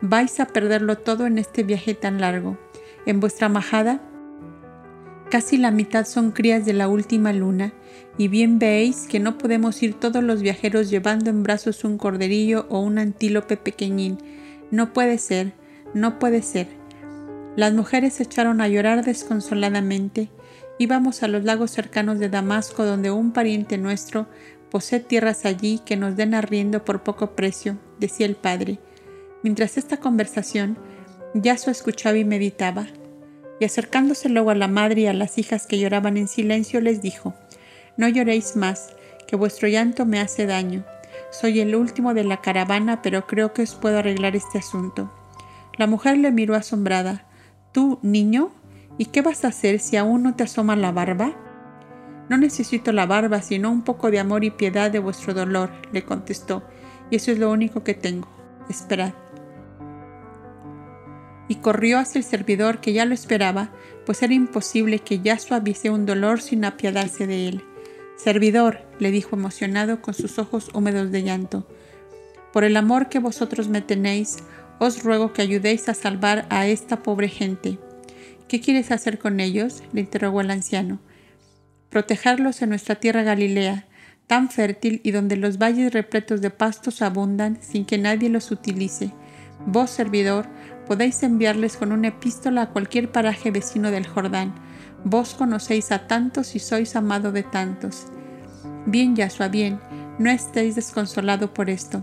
[0.01, 2.59] Vais a perderlo todo en este viaje tan largo.
[3.07, 4.01] En vuestra majada
[5.31, 7.75] Casi la mitad son crías de la última luna,
[8.17, 12.65] y bien veis que no podemos ir todos los viajeros llevando en brazos un corderillo
[12.71, 14.17] o un antílope pequeñín.
[14.71, 15.53] No puede ser,
[15.95, 16.69] no puede ser.
[17.57, 20.31] Las mujeres se echaron a llorar desconsoladamente.
[20.79, 24.29] Íbamos a los lagos cercanos de Damasco donde un pariente nuestro
[24.71, 28.79] posee tierras allí que nos den arriendo por poco precio, decía el padre.
[29.43, 30.79] Mientras esta conversación,
[31.35, 32.87] Yaso escuchaba y meditaba
[33.61, 37.03] y acercándose luego a la madre y a las hijas que lloraban en silencio, les
[37.03, 37.35] dijo,
[37.97, 38.95] No lloréis más,
[39.27, 40.85] que vuestro llanto me hace daño.
[41.31, 45.13] Soy el último de la caravana, pero creo que os puedo arreglar este asunto.
[45.79, 47.27] La mujer le miró asombrada.
[47.73, 48.51] ¿Tú, niño?
[48.99, 51.37] ¿Y qué vas a hacer si aún no te asoma la barba?
[52.29, 56.05] No necesito la barba, sino un poco de amor y piedad de vuestro dolor, le
[56.05, 56.63] contestó,
[57.11, 58.29] y eso es lo único que tengo.
[58.69, 59.15] Esperad
[61.49, 63.71] y corrió hacia el servidor que ya lo esperaba,
[64.07, 67.65] pues era imposible que ya suavice un dolor sin apiadarse de él.
[68.17, 71.67] Servidor, le dijo emocionado con sus ojos húmedos de llanto,
[72.53, 74.39] por el amor que vosotros me tenéis,
[74.79, 77.79] os ruego que ayudéis a salvar a esta pobre gente.
[78.49, 79.83] ¿Qué quieres hacer con ellos?
[79.93, 81.01] le interrogó el anciano.
[81.91, 83.87] Protegerlos en nuestra tierra Galilea,
[84.27, 89.13] tan fértil y donde los valles repletos de pastos abundan sin que nadie los utilice.
[89.67, 90.47] Vos, servidor,
[90.87, 94.55] podéis enviarles con una epístola a cualquier paraje vecino del Jordán.
[95.05, 98.07] Vos conocéis a tantos y sois amado de tantos.
[98.87, 99.81] Bien, Yasua, bien,
[100.19, 102.03] no estéis desconsolado por esto.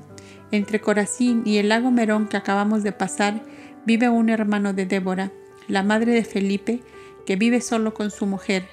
[0.51, 3.41] Entre Corazín y el lago Merón que acabamos de pasar
[3.85, 5.31] vive un hermano de Débora,
[5.67, 6.81] la madre de Felipe,
[7.25, 8.67] que vive solo con su mujer,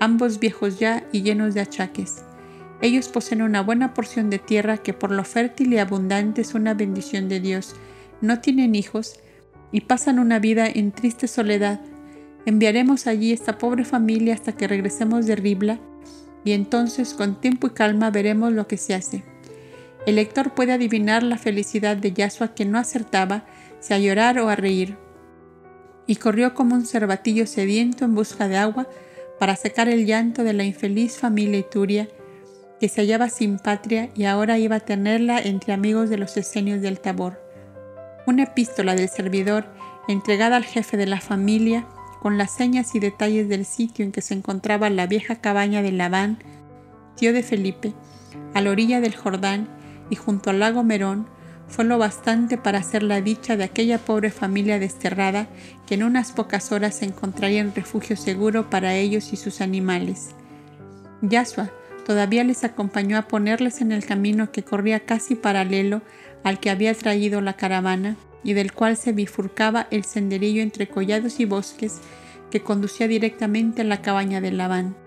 [0.00, 2.24] ambos viejos ya y llenos de achaques.
[2.82, 6.74] Ellos poseen una buena porción de tierra que por lo fértil y abundante es una
[6.74, 7.74] bendición de Dios.
[8.20, 9.20] No tienen hijos
[9.72, 11.80] y pasan una vida en triste soledad.
[12.44, 15.78] Enviaremos allí esta pobre familia hasta que regresemos de Ribla
[16.44, 19.24] y entonces con tiempo y calma veremos lo que se hace.
[20.06, 23.44] El lector puede adivinar la felicidad de Yasua que no acertaba
[23.80, 24.96] si a llorar o a reír.
[26.06, 28.88] Y corrió como un cervatillo sediento en busca de agua
[29.40, 32.08] para secar el llanto de la infeliz familia Ituria,
[32.78, 36.80] que se hallaba sin patria y ahora iba a tenerla entre amigos de los esenios
[36.82, 37.42] del Tabor.
[38.28, 39.66] Una epístola del servidor,
[40.06, 41.84] entregada al jefe de la familia,
[42.22, 45.92] con las señas y detalles del sitio en que se encontraba la vieja cabaña de
[45.92, 46.38] Labán,
[47.16, 47.92] tío de Felipe,
[48.54, 49.68] a la orilla del Jordán,
[50.10, 51.26] y junto al lago Merón
[51.68, 55.48] fue lo bastante para hacer la dicha de aquella pobre familia desterrada
[55.86, 60.30] que en unas pocas horas encontraría en refugio seguro para ellos y sus animales.
[61.22, 61.70] Yasua
[62.04, 66.02] todavía les acompañó a ponerles en el camino que corría casi paralelo
[66.44, 71.40] al que había traído la caravana y del cual se bifurcaba el senderillo entre collados
[71.40, 72.00] y bosques
[72.50, 75.05] que conducía directamente a la cabaña de Labán.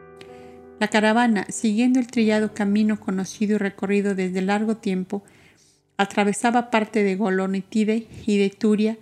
[0.79, 5.23] La caravana, siguiendo el trillado camino conocido y recorrido desde largo tiempo,
[5.97, 8.97] atravesaba parte de Golonitide y de Turia,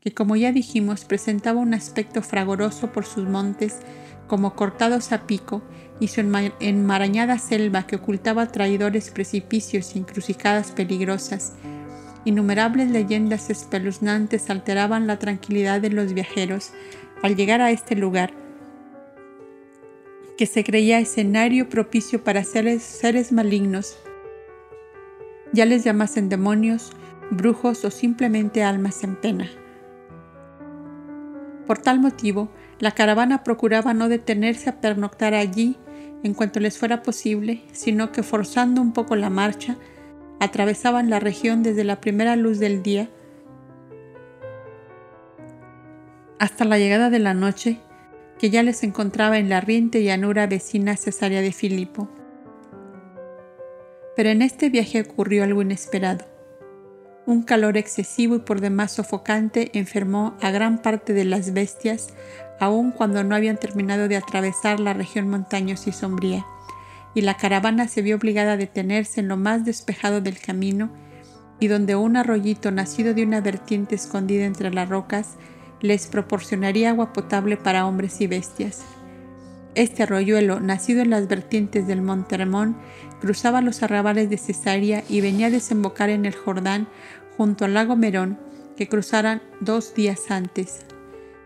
[0.00, 3.78] que como ya dijimos presentaba un aspecto fragoroso por sus montes
[4.26, 5.62] como cortados a pico
[6.00, 11.54] y su enmarañada selva que ocultaba traidores precipicios y encrucijadas peligrosas.
[12.26, 16.72] Innumerables leyendas espeluznantes alteraban la tranquilidad de los viajeros
[17.22, 18.34] al llegar a este lugar,
[20.42, 23.96] que se creía escenario propicio para seres, seres malignos,
[25.52, 26.90] ya les llamasen demonios,
[27.30, 29.48] brujos o simplemente almas en pena.
[31.64, 35.76] Por tal motivo, la caravana procuraba no detenerse a pernoctar allí
[36.24, 39.76] en cuanto les fuera posible, sino que forzando un poco la marcha,
[40.40, 43.08] atravesaban la región desde la primera luz del día
[46.40, 47.78] hasta la llegada de la noche
[48.42, 52.08] que ya les encontraba en la riente llanura vecina Cesarea de Filipo.
[54.16, 56.24] Pero en este viaje ocurrió algo inesperado.
[57.24, 62.14] Un calor excesivo y por demás sofocante enfermó a gran parte de las bestias,
[62.58, 66.44] aun cuando no habían terminado de atravesar la región montañosa y sombría,
[67.14, 70.90] y la caravana se vio obligada a detenerse en lo más despejado del camino,
[71.60, 75.36] y donde un arroyito nacido de una vertiente escondida entre las rocas
[75.82, 78.82] les proporcionaría agua potable para hombres y bestias.
[79.74, 82.76] Este arroyuelo, nacido en las vertientes del Monte Hermón,
[83.20, 86.88] cruzaba los arrabales de Cesarea y venía a desembocar en el Jordán
[87.36, 88.38] junto al lago Merón,
[88.76, 90.80] que cruzaran dos días antes.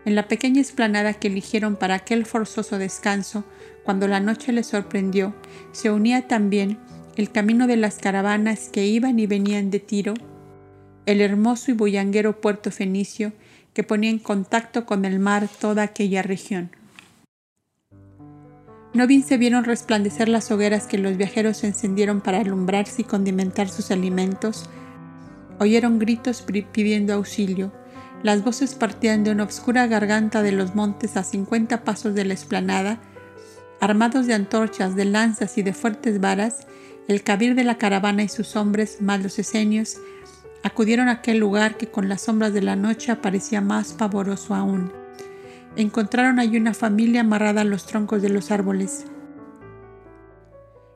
[0.05, 3.43] En la pequeña esplanada que eligieron para aquel forzoso descanso,
[3.83, 5.33] cuando la noche les sorprendió,
[5.71, 6.77] se unía también
[7.15, 10.13] el camino de las caravanas que iban y venían de Tiro,
[11.05, 13.31] el hermoso y bullanguero puerto fenicio
[13.77, 16.71] que ponía en contacto con el mar toda aquella región.
[18.95, 23.69] No bien se vieron resplandecer las hogueras que los viajeros encendieron para alumbrarse y condimentar
[23.69, 24.67] sus alimentos,
[25.59, 27.71] oyeron gritos pidiendo auxilio.
[28.23, 32.33] Las voces partían de una oscura garganta de los montes a cincuenta pasos de la
[32.33, 32.99] explanada.
[33.79, 36.65] Armados de antorchas, de lanzas y de fuertes varas,
[37.07, 39.97] el cabir de la caravana y sus hombres, más los esenios,
[40.63, 44.91] Acudieron a aquel lugar que con las sombras de la noche parecía más pavoroso aún.
[45.75, 49.05] Encontraron allí una familia amarrada a los troncos de los árboles.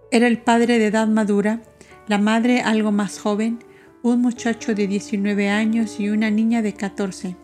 [0.09, 1.62] Era el padre de edad madura,
[2.07, 3.59] la madre algo más joven,
[4.03, 7.36] un muchacho de 19 años y una niña de 14.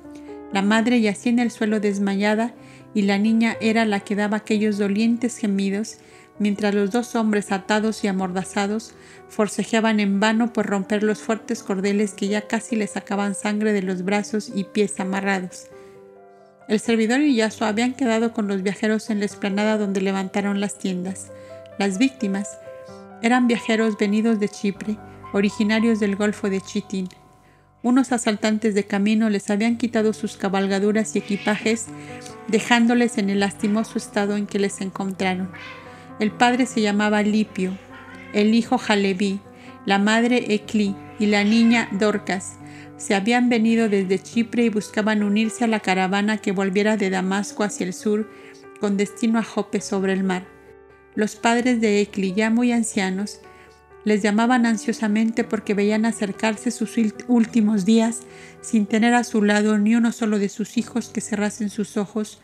[0.52, 2.54] La madre yacía en el suelo desmayada
[2.94, 6.00] y la niña era la que daba aquellos dolientes gemidos
[6.40, 8.94] mientras los dos hombres atados y amordazados
[9.30, 13.82] forcejeaban en vano por romper los fuertes cordeles que ya casi les sacaban sangre de
[13.82, 15.68] los brazos y pies amarrados.
[16.68, 20.78] El servidor y Yasuo habían quedado con los viajeros en la explanada donde levantaron las
[20.78, 21.32] tiendas.
[21.80, 22.58] Las víctimas
[23.22, 24.98] eran viajeros venidos de Chipre,
[25.34, 27.08] originarios del Golfo de Chitín.
[27.84, 31.86] Unos asaltantes de camino les habían quitado sus cabalgaduras y equipajes,
[32.48, 35.50] dejándoles en el lastimoso estado en que les encontraron.
[36.20, 37.78] El padre se llamaba Lipio,
[38.34, 39.40] el hijo Jaleví,
[39.86, 42.58] la madre Ecli y la niña Dorcas.
[42.98, 47.64] Se habían venido desde Chipre y buscaban unirse a la caravana que volviera de Damasco
[47.64, 48.28] hacia el sur
[48.80, 50.48] con destino a Jope sobre el mar.
[51.14, 53.40] Los padres de Ecli, ya muy ancianos,
[54.04, 56.96] les llamaban ansiosamente porque veían acercarse sus
[57.28, 58.22] últimos días
[58.62, 62.42] sin tener a su lado ni uno solo de sus hijos que cerrasen sus ojos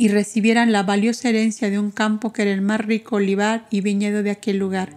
[0.00, 3.80] y recibieran la valiosa herencia de un campo que era el más rico olivar y
[3.80, 4.90] viñedo de aquel lugar.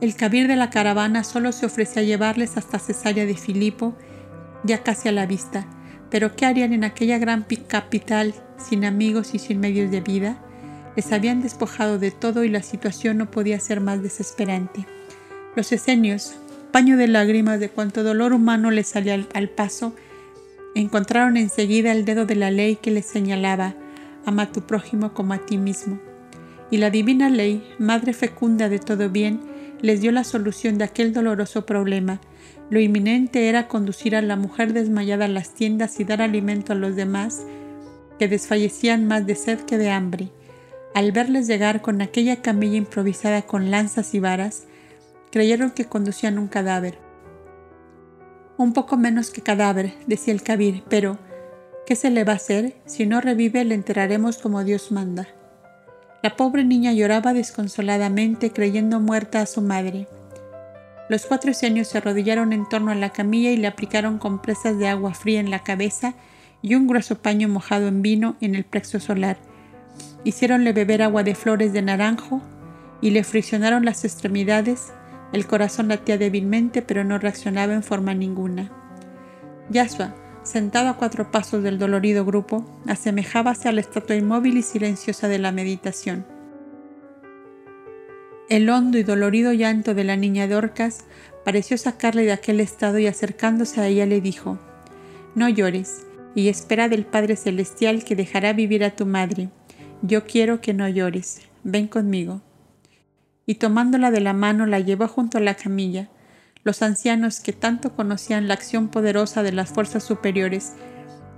[0.00, 3.96] El cabir de la caravana solo se ofrecía a llevarles hasta Cesarea de Filipo,
[4.64, 5.68] ya casi a la vista,
[6.10, 10.42] pero ¿qué harían en aquella gran capital sin amigos y sin medios de vida?
[10.96, 14.86] Les habían despojado de todo y la situación no podía ser más desesperante.
[15.54, 16.34] Los esenios,
[16.72, 19.94] paño de lágrimas de cuanto dolor humano les salía al paso,
[20.74, 23.76] encontraron enseguida el dedo de la ley que les señalaba,
[24.26, 25.98] ama a tu prójimo como a ti mismo.
[26.70, 29.40] Y la divina ley, madre fecunda de todo bien,
[29.80, 32.20] les dio la solución de aquel doloroso problema.
[32.70, 36.76] Lo inminente era conducir a la mujer desmayada a las tiendas y dar alimento a
[36.76, 37.44] los demás,
[38.18, 40.30] que desfallecían más de sed que de hambre.
[40.94, 44.64] Al verles llegar con aquella camilla improvisada con lanzas y varas,
[45.30, 46.98] creyeron que conducían un cadáver.
[48.56, 51.18] Un poco menos que cadáver, decía el cabir, pero
[51.86, 52.72] ¿Qué se le va a hacer?
[52.86, 55.28] Si no revive, le enterraremos como Dios manda.
[56.22, 60.08] La pobre niña lloraba desconsoladamente, creyendo muerta a su madre.
[61.10, 64.88] Los cuatro esenios se arrodillaron en torno a la camilla y le aplicaron compresas de
[64.88, 66.14] agua fría en la cabeza
[66.62, 69.36] y un grueso paño mojado en vino en el plexo solar.
[70.24, 72.40] Hicieronle beber agua de flores de naranjo
[73.02, 74.94] y le friccionaron las extremidades.
[75.34, 78.72] El corazón latía débilmente, pero no reaccionaba en forma ninguna.
[79.68, 80.14] Yasua,
[80.44, 85.38] sentado a cuatro pasos del dolorido grupo, asemejábase a la estatua inmóvil y silenciosa de
[85.38, 86.24] la meditación.
[88.48, 91.04] El hondo y dolorido llanto de la niña Dorcas
[91.44, 94.58] pareció sacarle de aquel estado y acercándose a ella le dijo,
[95.34, 99.48] No llores, y espera del Padre Celestial que dejará vivir a tu madre.
[100.02, 101.40] Yo quiero que no llores.
[101.62, 102.42] Ven conmigo.
[103.46, 106.08] Y tomándola de la mano la llevó junto a la camilla,
[106.64, 110.72] los ancianos que tanto conocían la acción poderosa de las fuerzas superiores,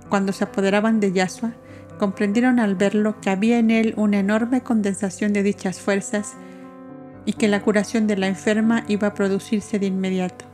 [0.09, 1.53] cuando se apoderaban de Yasua,
[1.99, 6.35] comprendieron al verlo que había en él una enorme condensación de dichas fuerzas
[7.25, 10.45] y que la curación de la enferma iba a producirse de inmediato.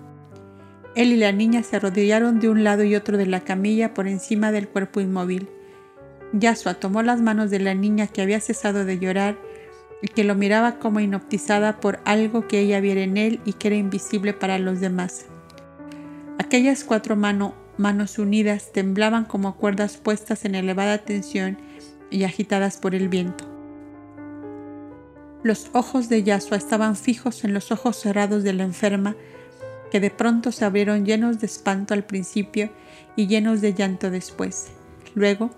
[0.96, 4.08] Él y la niña se arrodillaron de un lado y otro de la camilla por
[4.08, 5.50] encima del cuerpo inmóvil.
[6.34, 9.38] Yasua tomó las manos de la niña que había cesado de llorar
[10.04, 13.70] y que lo miraba como hipnotizada por algo que ella viera en él y que
[13.70, 15.28] era invisible para los demás.
[16.38, 21.58] Aquellas cuatro manos unidas temblaban como cuerdas puestas en elevada tensión
[22.12, 23.46] y agitadas por el viento.
[25.42, 29.16] Los ojos de Yasua estaban fijos en los ojos cerrados de la enferma,
[29.90, 32.72] que de pronto se abrieron llenos de espanto al principio
[33.16, 34.68] y llenos de llanto después.
[35.16, 35.52] Luego,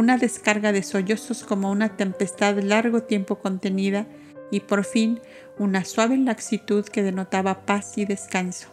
[0.00, 4.06] una descarga de sollozos como una tempestad largo tiempo contenida
[4.50, 5.20] y por fin
[5.58, 8.68] una suave laxitud que denotaba paz y descanso.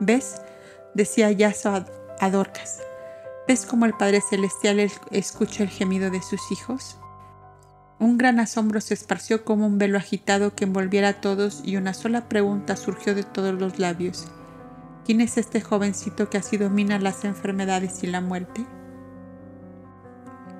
[0.00, 0.42] ¿Ves?
[0.94, 1.86] decía Yaso
[2.20, 2.82] a Dorcas.
[3.46, 4.80] ¿Ves cómo el Padre Celestial
[5.12, 6.98] escucha el gemido de sus hijos?
[8.00, 11.94] Un gran asombro se esparció como un velo agitado que envolviera a todos y una
[11.94, 14.26] sola pregunta surgió de todos los labios.
[15.04, 18.66] ¿Quién es este jovencito que así domina las enfermedades y la muerte?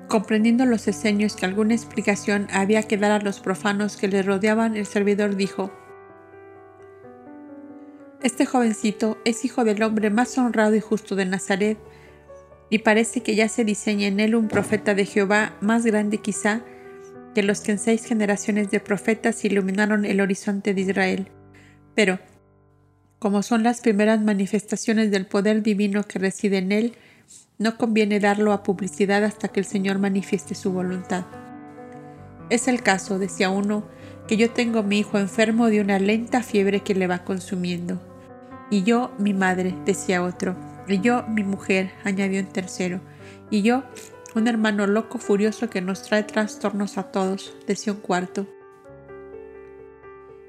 [0.07, 4.75] Comprendiendo los eseños que alguna explicación había que dar a los profanos que le rodeaban,
[4.75, 5.71] el servidor dijo,
[8.21, 11.79] Este jovencito es hijo del hombre más honrado y justo de Nazaret,
[12.69, 16.61] y parece que ya se diseña en él un profeta de Jehová más grande quizá
[17.33, 21.27] que los que en seis generaciones de profetas iluminaron el horizonte de Israel.
[21.93, 22.19] Pero,
[23.19, 26.97] como son las primeras manifestaciones del poder divino que reside en él,
[27.57, 31.25] no conviene darlo a publicidad hasta que el Señor manifieste su voluntad.
[32.49, 33.85] Es el caso, decía uno,
[34.27, 38.01] que yo tengo mi hijo enfermo de una lenta fiebre que le va consumiendo.
[38.69, 40.55] Y yo, mi madre, decía otro.
[40.87, 42.99] Y yo, mi mujer, añadió un tercero.
[43.49, 43.83] Y yo,
[44.35, 48.47] un hermano loco furioso que nos trae trastornos a todos, decía un cuarto.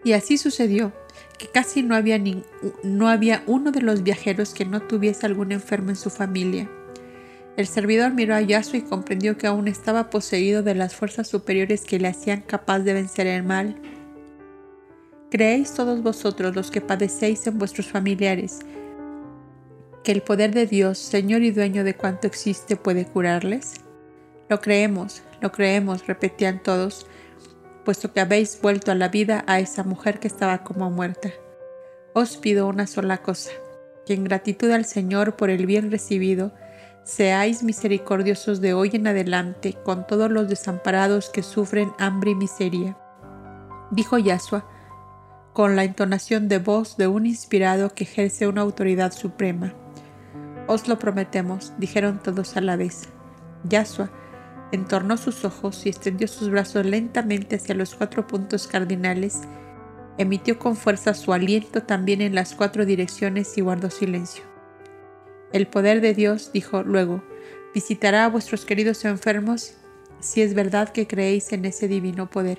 [0.05, 0.93] Y así sucedió,
[1.39, 2.21] que casi no había,
[2.83, 6.69] no había uno de los viajeros que no tuviese algún enfermo en su familia
[7.57, 11.85] El servidor miró a Yasuo y comprendió que aún estaba poseído de las fuerzas superiores
[11.85, 13.77] que le hacían capaz de vencer el mal.
[15.31, 18.61] ¿Creéis todos vosotros los que padecéis en vuestros familiares
[20.05, 23.81] que el poder de Dios, Señor y dueño de cuanto existe, puede curarles?
[24.49, 27.07] Lo creemos, lo creemos, repetían todos,
[27.85, 31.31] puesto que habéis vuelto a la vida a esa mujer que estaba como muerta.
[32.13, 33.51] Os pido una sola cosa,
[34.07, 36.53] que en gratitud al Señor por el bien recibido,
[37.07, 42.99] seáis misericordiosos de hoy en adelante con todos los desamparados que sufren hambre y miseria.
[43.93, 44.67] Dijo Yasua,
[45.53, 49.73] con la entonación de voz de un inspirado que ejerce una autoridad suprema.
[50.67, 53.09] Os lo prometemos, dijeron todos a la vez.
[53.63, 54.11] Yasua
[54.73, 59.43] entornó sus ojos y extendió sus brazos lentamente hacia los cuatro puntos cardinales,
[60.19, 64.56] emitió con fuerza su aliento también en las cuatro direcciones y guardó silencio.
[65.57, 67.25] El poder de Dios, dijo luego,
[67.73, 69.73] visitará a vuestros queridos enfermos
[70.21, 72.59] si es verdad que creéis en ese divino poder.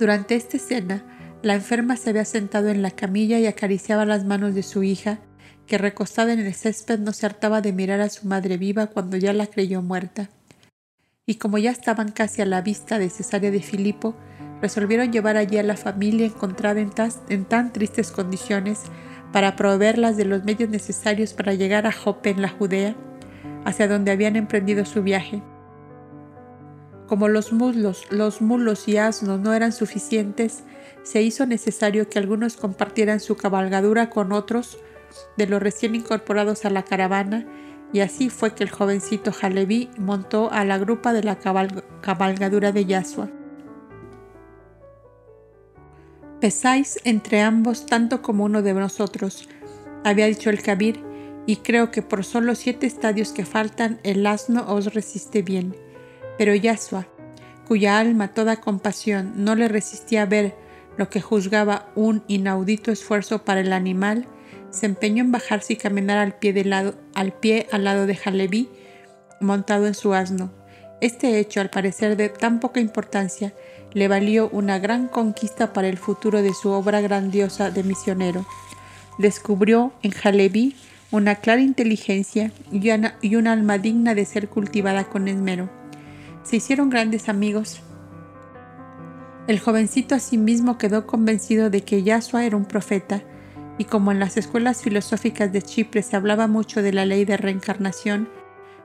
[0.00, 4.56] Durante esta escena, la enferma se había sentado en la camilla y acariciaba las manos
[4.56, 5.20] de su hija,
[5.68, 9.16] que recostada en el césped no se hartaba de mirar a su madre viva cuando
[9.16, 10.30] ya la creyó muerta.
[11.26, 14.16] Y como ya estaban casi a la vista de Cesárea de Filipo,
[14.60, 16.90] resolvieron llevar allí a la familia encontrada en,
[17.28, 18.80] en tan tristes condiciones
[19.32, 22.94] para proveerlas de los medios necesarios para llegar a Jope en la Judea,
[23.64, 25.42] hacia donde habían emprendido su viaje.
[27.06, 30.64] Como los muslos, los mulos y asnos no eran suficientes,
[31.02, 34.78] se hizo necesario que algunos compartieran su cabalgadura con otros
[35.36, 37.46] de los recién incorporados a la caravana,
[37.92, 41.38] y así fue que el jovencito Jalebi montó a la grupa de la
[42.00, 43.28] cabalgadura de Yasua.
[46.42, 49.48] Pesáis entre ambos tanto como uno de nosotros,
[50.02, 51.00] había dicho el Kabir,
[51.46, 55.76] y creo que por solo siete estadios que faltan el asno os resiste bien.
[56.38, 57.06] Pero Yasua,
[57.68, 60.56] cuya alma toda compasión no le resistía ver
[60.98, 64.26] lo que juzgaba un inaudito esfuerzo para el animal,
[64.70, 66.68] se empeñó en bajarse y caminar al pie,
[67.14, 68.68] al, pie al lado de Jalebi,
[69.40, 70.52] montado en su asno.
[71.02, 73.52] Este hecho, al parecer de tan poca importancia,
[73.92, 78.46] le valió una gran conquista para el futuro de su obra grandiosa de misionero.
[79.18, 80.76] Descubrió en Jalebi
[81.10, 85.68] una clara inteligencia y una, un alma digna de ser cultivada con esmero.
[86.44, 87.80] Se hicieron grandes amigos.
[89.48, 93.24] El jovencito asimismo quedó convencido de que Yasua era un profeta
[93.76, 97.36] y como en las escuelas filosóficas de Chipre se hablaba mucho de la ley de
[97.36, 98.28] reencarnación,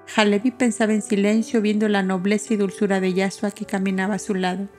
[0.07, 4.33] Jalebi pensaba en silencio viendo la nobleza y dulzura de Yasua que caminaba a su
[4.33, 4.69] lado.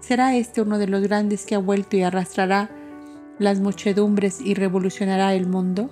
[0.00, 2.68] ¿Será este uno de los grandes que ha vuelto y arrastrará
[3.38, 5.90] las muchedumbres y revolucionará el mundo?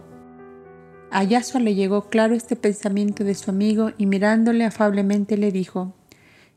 [1.11, 5.95] A Yasua le llegó claro este pensamiento de su amigo y mirándole afablemente le dijo,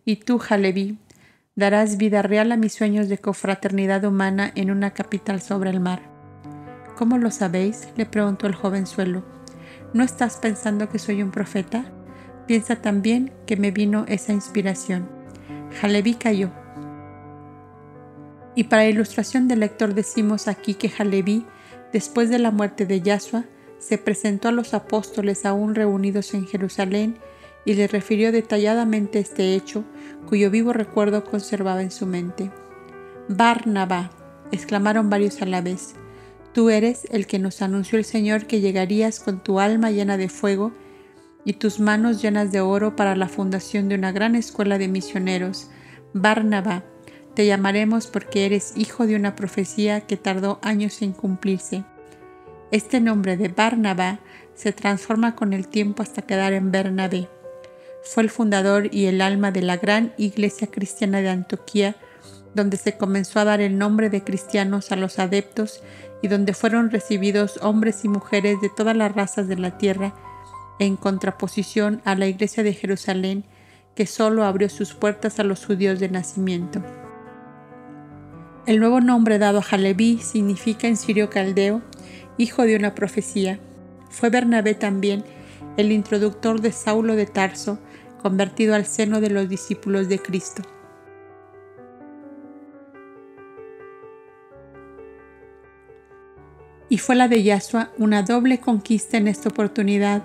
[0.03, 0.97] ¿Y tú, Jalebi,
[1.55, 6.01] darás vida real a mis sueños de cofraternidad humana en una capital sobre el mar?
[6.97, 7.87] ¿Cómo lo sabéis?
[7.95, 9.40] le preguntó el jovenzuelo.
[9.93, 11.91] ¿No estás pensando que soy un profeta?
[12.47, 15.09] Piensa también que me vino esa inspiración.
[15.81, 16.49] Jalebi cayó.
[18.55, 21.45] Y para ilustración del lector decimos aquí que Jalebi,
[21.91, 23.43] después de la muerte de Yahshua,
[23.79, 27.17] se presentó a los apóstoles aún reunidos en Jerusalén
[27.65, 29.83] y les refirió detalladamente este hecho,
[30.27, 32.49] cuyo vivo recuerdo conservaba en su mente.
[33.27, 34.09] Barnabá,
[34.51, 35.95] exclamaron varios a la vez.
[36.53, 40.27] Tú eres el que nos anunció el Señor que llegarías con tu alma llena de
[40.27, 40.73] fuego
[41.45, 45.69] y tus manos llenas de oro para la fundación de una gran escuela de misioneros.
[46.13, 46.83] Barnabá,
[47.35, 51.85] te llamaremos porque eres hijo de una profecía que tardó años en cumplirse.
[52.71, 54.19] Este nombre de Barnabá
[54.53, 57.29] se transforma con el tiempo hasta quedar en Bernabé.
[58.03, 61.95] Fue el fundador y el alma de la gran iglesia cristiana de Antioquía,
[62.53, 65.81] donde se comenzó a dar el nombre de cristianos a los adeptos
[66.21, 70.13] y donde fueron recibidos hombres y mujeres de todas las razas de la tierra,
[70.79, 73.43] en contraposición a la iglesia de Jerusalén,
[73.95, 76.81] que solo abrió sus puertas a los judíos de nacimiento.
[78.65, 81.81] El nuevo nombre dado a Jalebi significa en sirio caldeo,
[82.37, 83.59] hijo de una profecía.
[84.09, 85.23] Fue Bernabé también
[85.77, 87.79] el introductor de Saulo de Tarso,
[88.21, 90.61] convertido al seno de los discípulos de Cristo.
[96.91, 100.23] Y fue la de Yasua una doble conquista en esta oportunidad,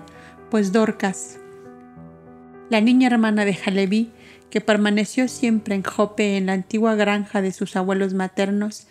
[0.51, 1.39] pues Dorcas,
[2.69, 4.11] la niña hermana de Jalebi,
[4.49, 8.85] que permaneció siempre en Jope en la antigua granja de sus abuelos maternos,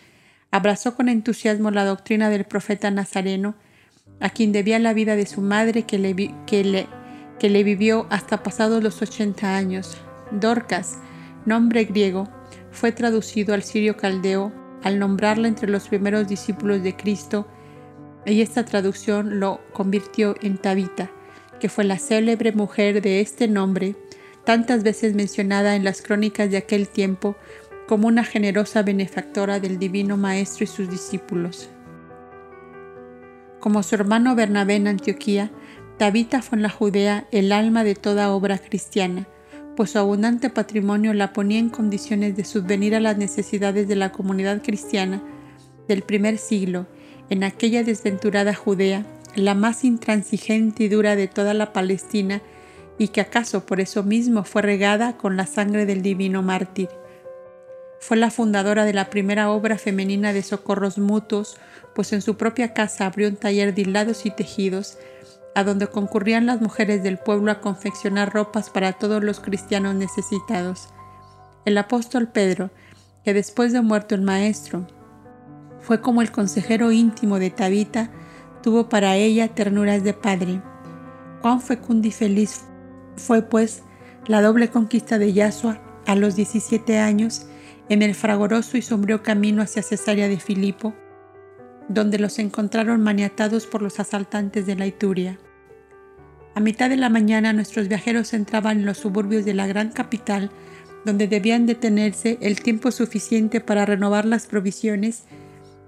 [0.51, 3.57] abrazó con entusiasmo la doctrina del profeta nazareno
[4.21, 6.15] a quien debía la vida de su madre que le,
[6.47, 6.65] que
[7.51, 9.99] le, vivió hasta pasados los 80 años.
[10.31, 10.97] Dorcas,
[11.45, 12.27] nombre griego,
[12.71, 14.51] fue traducido al sirio caldeo
[14.83, 17.47] al nombrarla entre los primeros discípulos de Cristo
[18.33, 21.11] y esta traducción lo convirtió en Tabita,
[21.61, 23.95] que fue la célebre mujer de este nombre,
[24.45, 27.37] tantas veces mencionada en las crónicas de aquel tiempo
[27.87, 31.71] como una generosa benefactora del Divino Maestro y sus discípulos.
[33.61, 35.51] Como su hermano Bernabé en Antioquía,
[35.99, 39.29] Tabita fue en la Judea el alma de toda obra cristiana,
[39.77, 44.11] pues su abundante patrimonio la ponía en condiciones de subvenir a las necesidades de la
[44.11, 45.23] comunidad cristiana
[45.87, 46.87] del primer siglo
[47.31, 49.05] en aquella desventurada Judea,
[49.35, 52.43] la más intransigente y dura de toda la Palestina,
[52.99, 56.89] y que acaso por eso mismo fue regada con la sangre del divino mártir.
[58.01, 61.57] Fue la fundadora de la primera obra femenina de socorros mutuos,
[61.95, 64.99] pues en su propia casa abrió un taller de hilados y tejidos,
[65.55, 70.89] a donde concurrían las mujeres del pueblo a confeccionar ropas para todos los cristianos necesitados.
[71.65, 72.71] El apóstol Pedro,
[73.25, 74.87] que después de muerto el maestro,
[75.87, 78.11] fue como el consejero íntimo de Tabita,
[78.61, 80.61] tuvo para ella ternuras de padre.
[81.41, 82.63] Cuán fecundo y feliz
[83.15, 83.85] fue pues
[84.27, 87.47] la doble conquista de Yasua a los 17 años
[87.89, 90.93] en el fragoroso y sombrío camino hacia Cesarea de Filipo,
[91.89, 95.39] donde los encontraron maniatados por los asaltantes de la Ituria.
[96.57, 100.51] A mitad de la mañana nuestros viajeros entraban en los suburbios de la gran capital,
[101.05, 105.27] donde debían detenerse el tiempo suficiente para renovar las provisiones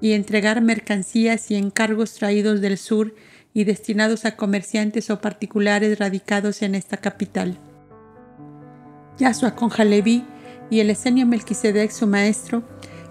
[0.00, 3.14] y entregar mercancías y encargos traídos del sur
[3.54, 7.58] y destinados a comerciantes o particulares radicados en esta capital.
[9.18, 10.24] Yasua con Jalebi
[10.70, 12.62] y el esenio Melquisedec, su maestro,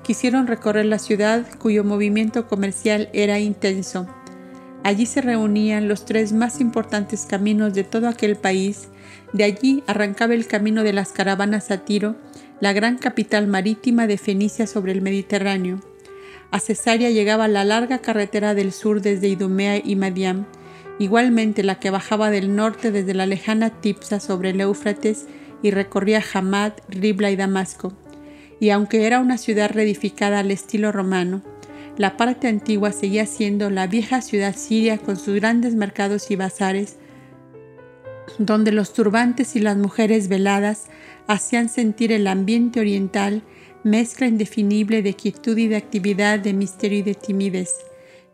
[0.04, 4.08] quisieron recorrer la ciudad cuyo movimiento comercial era intenso
[4.88, 8.88] Allí se reunían los tres más importantes caminos de todo aquel país.
[9.34, 12.16] De allí arrancaba el camino de las caravanas a Tiro,
[12.62, 15.82] la gran capital marítima de Fenicia sobre el Mediterráneo.
[16.52, 20.46] A Cesarea llegaba la larga carretera del sur desde Idumea y Madiam,
[20.98, 25.28] igualmente la que bajaba del norte desde la lejana Tipsa sobre el Éufrates
[25.62, 27.94] y recorría Hamad, Ribla y Damasco.
[28.60, 31.44] Y aunque era una ciudad reedificada al estilo romano,
[31.98, 36.98] la parte antigua seguía siendo la vieja ciudad siria con sus grandes mercados y bazares,
[38.38, 40.88] donde los turbantes y las mujeres veladas
[41.28, 43.42] hacían sentir el ambiente oriental,
[43.88, 47.74] mezcla indefinible de quietud y de actividad, de misterio y de timidez.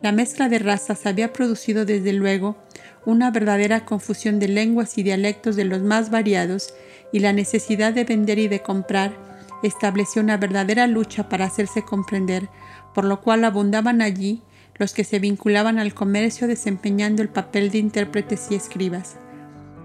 [0.01, 2.57] La mezcla de razas había producido desde luego
[3.05, 6.73] una verdadera confusión de lenguas y dialectos de los más variados,
[7.11, 9.13] y la necesidad de vender y de comprar
[9.61, 12.49] estableció una verdadera lucha para hacerse comprender,
[12.93, 14.41] por lo cual abundaban allí
[14.75, 19.17] los que se vinculaban al comercio desempeñando el papel de intérpretes y escribas.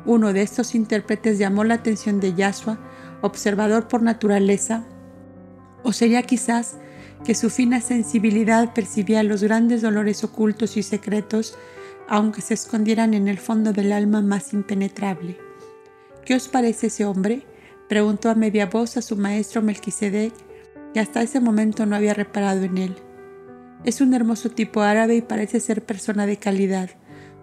[0.06, 2.78] Uno de estos intérpretes llamó la atención de Yasua,
[3.20, 4.86] observador por naturaleza,
[5.82, 6.76] o sería quizás
[7.24, 11.56] que su fina sensibilidad percibía los grandes dolores ocultos y secretos,
[12.08, 15.36] aunque se escondieran en el fondo del alma más impenetrable.
[16.24, 17.46] ¿Qué os parece ese hombre?
[17.88, 20.34] preguntó a media voz a su maestro Melquisedec,
[20.92, 22.96] que hasta ese momento no había reparado en él.
[23.84, 26.90] Es un hermoso tipo árabe y parece ser persona de calidad.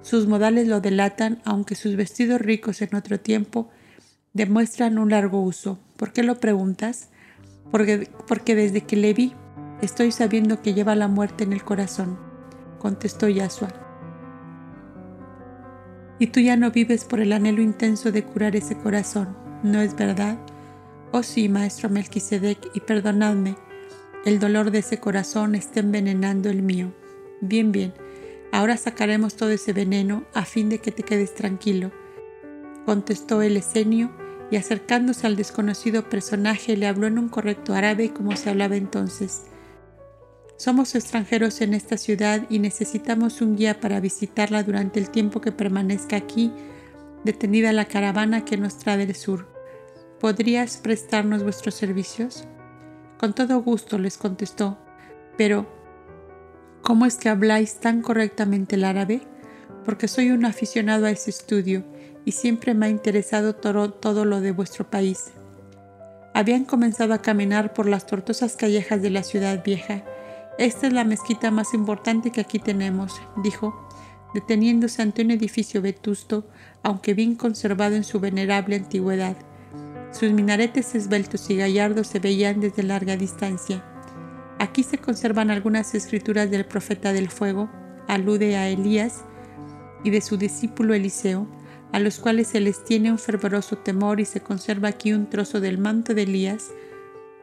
[0.01, 3.69] Sus modales lo delatan, aunque sus vestidos ricos en otro tiempo
[4.33, 5.79] demuestran un largo uso.
[5.95, 7.09] ¿Por qué lo preguntas?
[7.75, 9.35] Porque, porque desde que le vi
[9.81, 12.17] estoy sabiendo que lleva la muerte en el corazón,
[12.79, 13.67] contestó Yasua.
[16.17, 19.93] Y tú ya no vives por el anhelo intenso de curar ese corazón, ¿no es
[19.93, 20.37] verdad?
[21.11, 23.57] Oh sí, maestro Melquisedec, y perdonadme,
[24.23, 26.93] el dolor de ese corazón está envenenando el mío.
[27.41, 27.93] Bien, bien,
[28.53, 31.91] ahora sacaremos todo ese veneno a fin de que te quedes tranquilo,
[32.85, 34.11] contestó el esenio
[34.51, 39.43] y acercándose al desconocido personaje le habló en un correcto árabe como se hablaba entonces.
[40.57, 45.51] Somos extranjeros en esta ciudad y necesitamos un guía para visitarla durante el tiempo que
[45.51, 46.51] permanezca aquí,
[47.25, 49.47] detenida la caravana que nos trae del sur.
[50.19, 52.45] ¿Podrías prestarnos vuestros servicios?
[53.17, 54.77] Con todo gusto les contestó,
[55.37, 55.67] pero
[56.81, 59.21] ¿cómo es que habláis tan correctamente el árabe?
[59.83, 61.83] Porque soy un aficionado a ese estudio
[62.25, 65.31] y siempre me ha interesado todo, lo de vuestro país.
[66.33, 70.03] Habían comenzado a caminar por las tortuosas callejas de la ciudad vieja.
[70.57, 73.87] Esta es la mezquita más importante que aquí tenemos, dijo,
[74.33, 76.47] deteniéndose ante un edificio vetusto,
[76.83, 79.37] aunque bien conservado en su venerable antigüedad.
[80.11, 83.83] Sus minaretes esbeltos y gallardos se veían desde larga distancia.
[84.59, 87.69] Aquí se conservan algunas escrituras del profeta del fuego,
[88.07, 89.23] alude a Elías,
[90.03, 91.47] y de su discípulo Eliseo,
[91.91, 95.61] a los cuales se les tiene un fervoroso temor y se conserva aquí un trozo
[95.61, 96.71] del manto de Elías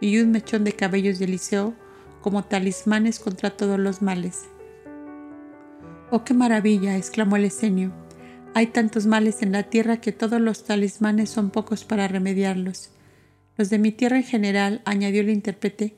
[0.01, 1.75] y un mechón de cabellos de Eliseo
[2.21, 4.49] como talismanes contra todos los males.
[6.11, 6.97] ¡Oh, qué maravilla!
[6.97, 7.93] exclamó el esenio.
[8.55, 12.91] Hay tantos males en la tierra que todos los talismanes son pocos para remediarlos.
[13.57, 15.97] Los de mi tierra en general, añadió el intérprete,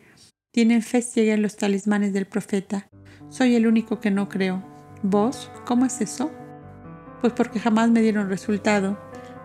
[0.52, 2.88] tienen fe ciega en los talismanes del profeta.
[3.28, 4.62] Soy el único que no creo.
[5.02, 5.50] ¿Vos?
[5.66, 6.30] ¿Cómo es eso?
[7.24, 8.98] Pues porque jamás me dieron resultado,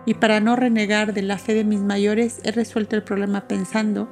[0.04, 4.06] y para no renegar de la fe de mis mayores he resuelto el problema pensando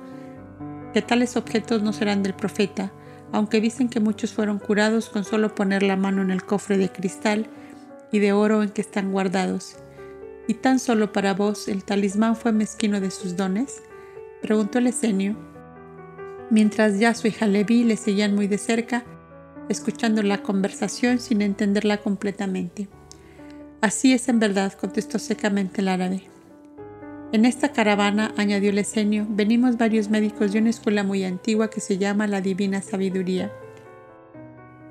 [0.94, 2.92] que tales objetos no serán del profeta,
[3.30, 6.90] aunque dicen que muchos fueron curados con solo poner la mano en el cofre de
[6.90, 7.46] cristal
[8.10, 9.76] y de oro en que están guardados.
[10.46, 13.82] ¿Y tan solo para vos el talismán fue mezquino de sus dones?
[14.40, 15.36] preguntó el esenio,
[16.48, 19.04] mientras Yasu y Jalebi le seguían muy de cerca,
[19.68, 22.88] escuchando la conversación sin entenderla completamente.
[23.80, 26.24] Así es en verdad, contestó secamente el árabe.
[27.30, 31.80] En esta caravana, añadió el esenio, venimos varios médicos de una escuela muy antigua que
[31.80, 33.52] se llama la Divina Sabiduría.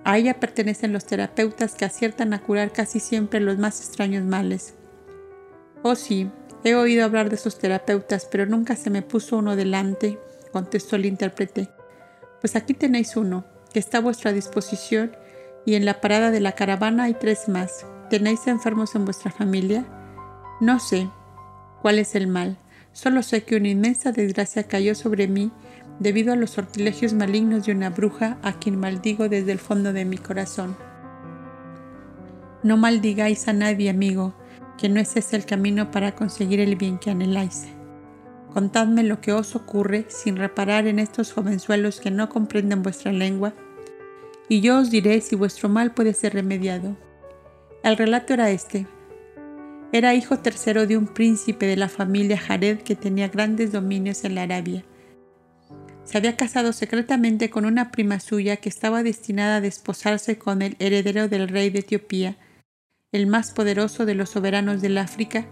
[0.06, 4.76] A ella pertenecen los terapeutas que aciertan a curar casi siempre los más extraños males.
[5.84, 6.30] Oh sí,
[6.64, 10.18] he oído hablar de esos terapeutas, pero nunca se me puso uno delante,
[10.54, 11.70] contestó el intérprete.
[12.40, 13.44] Pues aquí tenéis uno,
[13.74, 15.12] que está a vuestra disposición,
[15.66, 17.86] y en la parada de la caravana hay tres más.
[18.10, 19.86] ¿Tenéis enfermos en vuestra familia?
[20.62, 21.10] No sé,
[21.82, 22.58] cuál es el mal.
[22.94, 25.52] Solo sé que una inmensa desgracia cayó sobre mí
[26.00, 30.06] debido a los sortilegios malignos de una bruja a quien maldigo desde el fondo de
[30.06, 30.78] mi corazón.
[32.64, 34.34] No maldigáis a nadie, amigo,
[34.78, 37.66] que no es ese el camino para conseguir el bien que anheláis.
[38.54, 43.54] Contadme lo que os ocurre sin reparar en estos jovenzuelos que no comprenden vuestra lengua,
[44.48, 46.96] y yo os diré si vuestro mal puede ser remediado.
[47.84, 48.88] El relato era este.
[49.92, 54.36] Era hijo tercero de un príncipe de la familia Jared que tenía grandes dominios en
[54.36, 54.84] la Arabia.
[56.04, 60.76] Se había casado secretamente con una prima suya que estaba destinada a desposarse con el
[60.80, 62.38] heredero del rey de Etiopía,
[63.12, 65.46] el más poderoso de los soberanos del África,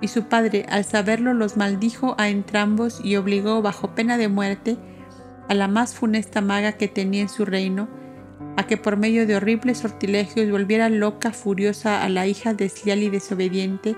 [0.00, 4.76] y su padre, al saberlo, los maldijo a entrambos y obligó, bajo pena de muerte,
[5.48, 7.88] a la más funesta maga que tenía en su reino,
[8.56, 13.10] a que por medio de horribles sortilegios volviera loca, furiosa a la hija desleal y
[13.10, 13.96] desobediente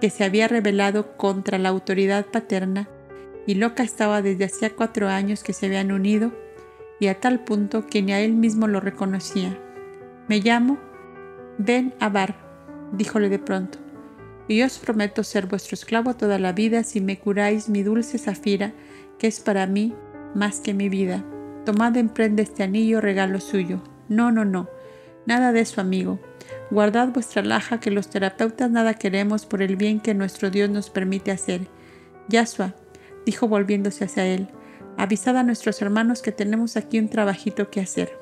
[0.00, 2.88] que se había rebelado contra la autoridad paterna,
[3.46, 6.32] y loca estaba desde hacía cuatro años que se habían unido,
[6.98, 9.58] y a tal punto que ni a él mismo lo reconocía.
[10.28, 10.78] Me llamo
[11.58, 12.36] Ben Abar,
[12.92, 13.78] díjole de pronto,
[14.48, 18.72] y os prometo ser vuestro esclavo toda la vida si me curáis mi dulce zafira,
[19.18, 19.94] que es para mí
[20.34, 21.24] más que mi vida.
[21.64, 23.82] Tomad en prenda este anillo, regalo suyo.
[24.08, 24.68] No, no, no.
[25.26, 26.18] Nada de eso, amigo.
[26.70, 30.90] Guardad vuestra laja, que los terapeutas nada queremos por el bien que nuestro Dios nos
[30.90, 31.68] permite hacer.
[32.28, 32.74] Yasua,
[33.24, 34.48] dijo volviéndose hacia él,
[34.98, 38.18] avisad a nuestros hermanos que tenemos aquí un trabajito que hacer.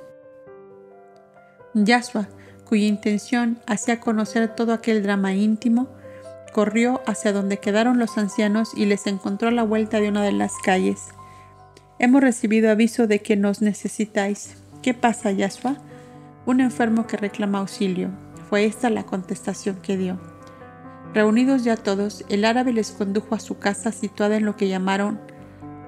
[1.75, 2.29] Yasua,
[2.69, 5.89] cuya intención hacía conocer todo aquel drama íntimo,
[6.53, 10.33] corrió hacia donde quedaron los ancianos y les encontró a la vuelta de una de
[10.33, 11.09] las calles.
[12.03, 14.57] Hemos recibido aviso de que nos necesitáis.
[14.83, 15.77] ¿Qué pasa, Yasua?
[16.47, 18.11] Un enfermo que reclama auxilio.
[18.51, 20.19] Fue esta la contestación que dio.
[21.15, 25.21] Reunidos ya todos, el árabe les condujo a su casa situada en lo que llamaron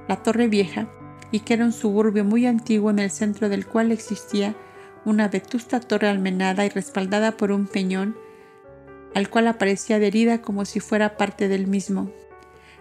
[0.07, 0.89] la Torre Vieja
[1.33, 4.55] y que era un suburbio muy antiguo en el centro del cual existía
[5.05, 8.17] una vetusta torre almenada y respaldada por un peñón
[9.17, 12.13] al cual aparecía adherida como si fuera parte del mismo.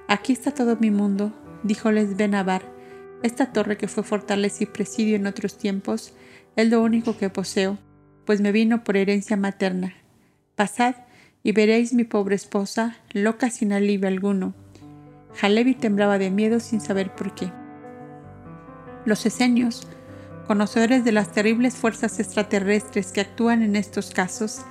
[0.08, 1.34] Aquí está todo mi mundo,
[1.64, 2.73] díjoles Benabar,
[3.24, 6.14] esta torre que fue fortaleza y presidio en otros tiempos
[6.56, 7.80] es lo único que poseo,
[8.26, 9.94] pues me vino por herencia materna.
[10.56, 10.96] Pasad
[11.42, 14.54] y veréis mi pobre esposa, loca sin alivio alguno.
[15.36, 17.52] Jalevi temblaba de miedo sin saber por qué.
[19.06, 19.88] Los esenios,
[20.46, 24.62] conocedores de las terribles fuerzas extraterrestres que actúan en estos casos,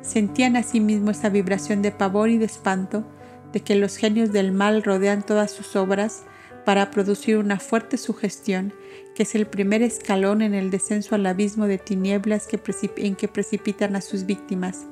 [0.00, 3.04] sentían asimismo esa vibración de pavor y de espanto
[3.52, 6.24] de que los genios del mal rodean todas sus obras
[6.64, 8.72] para producir una fuerte sugestión
[9.14, 12.60] que es el primer escalón en el descenso al abismo de tinieblas que
[12.96, 14.86] en que precipitan a sus víctimas.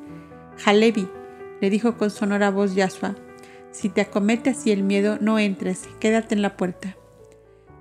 [0.59, 1.09] Jalevi,
[1.61, 3.17] le dijo con sonora voz Yasua,
[3.73, 6.97] si te acomete así el miedo, no entres, quédate en la puerta.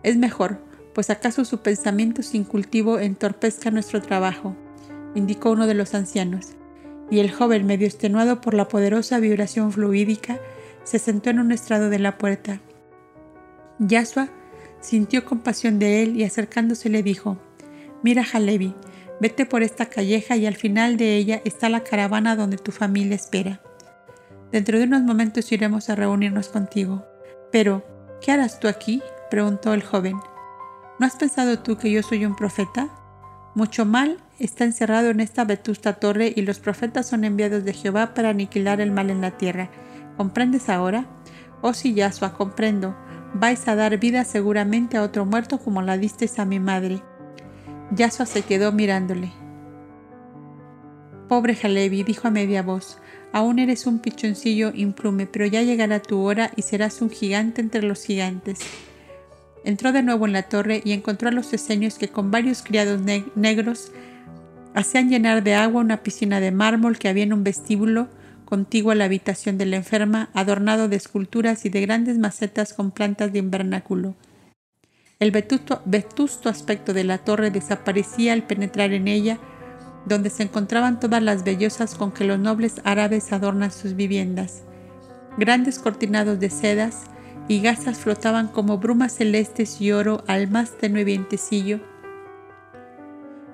[0.03, 0.59] Es mejor,
[0.93, 4.55] pues acaso su pensamiento sin cultivo entorpezca nuestro trabajo,
[5.15, 6.53] indicó uno de los ancianos,
[7.09, 10.39] y el joven, medio extenuado por la poderosa vibración fluídica,
[10.83, 12.61] se sentó en un estrado de la puerta.
[13.81, 14.29] Yasua
[14.79, 17.37] sintió compasión de él y acercándose le dijo,
[18.01, 18.73] Mira Jalevi,
[19.21, 23.15] Vete por esta calleja y al final de ella está la caravana donde tu familia
[23.15, 23.61] espera.
[24.51, 27.05] Dentro de unos momentos iremos a reunirnos contigo.
[27.51, 27.85] Pero,
[28.19, 29.03] ¿qué harás tú aquí?
[29.29, 30.17] preguntó el joven.
[30.97, 32.89] ¿No has pensado tú que yo soy un profeta?
[33.53, 38.15] Mucho mal está encerrado en esta vetusta torre y los profetas son enviados de Jehová
[38.15, 39.69] para aniquilar el mal en la tierra.
[40.17, 41.05] ¿Comprendes ahora?
[41.61, 42.97] Oh sí, Yahshua, comprendo.
[43.33, 47.01] Vais a dar vida seguramente a otro muerto como la disteis a mi madre.
[47.91, 49.31] Yahshua se quedó mirándole.
[51.29, 52.97] Pobre Jalevi, dijo a media voz,
[53.31, 57.83] aún eres un pichoncillo implume, pero ya llegará tu hora y serás un gigante entre
[57.83, 58.59] los gigantes.
[59.63, 62.99] Entró de nuevo en la torre y encontró a los esenios que con varios criados
[63.35, 63.93] negros
[64.73, 68.09] hacían llenar de agua una piscina de mármol que había en un vestíbulo
[68.51, 72.91] contiguo a la habitación de la enferma, adornado de esculturas y de grandes macetas con
[72.91, 74.13] plantas de invernáculo.
[75.21, 79.39] El vetusto, vetusto aspecto de la torre desaparecía al penetrar en ella,
[80.05, 84.63] donde se encontraban todas las bellezas con que los nobles árabes adornan sus viviendas.
[85.37, 87.05] Grandes cortinados de sedas,
[87.47, 91.79] y gasas flotaban como brumas celestes y oro al más tenue vientecillo,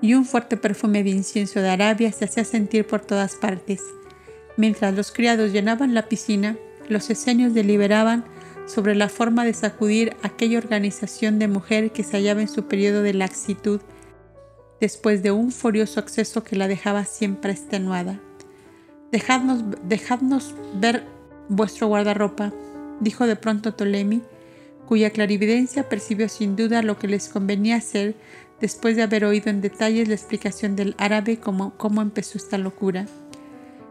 [0.00, 3.80] y un fuerte perfume de incienso de Arabia se hacía sentir por todas partes.
[4.58, 6.56] Mientras los criados llenaban la piscina,
[6.88, 8.24] los esenios deliberaban
[8.66, 13.02] sobre la forma de sacudir aquella organización de mujer que se hallaba en su periodo
[13.02, 13.80] de laxitud,
[14.80, 18.18] después de un furioso acceso que la dejaba siempre extenuada.
[19.12, 21.04] Dejadnos, dejadnos ver
[21.48, 22.52] vuestro guardarropa,
[22.98, 24.22] dijo de pronto Ptolemy,
[24.88, 28.16] cuya clarividencia percibió sin duda lo que les convenía hacer
[28.60, 33.06] después de haber oído en detalles la explicación del árabe cómo, cómo empezó esta locura.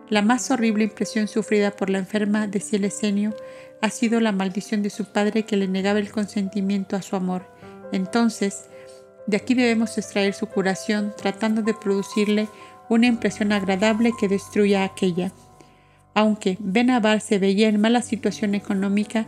[0.10, 3.36] La más horrible impresión sufrida por la enferma, decía el esenio,
[3.82, 7.46] ha sido la maldición de su padre que le negaba el consentimiento a su amor.
[7.92, 8.66] Entonces,
[9.28, 12.48] de aquí debemos extraer su curación, tratando de producirle
[12.90, 15.34] una impresión agradable que destruya aquella.
[16.14, 19.28] Aunque Benabar se veía en mala situación económica,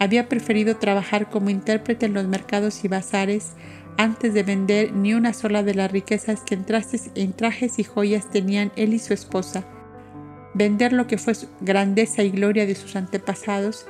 [0.00, 3.52] había preferido trabajar como intérprete en los mercados y bazares
[3.96, 8.72] antes de vender ni una sola de las riquezas que en, trajes y joyas tenían
[8.76, 9.64] él y su esposa.
[10.54, 13.86] Vender lo que fue grandeza y gloria de sus antepasados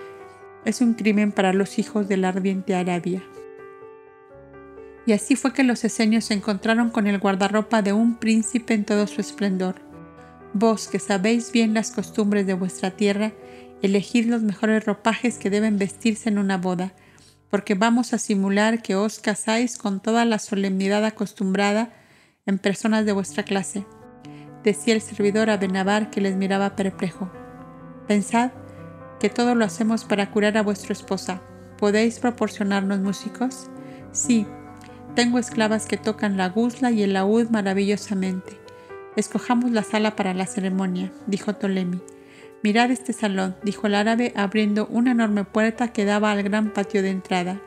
[0.65, 3.23] es un crimen para los hijos de la ardiente Arabia.
[5.07, 8.85] Y así fue que los esenios se encontraron con el guardarropa de un príncipe en
[8.85, 9.77] todo su esplendor.
[10.53, 13.33] Vos que sabéis bien las costumbres de vuestra tierra,
[13.81, 16.93] elegid los mejores ropajes que deben vestirse en una boda,
[17.51, 21.93] porque vamos a simular que os casáis con toda la solemnidad acostumbrada
[22.45, 23.87] en personas de vuestra clase.
[24.65, 27.31] Decía el servidor a Benabar que les miraba perplejo.
[28.07, 28.51] Pensad
[29.21, 31.41] que todo lo hacemos para curar a vuestra esposa.
[31.79, 33.69] ¿Podéis proporcionarnos músicos?
[34.13, 34.47] Sí,
[35.15, 38.59] tengo esclavas que tocan la guzla y el laúd maravillosamente.
[39.17, 42.01] Escojamos la sala para la ceremonia, dijo Ptolemy.
[42.63, 47.03] Mirad este salón, dijo el árabe abriendo una enorme puerta que daba al gran patio
[47.03, 47.61] de entrada.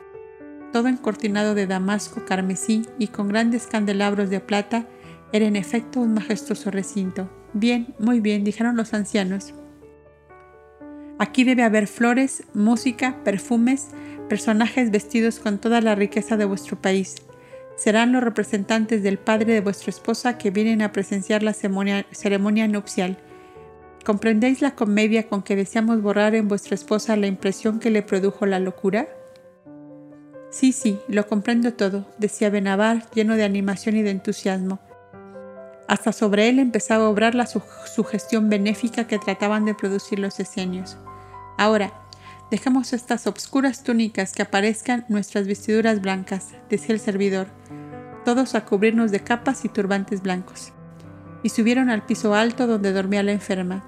[0.72, 4.86] Todo encortinado de damasco carmesí y con grandes candelabros de plata,
[5.32, 7.30] era en efecto un majestuoso recinto.
[7.52, 9.54] Bien, muy bien, dijeron los ancianos.
[11.18, 13.88] Aquí debe haber flores, música, perfumes,
[14.28, 17.16] personajes vestidos con toda la riqueza de vuestro país
[17.76, 23.18] serán los representantes del padre de vuestra esposa que vienen a presenciar la ceremonia, nupcial.
[24.04, 28.46] ¿Comprendéis la comedia con que deseamos borrar en vuestra esposa la impresión que le produjo
[28.46, 29.08] la locura?
[30.50, 34.80] Sí, sí, lo comprendo todo, decía Benavar, lleno de animación y de entusiasmo.
[35.88, 40.96] Hasta sobre él empezaba a obrar la sugestión benéfica que trataban de producir los esenios.
[41.58, 41.92] Ahora,
[42.52, 47.46] Dejamos estas obscuras túnicas que aparezcan nuestras vestiduras blancas, decía el servidor,
[48.26, 50.74] todos a cubrirnos de capas y turbantes blancos.
[51.42, 53.82] Y subieron al piso alto donde dormía la enferma.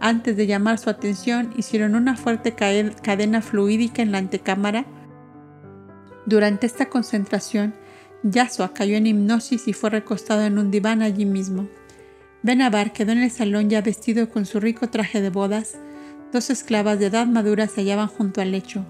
[0.00, 4.86] Antes de llamar su atención, hicieron una fuerte cadena fluídica en la antecámara.
[6.24, 7.74] Durante esta concentración,
[8.22, 11.68] Yasua cayó en hipnosis y fue recostado en un diván allí mismo.
[12.42, 15.78] Benabar quedó en el salón ya vestido con su rico traje de bodas,
[16.32, 18.86] Dos esclavas de edad madura se hallaban junto al lecho.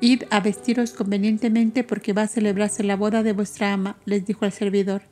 [0.00, 4.44] Id a vestiros convenientemente porque va a celebrarse la boda de vuestra ama, les dijo
[4.44, 5.02] el servidor.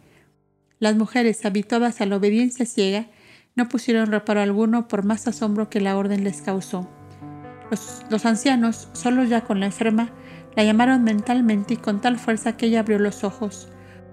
[0.81, 3.07] Las mujeres, habituadas a la obediencia ciega,
[3.55, 6.89] no pusieron reparo alguno por más asombro que la orden les causó.
[7.71, 10.11] Los, los, ancianos, solos ya con la enferma,
[10.57, 13.69] la llamaron mentalmente y con tal fuerza que ella abrió los ojos.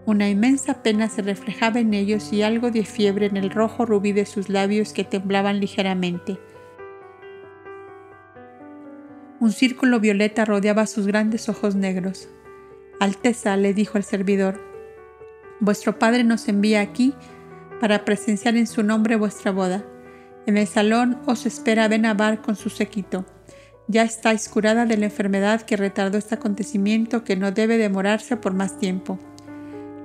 [0.05, 4.11] Una inmensa pena se reflejaba en ellos y algo de fiebre en el rojo rubí
[4.11, 6.39] de sus labios que temblaban ligeramente.
[9.39, 12.29] Un círculo violeta rodeaba sus grandes ojos negros.
[12.99, 14.59] Alteza, le dijo el servidor,
[15.59, 17.13] Vuestro Padre nos envía aquí
[17.79, 19.83] para presenciar en su nombre vuestra boda.
[20.45, 23.25] En el salón os espera Benabar con su séquito.
[23.91, 28.53] Ya estáis curada de la enfermedad que retardó este acontecimiento que no debe demorarse por
[28.53, 29.19] más tiempo.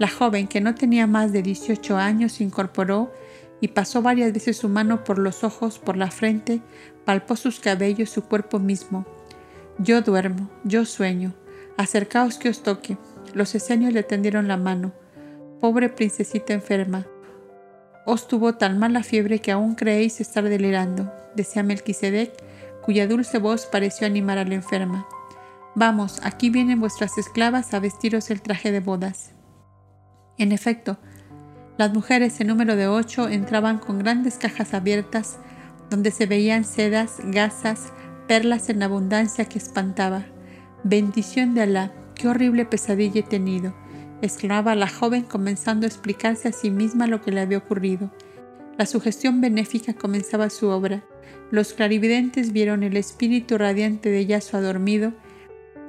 [0.01, 3.13] La joven, que no tenía más de 18 años, se incorporó
[3.61, 6.63] y pasó varias veces su mano por los ojos, por la frente,
[7.05, 9.07] palpó sus cabellos, su cuerpo mismo.
[9.79, 11.33] Yo duermo, yo sueño.
[11.77, 12.99] Acercaos que os toque.
[13.35, 14.95] Los esenios le tendieron la mano.
[15.61, 17.07] Pobre princesita enferma.
[18.05, 22.33] Os tuvo tan mala fiebre que aún creéis estar delirando, decía Melquisedec,
[22.87, 25.07] cuya dulce voz pareció animar a la enferma.
[25.75, 29.33] Vamos, aquí vienen vuestras esclavas a vestiros el traje de bodas.
[30.39, 30.97] En efecto,
[31.77, 35.39] las mujeres en número de ocho entraban con grandes cajas abiertas
[35.91, 37.93] donde se veían sedas, gasas,
[38.27, 40.25] perlas en abundancia que espantaba.
[40.85, 43.75] Bendición de Alá, qué horrible pesadilla he tenido,
[44.23, 48.11] exclamaba la joven comenzando a explicarse a sí misma lo que le había ocurrido.
[48.79, 51.05] La sugestión benéfica comenzaba su obra.
[51.51, 55.13] Los clarividentes vieron el espíritu radiante de Yasuo dormido,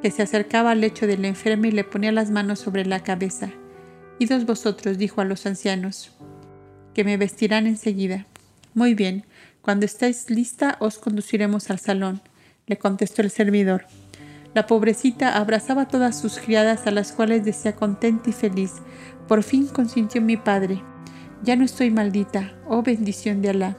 [0.02, 3.02] que se acercaba al lecho de la enferma y le ponía las manos sobre la
[3.02, 3.50] cabeza.
[4.20, 6.12] Idos vosotros, dijo a los ancianos,
[6.94, 8.28] que me vestirán enseguida.
[8.74, 9.26] Muy bien,
[9.62, 12.22] cuando estéis lista os conduciremos al salón,
[12.68, 13.86] le contestó el servidor.
[14.54, 18.74] La pobrecita abrazaba a todas sus criadas a las cuales decía contenta y feliz.
[19.28, 20.82] Por fin consintió mi padre.
[21.44, 23.78] Ya no estoy maldita, oh bendición de Alá.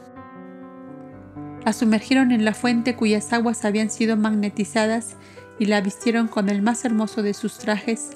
[1.64, 5.16] La sumergieron en la fuente cuyas aguas habían sido magnetizadas
[5.58, 8.10] y la vistieron con el más hermoso de sus trajes,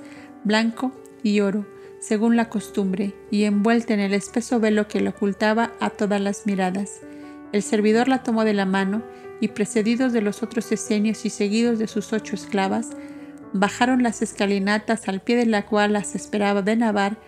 [0.45, 0.93] blanco
[1.23, 1.67] y oro,
[2.01, 6.47] según la costumbre, y envuelta en el espeso velo que le ocultaba a todas las
[6.47, 7.01] miradas.
[7.53, 9.03] El servidor la tomó de la mano
[9.41, 12.91] y precedidos de los otros esenios y seguidos de sus ocho esclavas,
[13.53, 17.19] bajaron las escalinatas al pie de la cual las esperaba de Navar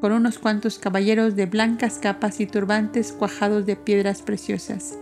[0.00, 4.98] con unos cuantos caballeros de blancas capas y turbantes cuajados de piedras preciosas.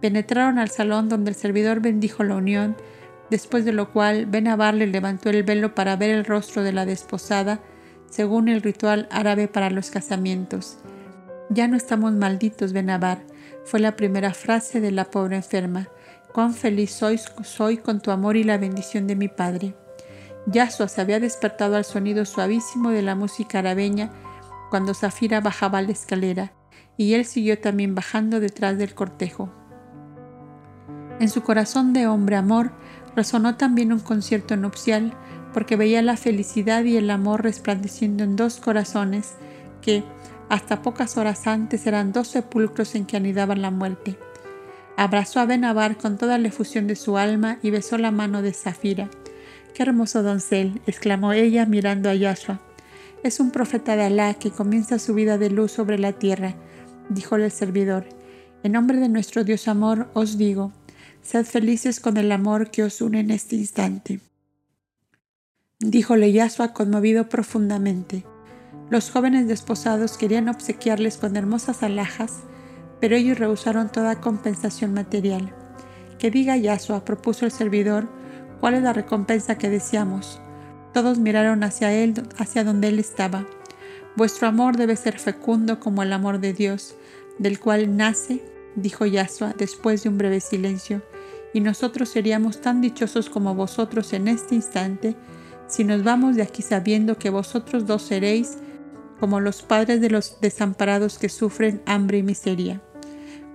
[0.00, 2.76] Penetraron al salón donde el servidor bendijo la unión,
[3.30, 6.86] después de lo cual Benavar le levantó el velo para ver el rostro de la
[6.86, 7.60] desposada,
[8.08, 10.78] según el ritual árabe para los casamientos.
[11.50, 13.22] Ya no estamos malditos, Benabar,
[13.64, 15.88] fue la primera frase de la pobre enferma.
[16.32, 19.74] Cuán feliz soy, soy con tu amor y la bendición de mi Padre.
[20.46, 24.10] Yasua se había despertado al sonido suavísimo de la música arabeña
[24.70, 26.52] cuando Zafira bajaba la escalera,
[26.96, 29.52] y él siguió también bajando detrás del cortejo.
[31.20, 32.70] En su corazón de hombre amor
[33.16, 35.12] resonó también un concierto nupcial,
[35.52, 39.34] porque veía la felicidad y el amor resplandeciendo en dos corazones
[39.82, 40.04] que,
[40.48, 44.18] hasta pocas horas antes, eran dos sepulcros en que anidaban la muerte.
[44.96, 48.52] Abrazó a Benabar con toda la efusión de su alma y besó la mano de
[48.52, 49.08] Zafira.
[49.74, 50.80] ¡Qué hermoso doncel!
[50.86, 52.60] exclamó ella mirando a Yashua.
[53.22, 56.54] Es un profeta de Alá que comienza su vida de luz sobre la tierra,
[57.08, 58.06] díjole el servidor.
[58.62, 60.72] En nombre de nuestro Dios amor os digo,
[61.22, 64.20] sed felices con el amor que os une en este instante
[65.80, 68.24] díjole Yasua conmovido profundamente.
[68.90, 72.40] Los jóvenes desposados querían obsequiarles con hermosas alhajas,
[73.00, 75.54] pero ellos rehusaron toda compensación material.
[76.18, 78.08] Que diga Yasua, propuso el servidor,
[78.60, 80.40] cuál es la recompensa que deseamos.
[80.92, 83.46] Todos miraron hacia él, hacia donde él estaba.
[84.16, 86.96] Vuestro amor debe ser fecundo como el amor de Dios,
[87.38, 88.42] del cual nace,
[88.82, 91.02] dijo Yasua después de un breve silencio,
[91.52, 95.16] y nosotros seríamos tan dichosos como vosotros en este instante
[95.66, 98.58] si nos vamos de aquí sabiendo que vosotros dos seréis
[99.20, 102.80] como los padres de los desamparados que sufren hambre y miseria.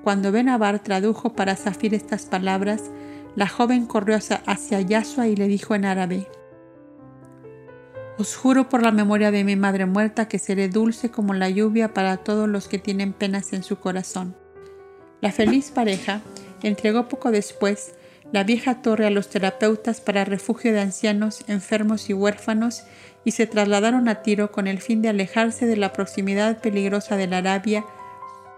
[0.04, 2.92] Cuando Benabar tradujo para Zafir estas palabras,
[3.36, 6.28] la joven corrió hacia, Yasua y le dijo en árabe,
[8.18, 11.94] Os juro por la memoria de mi madre muerta que seré dulce como la lluvia
[11.94, 14.36] para todos los que tienen penas en su corazón.
[15.24, 16.20] La feliz pareja
[16.64, 17.94] entregó poco después
[18.34, 22.84] la vieja torre a los terapeutas para refugio de ancianos, enfermos y huérfanos
[23.24, 27.28] y se trasladaron a Tiro con el fin de alejarse de la proximidad peligrosa de
[27.28, 27.86] la Arabia,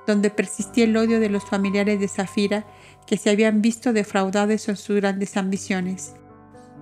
[0.07, 2.65] donde persistía el odio de los familiares de Zafira
[3.05, 6.15] que se habían visto defraudados en sus grandes ambiciones.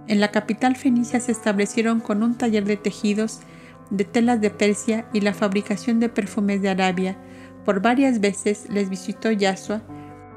[0.07, 3.41] En la capital fenicia se establecieron con un taller de tejidos,
[3.89, 7.17] de telas de Persia y la fabricación de perfumes de Arabia.
[7.65, 9.81] Por varias veces les visitó Yasua,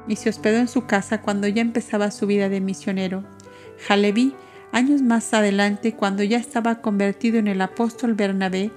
[0.07, 3.23] y se hospedó en su casa cuando ya empezaba su vida de misionero.
[3.87, 4.33] Jaleví,
[4.71, 8.71] años más adelante, cuando ya estaba convertido en el apóstol Bernabé,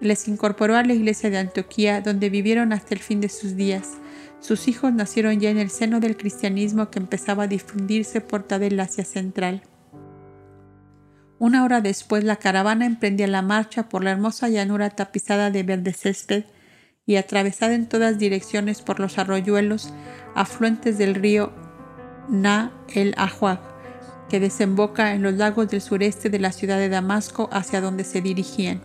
[0.00, 3.98] les incorporó a la iglesia de Antioquía, donde vivieron hasta el fin de sus días.
[4.40, 8.66] Sus hijos nacieron ya en el seno del cristianismo que empezaba a difundirse por toda
[8.66, 9.62] el Asia Central.
[11.40, 15.92] Una hora después la caravana emprendía la marcha por la hermosa llanura tapizada de verde
[15.92, 16.44] césped
[17.08, 19.94] y atravesada en todas direcciones por los arroyuelos
[20.34, 21.52] afluentes del río
[22.28, 23.60] Na el Ahuag,
[24.28, 28.20] que desemboca en los lagos del sureste de la ciudad de Damasco hacia donde se
[28.20, 28.82] dirigían.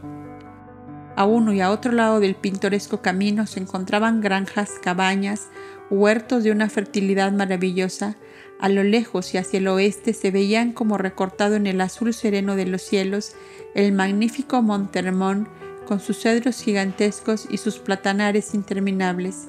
[1.17, 5.49] A uno y a otro lado del pintoresco camino se encontraban granjas, cabañas,
[5.89, 8.15] huertos de una fertilidad maravillosa.
[8.57, 12.55] A lo lejos y hacia el oeste se veían como recortado en el azul sereno
[12.55, 13.35] de los cielos
[13.75, 15.49] el magnífico Monte Hermón
[15.85, 19.47] con sus cedros gigantescos y sus platanares interminables.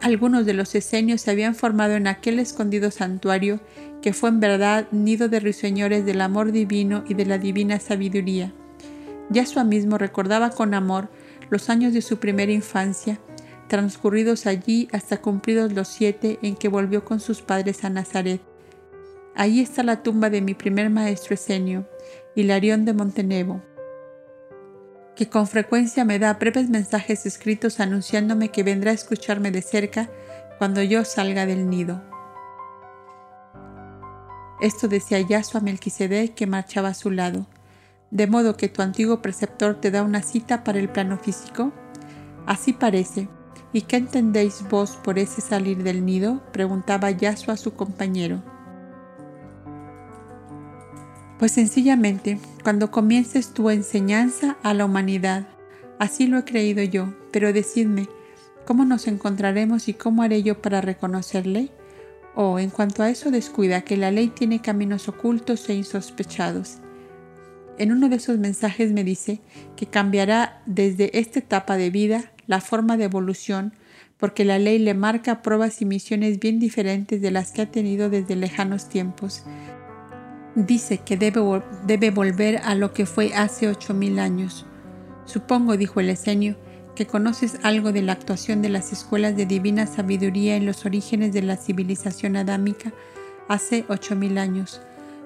[0.00, 3.60] Algunos de los esenios se habían formado en aquel escondido santuario
[4.02, 8.52] que fue en verdad nido de ruiseñores del amor divino y de la divina sabiduría.
[9.30, 11.08] Yasua mismo recordaba con amor
[11.48, 13.18] los años de su primera infancia,
[13.68, 18.42] transcurridos allí hasta cumplidos los siete en que volvió con sus padres a Nazaret.
[19.34, 21.88] Allí está la tumba de mi primer maestro esenio,
[22.36, 23.62] Hilarión de Montenevo
[25.16, 30.10] que con frecuencia me da breves mensajes escritos anunciándome que vendrá a escucharme de cerca
[30.58, 32.02] cuando yo salga del nido.
[34.60, 37.46] Esto decía Yasua Melquisedec que marchaba a su lado.
[38.10, 41.72] ¿De modo que tu antiguo preceptor te da una cita para el plano físico?
[42.46, 43.28] Así parece.
[43.72, 46.42] ¿Y qué entendéis vos por ese salir del nido?
[46.52, 48.53] preguntaba Yasua a su compañero.
[51.38, 55.48] Pues sencillamente, cuando comiences tu enseñanza a la humanidad,
[55.98, 58.08] así lo he creído yo, pero decidme,
[58.64, 61.70] ¿cómo nos encontraremos y cómo haré yo para reconocerle?
[62.36, 66.78] O, en cuanto a eso, descuida que la ley tiene caminos ocultos e insospechados.
[67.78, 69.40] En uno de esos mensajes me dice
[69.76, 73.72] que cambiará desde esta etapa de vida la forma de evolución
[74.18, 78.08] porque la ley le marca pruebas y misiones bien diferentes de las que ha tenido
[78.10, 79.44] desde lejanos tiempos,
[80.56, 84.64] Dice que debe, volver a lo que fue hace ocho mil años.
[85.24, 86.56] Supongo, dijo el esenio,
[86.94, 91.32] que conoces algo de la actuación de las escuelas de divina sabiduría en los orígenes
[91.32, 92.92] de la civilización adámica
[93.48, 94.80] hace ocho mil años.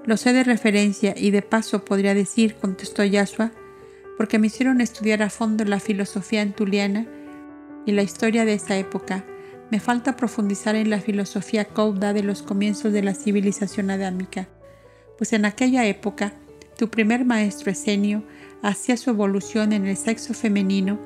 [0.07, 3.53] Lo sé de referencia y de paso podría decir, contestó Yasua,
[4.17, 7.07] porque me hicieron estudiar a fondo la filosofía antuliana
[7.85, 9.27] y la historia de esa época.
[9.71, 14.49] Me falta profundizar en la filosofía Kouda de los comienzos de la civilización adámica
[15.19, 16.33] pues en aquella época
[16.79, 18.23] tu primer maestro Esenio
[18.63, 20.99] hacía su evolución en el sexo femenino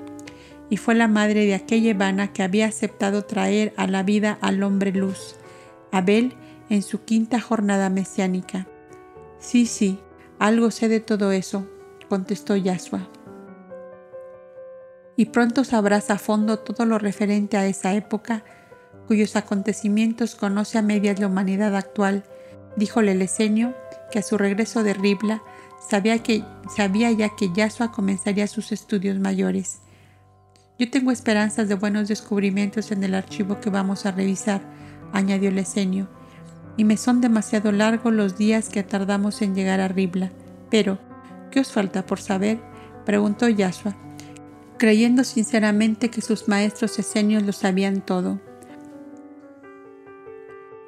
[0.71, 4.63] y fue la madre de aquella Ivana que había aceptado traer a la vida al
[4.63, 5.37] hombre luz,
[5.91, 6.35] Abel,
[6.71, 8.67] en su quinta jornada mesiánica.
[9.39, 9.99] Sí, sí,
[10.39, 11.67] algo sé de todo eso,
[12.09, 13.09] contestó Yasua.
[15.17, 18.45] Y pronto sabrás a fondo todo lo referente a esa época,
[19.07, 22.25] cuyos acontecimientos conoce a medias la humanidad actual,
[22.77, 23.75] díjole el esenio
[24.11, 25.43] que a su regreso de Ribla
[25.89, 26.45] sabía, que,
[26.75, 29.81] sabía ya que Yasua comenzaría sus estudios mayores.
[30.79, 34.63] Yo tengo esperanzas de buenos descubrimientos en el archivo que vamos a revisar,
[35.13, 36.09] añadió Lesenio,
[36.77, 40.33] y me son demasiado largos los días que tardamos en llegar a Ribla.
[40.71, 40.99] Pero,
[41.51, 42.59] ¿qué os falta por saber?
[43.05, 43.95] preguntó Yasua,
[44.79, 48.41] creyendo sinceramente que sus maestros esenios lo sabían todo.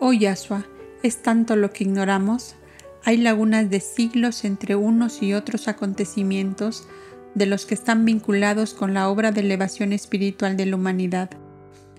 [0.01, 0.67] Oh Yasua,
[1.05, 2.57] ¿es tanto lo que ignoramos?
[3.05, 6.89] Hay lagunas de siglos entre unos y otros acontecimientos
[7.35, 11.29] de los que están vinculados con la obra de elevación espiritual de la humanidad.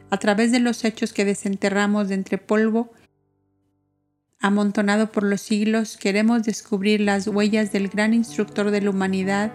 [0.10, 2.94] A través de los hechos que desenterramos de entre polvo,
[4.40, 9.54] amontonado por los siglos, queremos descubrir las huellas del gran instructor de la humanidad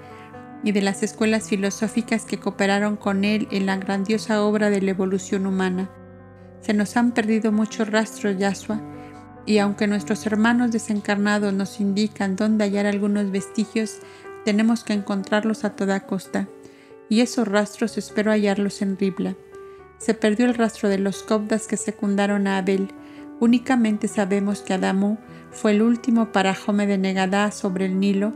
[0.63, 4.93] y de las escuelas filosóficas que cooperaron con él en la grandiosa obra de la
[4.93, 5.91] evolución humana.
[6.61, 8.81] Se nos han perdido muchos rastros, Yasua,
[9.51, 13.99] y aunque nuestros hermanos desencarnados nos indican dónde hallar algunos vestigios,
[14.45, 16.47] tenemos que encontrarlos a toda costa.
[17.09, 19.35] Y esos rastros espero hallarlos en Ribla.
[19.99, 22.93] Se perdió el rastro de los copdas que secundaron a Abel.
[23.41, 25.19] Únicamente sabemos que Adamú
[25.51, 28.33] fue el último parajome de Negadá sobre el Nilo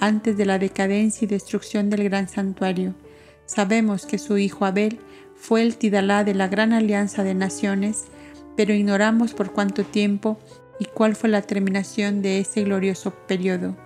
[0.00, 2.96] antes de la decadencia y destrucción del gran santuario.
[3.46, 4.98] Sabemos que su hijo Abel
[5.36, 8.06] fue el Tidalá de la gran alianza de naciones
[8.58, 10.36] pero ignoramos por cuánto tiempo
[10.80, 13.76] y cuál fue la terminación de ese glorioso periodo.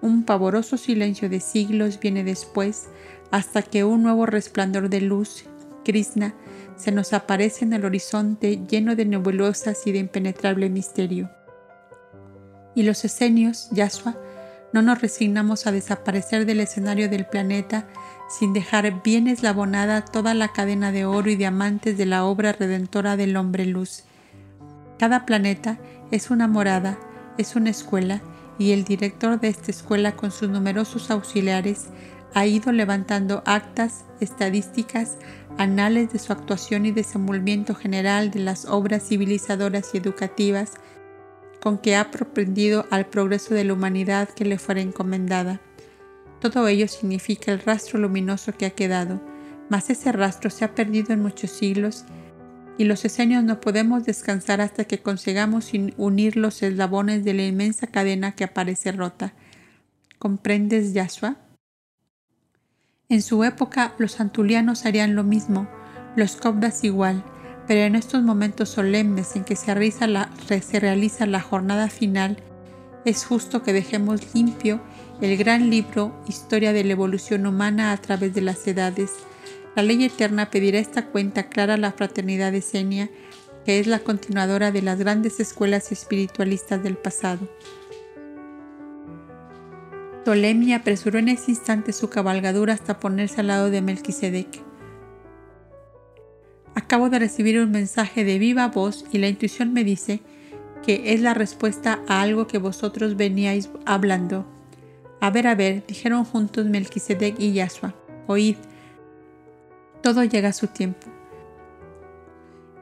[0.00, 2.86] Un pavoroso silencio de siglos viene después
[3.30, 5.44] hasta que un nuevo resplandor de luz,
[5.84, 6.34] Krishna,
[6.76, 11.30] se nos aparece en el horizonte lleno de nebulosas y de impenetrable misterio.
[12.74, 14.18] Y los esenios, Yasua,
[14.72, 17.86] no nos resignamos a desaparecer del escenario del planeta
[18.28, 23.16] sin dejar bien eslabonada toda la cadena de oro y diamantes de la obra redentora
[23.16, 24.04] del hombre luz.
[24.98, 25.78] Cada planeta
[26.10, 26.98] es una morada,
[27.38, 28.22] es una escuela
[28.58, 31.88] y el director de esta escuela con sus numerosos auxiliares
[32.34, 35.16] ha ido levantando actas, estadísticas,
[35.58, 40.72] anales de su actuación y desenvolvimiento general de las obras civilizadoras y educativas
[41.62, 45.60] con que ha propendido al progreso de la humanidad que le fuera encomendada.
[46.40, 49.20] Todo ello significa el rastro luminoso que ha quedado,
[49.68, 52.04] mas ese rastro se ha perdido en muchos siglos
[52.78, 57.86] y los esenios no podemos descansar hasta que consigamos unir los eslabones de la inmensa
[57.86, 59.32] cadena que aparece rota.
[60.18, 61.36] ¿Comprendes, Yasua?
[63.08, 65.68] En su época los antulianos harían lo mismo,
[66.16, 67.24] los cobdas igual,
[67.66, 69.74] pero en estos momentos solemnes en que se
[70.06, 72.36] la, se realiza la jornada final,
[73.04, 74.80] es justo que dejemos limpio
[75.20, 79.12] el gran libro Historia de la evolución humana a través de las edades,
[79.74, 83.08] la ley eterna pedirá esta cuenta clara a la fraternidad de Senia,
[83.64, 87.48] que es la continuadora de las grandes escuelas espiritualistas del pasado.
[90.24, 94.62] Ptolemy apresuró en ese instante su cabalgadura hasta ponerse al lado de Melquisedec.
[96.74, 100.20] Acabo de recibir un mensaje de viva voz y la intuición me dice
[100.84, 104.55] que es la respuesta a algo que vosotros veníais hablando.
[105.20, 107.94] A ver, a ver, dijeron juntos Melquisedec y Yasua.
[108.26, 108.56] Oíd,
[110.02, 111.06] todo llega a su tiempo.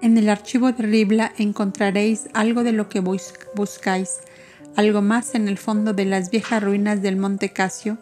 [0.03, 4.21] En el archivo de Ribla encontraréis algo de lo que buscáis,
[4.77, 7.99] algo más en el fondo de las viejas ruinas del Monte Casio,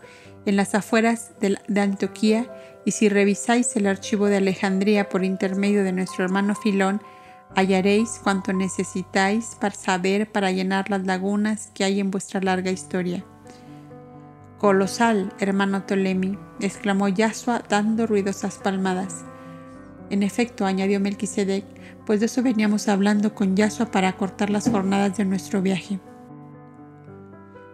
[0.46, 2.52] en las afueras de, Antioquía,
[2.84, 7.00] y si revisáis el archivo de Alejandría por intermedio de nuestro hermano Filón,
[7.54, 13.24] hallaréis cuanto necesitáis para saber para llenar las lagunas que hay en vuestra larga historia.
[14.62, 19.24] Colosal, hermano Ptolemy, exclamó Yasua dando ruidosas palmadas.
[20.08, 21.64] En efecto, añadió Melquisedec,
[22.06, 25.98] pues de eso veníamos hablando con Yasua para acortar las jornadas de nuestro viaje.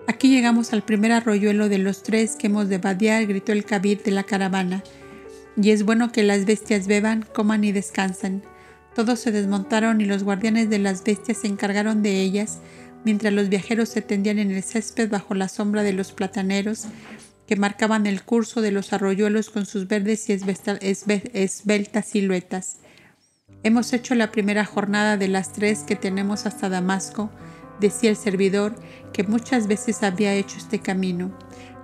[0.07, 4.03] Aquí llegamos al primer arroyuelo de los tres que hemos de vadear, gritó el cabir
[4.03, 4.83] de la caravana.
[5.61, 8.43] Y es bueno que las bestias beban, coman y descansen.
[8.95, 12.61] Todos se desmontaron y los guardianes de las bestias se encargaron de ellas,
[13.09, 16.85] mientras los viajeros se tendían en el césped bajo la sombra de los plataneros
[17.47, 22.77] que marcaban el curso de los arroyuelos con sus verdes y esbeltas siluetas.
[23.63, 27.31] Hemos hecho la primera jornada de las tres que tenemos hasta Damasco,
[27.81, 28.75] decía el servidor,
[29.15, 31.35] que muchas veces había hecho este camino.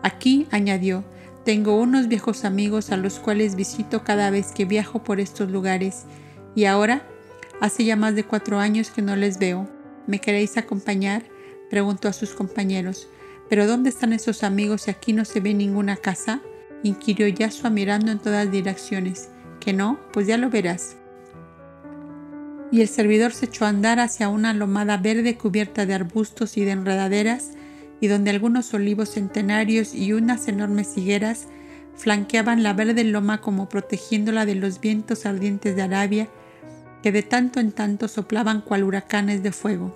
[0.03, 1.07] Aquí, añadió,
[1.47, 6.05] tengo unos viejos amigos a los cuales visito cada vez que viajo por estos lugares,
[6.55, 7.09] y ahora,
[7.63, 9.67] hace ya más de cuatro años que no les veo.
[10.07, 11.25] ¿Me queréis acompañar?
[11.71, 13.09] preguntó a sus compañeros.
[13.49, 16.41] ¿Pero dónde están esos amigos si aquí no se ve ninguna casa?
[16.83, 19.31] inquirió Yasua mirando en todas direcciones.
[19.61, 19.99] ¿Que no?
[20.13, 20.97] Pues ya lo verás.
[22.71, 26.65] Y el servidor se echó a andar hacia una lomada verde cubierta de arbustos y
[26.65, 27.53] de enredaderas,
[28.01, 31.47] y donde algunos olivos centenarios y unas enormes higueras
[31.95, 36.29] flanqueaban la verde loma como protegiéndola de los vientos ardientes de Arabia
[37.05, 39.95] que de tanto en tanto soplaban cual huracanes de fuego.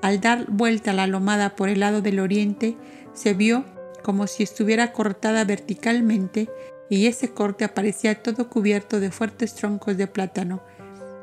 [0.00, 2.78] Al dar vuelta la lomada por el lado del oriente,
[3.12, 3.66] se vio
[4.02, 6.48] como si estuviera cortada verticalmente
[6.88, 10.62] y ese corte aparecía todo cubierto de fuertes troncos de plátano.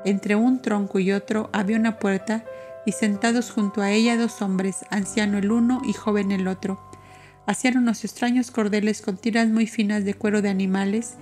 [0.06, 2.46] Entre un tronco y otro había una puerta
[2.86, 6.80] y sentados junto a ella dos hombres, anciano el uno y joven el otro.
[7.48, 11.16] Hacían unos extraños cordeles con tiras muy finas de cuero de animales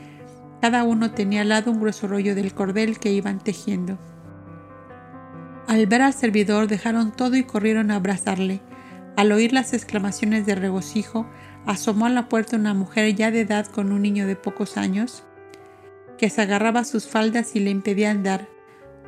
[0.62, 3.98] cada uno tenía al lado un grueso rollo del cordel que iban tejiendo.
[5.68, 8.62] Al ver al servidor dejaron todo y corrieron a abrazarle.
[9.16, 11.28] Al oír las exclamaciones de regocijo,
[11.66, 15.24] asomó a la puerta una mujer ya de edad con un niño de pocos años,
[16.18, 18.48] que se agarraba a sus faldas y le impedía andar.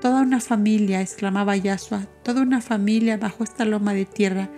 [0.01, 4.49] Toda una familia, exclamaba Yasua, toda una familia bajo esta loma de tierra.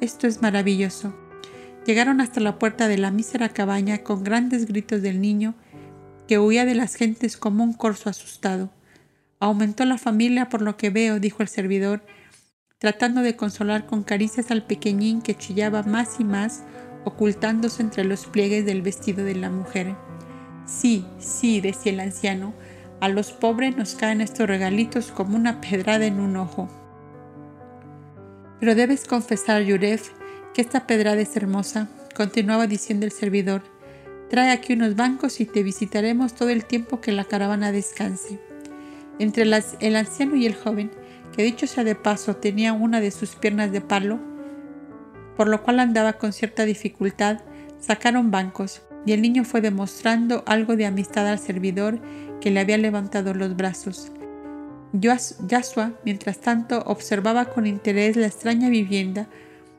[0.00, 1.14] Esto es maravilloso.
[1.86, 5.54] Llegaron hasta la puerta de la mísera cabaña con grandes gritos del niño
[6.28, 8.70] que huía de las gentes como un corzo asustado.
[9.40, 12.04] Aumentó la familia por lo que veo, dijo el servidor,
[12.78, 16.62] tratando de consolar con caricias al pequeñín que chillaba más y más,
[17.04, 19.96] ocultándose entre los pliegues del vestido de la mujer.
[20.66, 22.52] Sí, sí, decía el anciano,
[23.00, 26.68] a los pobres nos caen estos regalitos como una pedrada en un ojo.
[28.60, 30.10] Pero debes confesar, Yuref,
[30.52, 33.77] que esta pedrada es hermosa, continuaba diciendo el servidor.
[34.30, 38.38] Trae aquí unos bancos y te visitaremos todo el tiempo que la caravana descanse.
[39.18, 40.90] Entre el anciano y el joven,
[41.34, 44.18] que dicho sea de paso tenía una de sus piernas de palo,
[45.36, 47.40] por lo cual andaba con cierta dificultad,
[47.78, 51.98] sacaron bancos, y el niño fue demostrando algo de amistad al servidor
[52.40, 54.12] que le había levantado los brazos.
[54.92, 59.28] Yasua, mientras tanto, observaba con interés la extraña vivienda,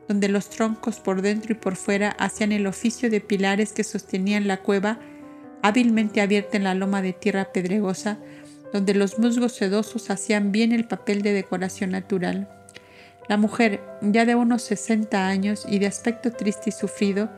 [0.10, 4.48] donde los troncos por dentro y por fuera hacían el oficio de pilares que sostenían
[4.48, 4.98] la cueva
[5.61, 8.18] hábilmente abierta en la loma de tierra pedregosa,
[8.73, 12.49] donde los musgos sedosos hacían bien el papel de decoración natural.
[13.27, 17.30] La mujer, ya de unos 60 años y de aspecto triste y sufrido,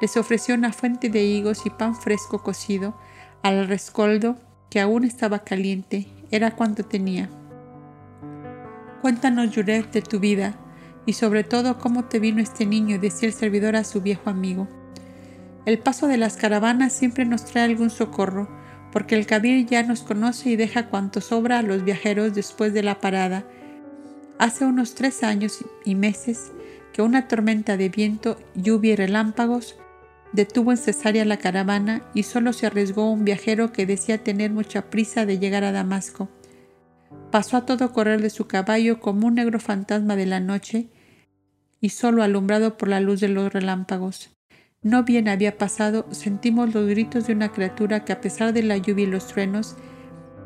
[0.00, 2.96] les ofreció una fuente de higos y pan fresco cocido
[3.42, 4.36] al rescoldo
[4.70, 7.28] que aún estaba caliente, era cuanto tenía.
[9.02, 10.54] Cuéntanos, Yuret, de tu vida
[11.06, 14.68] y sobre todo cómo te vino este niño, decía el servidor a su viejo amigo.
[15.66, 18.48] El paso de las caravanas siempre nos trae algún socorro,
[18.92, 22.82] porque el Kabir ya nos conoce y deja cuanto sobra a los viajeros después de
[22.82, 23.44] la parada.
[24.38, 26.52] Hace unos tres años y meses
[26.92, 29.76] que una tormenta de viento, lluvia y relámpagos
[30.32, 34.90] detuvo en cesárea la caravana y solo se arriesgó un viajero que decía tener mucha
[34.90, 36.28] prisa de llegar a Damasco.
[37.30, 40.88] Pasó a todo correr de su caballo como un negro fantasma de la noche
[41.80, 44.30] y solo alumbrado por la luz de los relámpagos.
[44.82, 48.76] No bien había pasado, sentimos los gritos de una criatura que a pesar de la
[48.78, 49.76] lluvia y los truenos,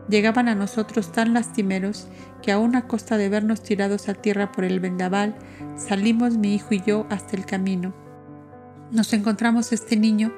[0.08, 2.08] llegaban a nosotros tan lastimeros
[2.42, 5.34] que aún a costa de vernos tirados a tierra por el vendaval,
[5.76, 7.94] salimos mi hijo y yo hasta el camino.
[8.90, 10.34] Nos encontramos este niño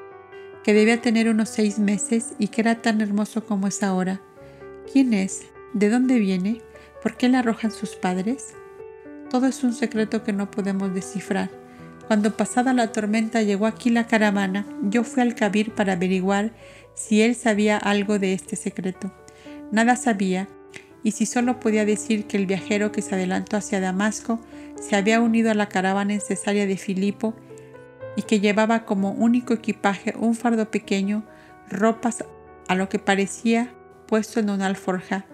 [0.63, 4.21] que debía tener unos seis meses y que era tan hermoso como es ahora.
[4.91, 5.47] ¿Quién es?
[5.73, 6.61] ¿De dónde viene?
[7.03, 8.55] ¿Por qué le arrojan sus padres?
[9.29, 11.49] Todo es un secreto que no podemos descifrar.
[12.07, 16.51] Cuando pasada la tormenta llegó aquí la caravana, yo fui al Kabir para averiguar
[16.95, 19.11] si él sabía algo de este secreto.
[19.71, 20.47] Nada sabía,
[21.03, 24.39] y si solo podía decir que el viajero que se adelantó hacia Damasco
[24.79, 27.33] se había unido a la caravana en Cesarea de Filipo
[28.15, 31.25] y que llevaba como único equipaje un fardo pequeño,
[31.69, 32.23] ropas
[32.67, 33.73] a lo que parecía
[34.07, 35.25] puesto en una alforja,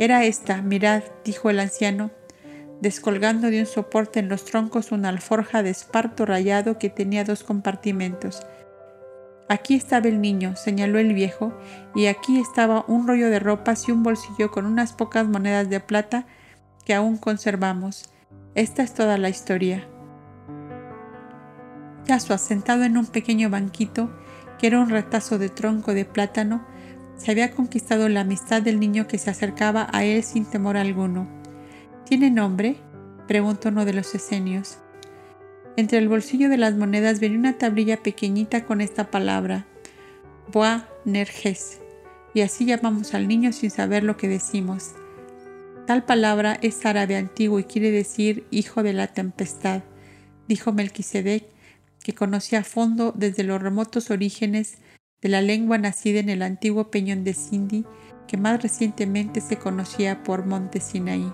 [0.00, 2.10] era esta, mirad, dijo el anciano,
[2.80, 7.44] descolgando de un soporte en los troncos una alforja de esparto rayado que tenía dos
[7.44, 8.40] compartimentos.
[9.50, 11.52] Aquí estaba el niño, señaló el viejo,
[11.94, 15.80] y aquí estaba un rollo de ropas y un bolsillo con unas pocas monedas de
[15.80, 16.24] plata
[16.86, 18.08] que aún conservamos.
[18.54, 19.86] Esta es toda la historia.
[22.06, 24.10] Caso sentado en un pequeño banquito,
[24.58, 26.64] que era un retazo de tronco de plátano,
[27.20, 31.28] se había conquistado la amistad del niño que se acercaba a él sin temor alguno.
[32.06, 32.76] ¿Tiene nombre?
[33.28, 34.78] preguntó uno de los esenios.
[35.76, 39.66] Entre el bolsillo de las monedas venía una tablilla pequeñita con esta palabra,
[40.50, 41.80] Boa Nerges,
[42.32, 44.92] y así llamamos al niño sin saber lo que decimos.
[45.86, 49.82] Tal palabra es árabe antiguo y quiere decir hijo de la tempestad,
[50.48, 51.44] dijo Melquisedec,
[52.02, 54.78] que conocía a fondo desde los remotos orígenes
[55.22, 57.84] de la lengua nacida en el antiguo peñón de Sindhi,
[58.26, 61.32] que más recientemente se conocía por Monte Sinaí.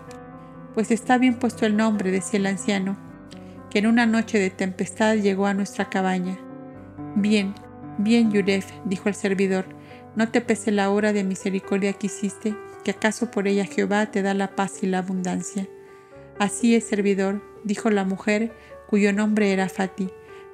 [0.74, 2.96] Pues está bien puesto el nombre, decía el anciano,
[3.70, 6.38] que en una noche de tempestad llegó a nuestra cabaña.
[7.14, 7.54] Bien,
[7.98, 9.66] bien, Yuref, dijo el servidor,
[10.16, 14.22] no te pese la hora de misericordia que hiciste, que acaso por ella Jehová te
[14.22, 15.68] da la paz y la abundancia.
[16.38, 18.52] Así es, servidor, dijo la mujer,
[18.88, 20.08] cuyo nombre era Fati,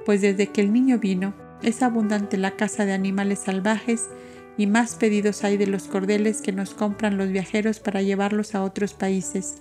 [0.05, 4.09] pues desde que el niño vino, es abundante la caza de animales salvajes
[4.57, 8.63] y más pedidos hay de los cordeles que nos compran los viajeros para llevarlos a
[8.63, 9.57] otros países.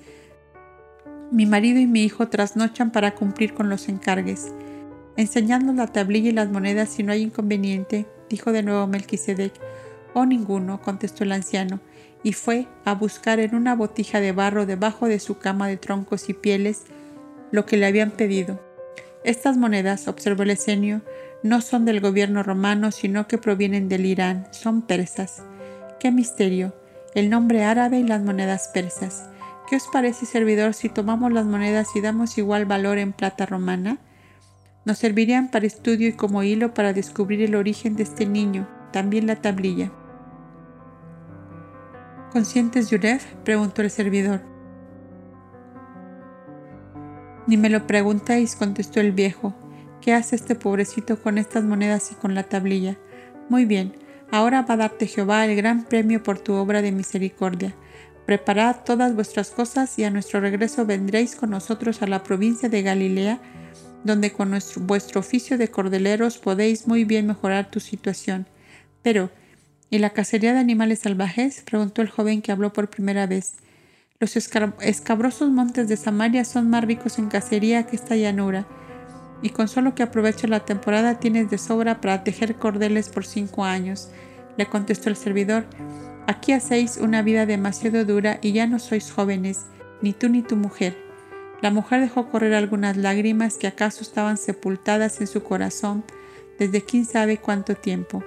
[1.31, 4.51] Mi marido y mi hijo trasnochan para cumplir con los encargues.
[5.15, 9.53] Enseñadnos la tablilla y las monedas si no hay inconveniente, dijo de nuevo Melquisedec.
[10.13, 11.79] Oh, ninguno, contestó el anciano,
[12.21, 16.27] y fue a buscar en una botija de barro debajo de su cama de troncos
[16.29, 16.83] y pieles
[17.51, 18.59] lo que le habían pedido.
[19.23, 21.01] Estas monedas, observó el esenio,
[21.43, 25.43] no son del gobierno romano, sino que provienen del Irán, son persas.
[25.99, 26.75] ¡Qué misterio!
[27.15, 29.27] El nombre árabe y las monedas persas.
[29.67, 33.97] ¿Qué os parece, servidor, si tomamos las monedas y damos igual valor en plata romana?
[34.85, 39.27] Nos servirían para estudio y como hilo para descubrir el origen de este niño, también
[39.27, 39.91] la tablilla.
[42.31, 43.25] ¿Conscientes, Yuref?
[43.43, 44.41] preguntó el servidor.
[47.47, 49.53] Ni me lo preguntéis, contestó el viejo.
[50.01, 52.97] ¿Qué hace este pobrecito con estas monedas y con la tablilla?
[53.49, 53.93] Muy bien,
[54.31, 57.75] ahora va a darte Jehová el gran premio por tu obra de misericordia.
[58.25, 62.81] Preparad todas vuestras cosas y a nuestro regreso vendréis con nosotros a la provincia de
[62.81, 63.39] Galilea,
[64.03, 64.57] donde con
[64.87, 68.47] vuestro oficio de cordeleros podéis muy bien mejorar tu situación.
[69.03, 69.29] Pero,
[69.91, 71.61] ¿y la cacería de animales salvajes?
[71.61, 73.53] preguntó el joven que habló por primera vez.
[74.19, 78.65] Los escabrosos montes de Samaria son más ricos en cacería que esta llanura
[79.41, 83.63] y con solo que aproveche la temporada tienes de sobra para tejer cordeles por cinco
[83.63, 84.09] años,
[84.57, 85.65] le contestó el servidor.
[86.27, 89.65] Aquí hacéis una vida demasiado dura y ya no sois jóvenes,
[90.01, 90.95] ni tú ni tu mujer.
[91.61, 96.03] La mujer dejó correr algunas lágrimas que acaso estaban sepultadas en su corazón
[96.57, 98.23] desde quién sabe cuánto tiempo.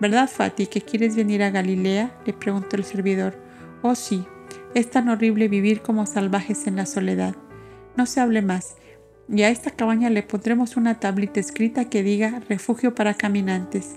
[0.00, 2.18] ¿Verdad, Fati, que quieres venir a Galilea?
[2.26, 3.36] le preguntó el servidor.
[3.82, 4.26] Oh, sí,
[4.74, 7.34] es tan horrible vivir como salvajes en la soledad.
[7.96, 8.76] No se hable más,
[9.28, 13.96] y a esta cabaña le pondremos una tablita escrita que diga refugio para caminantes.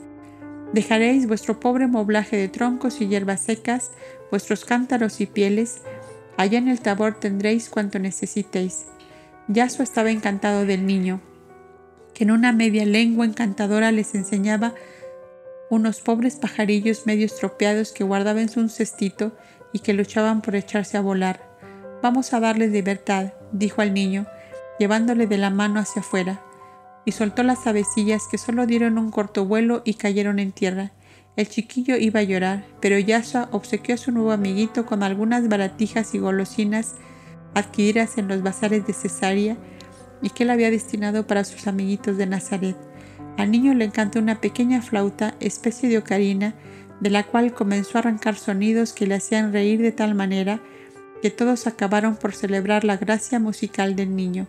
[0.73, 3.91] Dejaréis vuestro pobre moblaje de troncos y hierbas secas,
[4.31, 5.81] vuestros cántaros y pieles.
[6.37, 8.85] Allá en el tabor tendréis cuanto necesitéis.
[9.47, 11.21] Yaso estaba encantado del niño,
[12.13, 14.75] que en una media lengua encantadora les enseñaba
[15.71, 19.31] unos pobres pajarillos medio estropeados que guardaba en un cestito
[19.73, 21.47] y que luchaban por echarse a volar.
[22.01, 24.25] Vamos a darles libertad, dijo al niño,
[24.79, 26.41] llevándole de la mano hacia afuera
[27.05, 30.91] y soltó las avecillas que solo dieron un corto vuelo y cayeron en tierra.
[31.35, 36.13] El chiquillo iba a llorar, pero Yasua obsequió a su nuevo amiguito con algunas baratijas
[36.13, 36.95] y golosinas
[37.55, 39.57] adquiridas en los bazares de Cesarea
[40.21, 42.75] y que él había destinado para sus amiguitos de Nazaret.
[43.37, 46.55] Al niño le encantó una pequeña flauta, especie de ocarina,
[46.99, 50.59] de la cual comenzó a arrancar sonidos que le hacían reír de tal manera
[51.21, 54.47] que todos acabaron por celebrar la gracia musical del niño.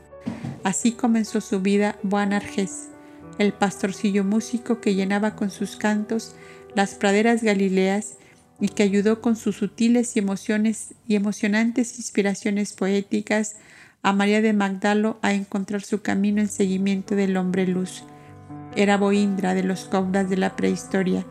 [0.62, 2.90] Así comenzó su vida Boanerges,
[3.38, 6.34] el pastorcillo músico que llenaba con sus cantos
[6.74, 8.16] las praderas galileas
[8.60, 13.56] y que ayudó con sus sutiles y emociones y emocionantes inspiraciones poéticas
[14.02, 18.05] a María de Magdalo a encontrar su camino en seguimiento del hombre luz.
[18.76, 21.24] Era Boindra de los caudas de la prehistoria,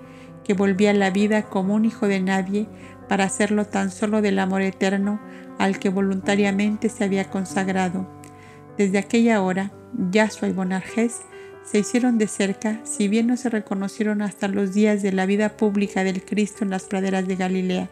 [0.44, 2.68] que volvía a la vida como un hijo de nadie
[3.08, 5.20] para hacerlo tan solo del amor eterno
[5.60, 8.19] al que voluntariamente se había consagrado
[8.80, 9.74] desde aquella hora,
[10.10, 11.24] Yasua y Bonarjes
[11.66, 15.58] se hicieron de cerca, si bien no se reconocieron hasta los días de la vida
[15.58, 17.90] pública del Cristo en las praderas de Galilea.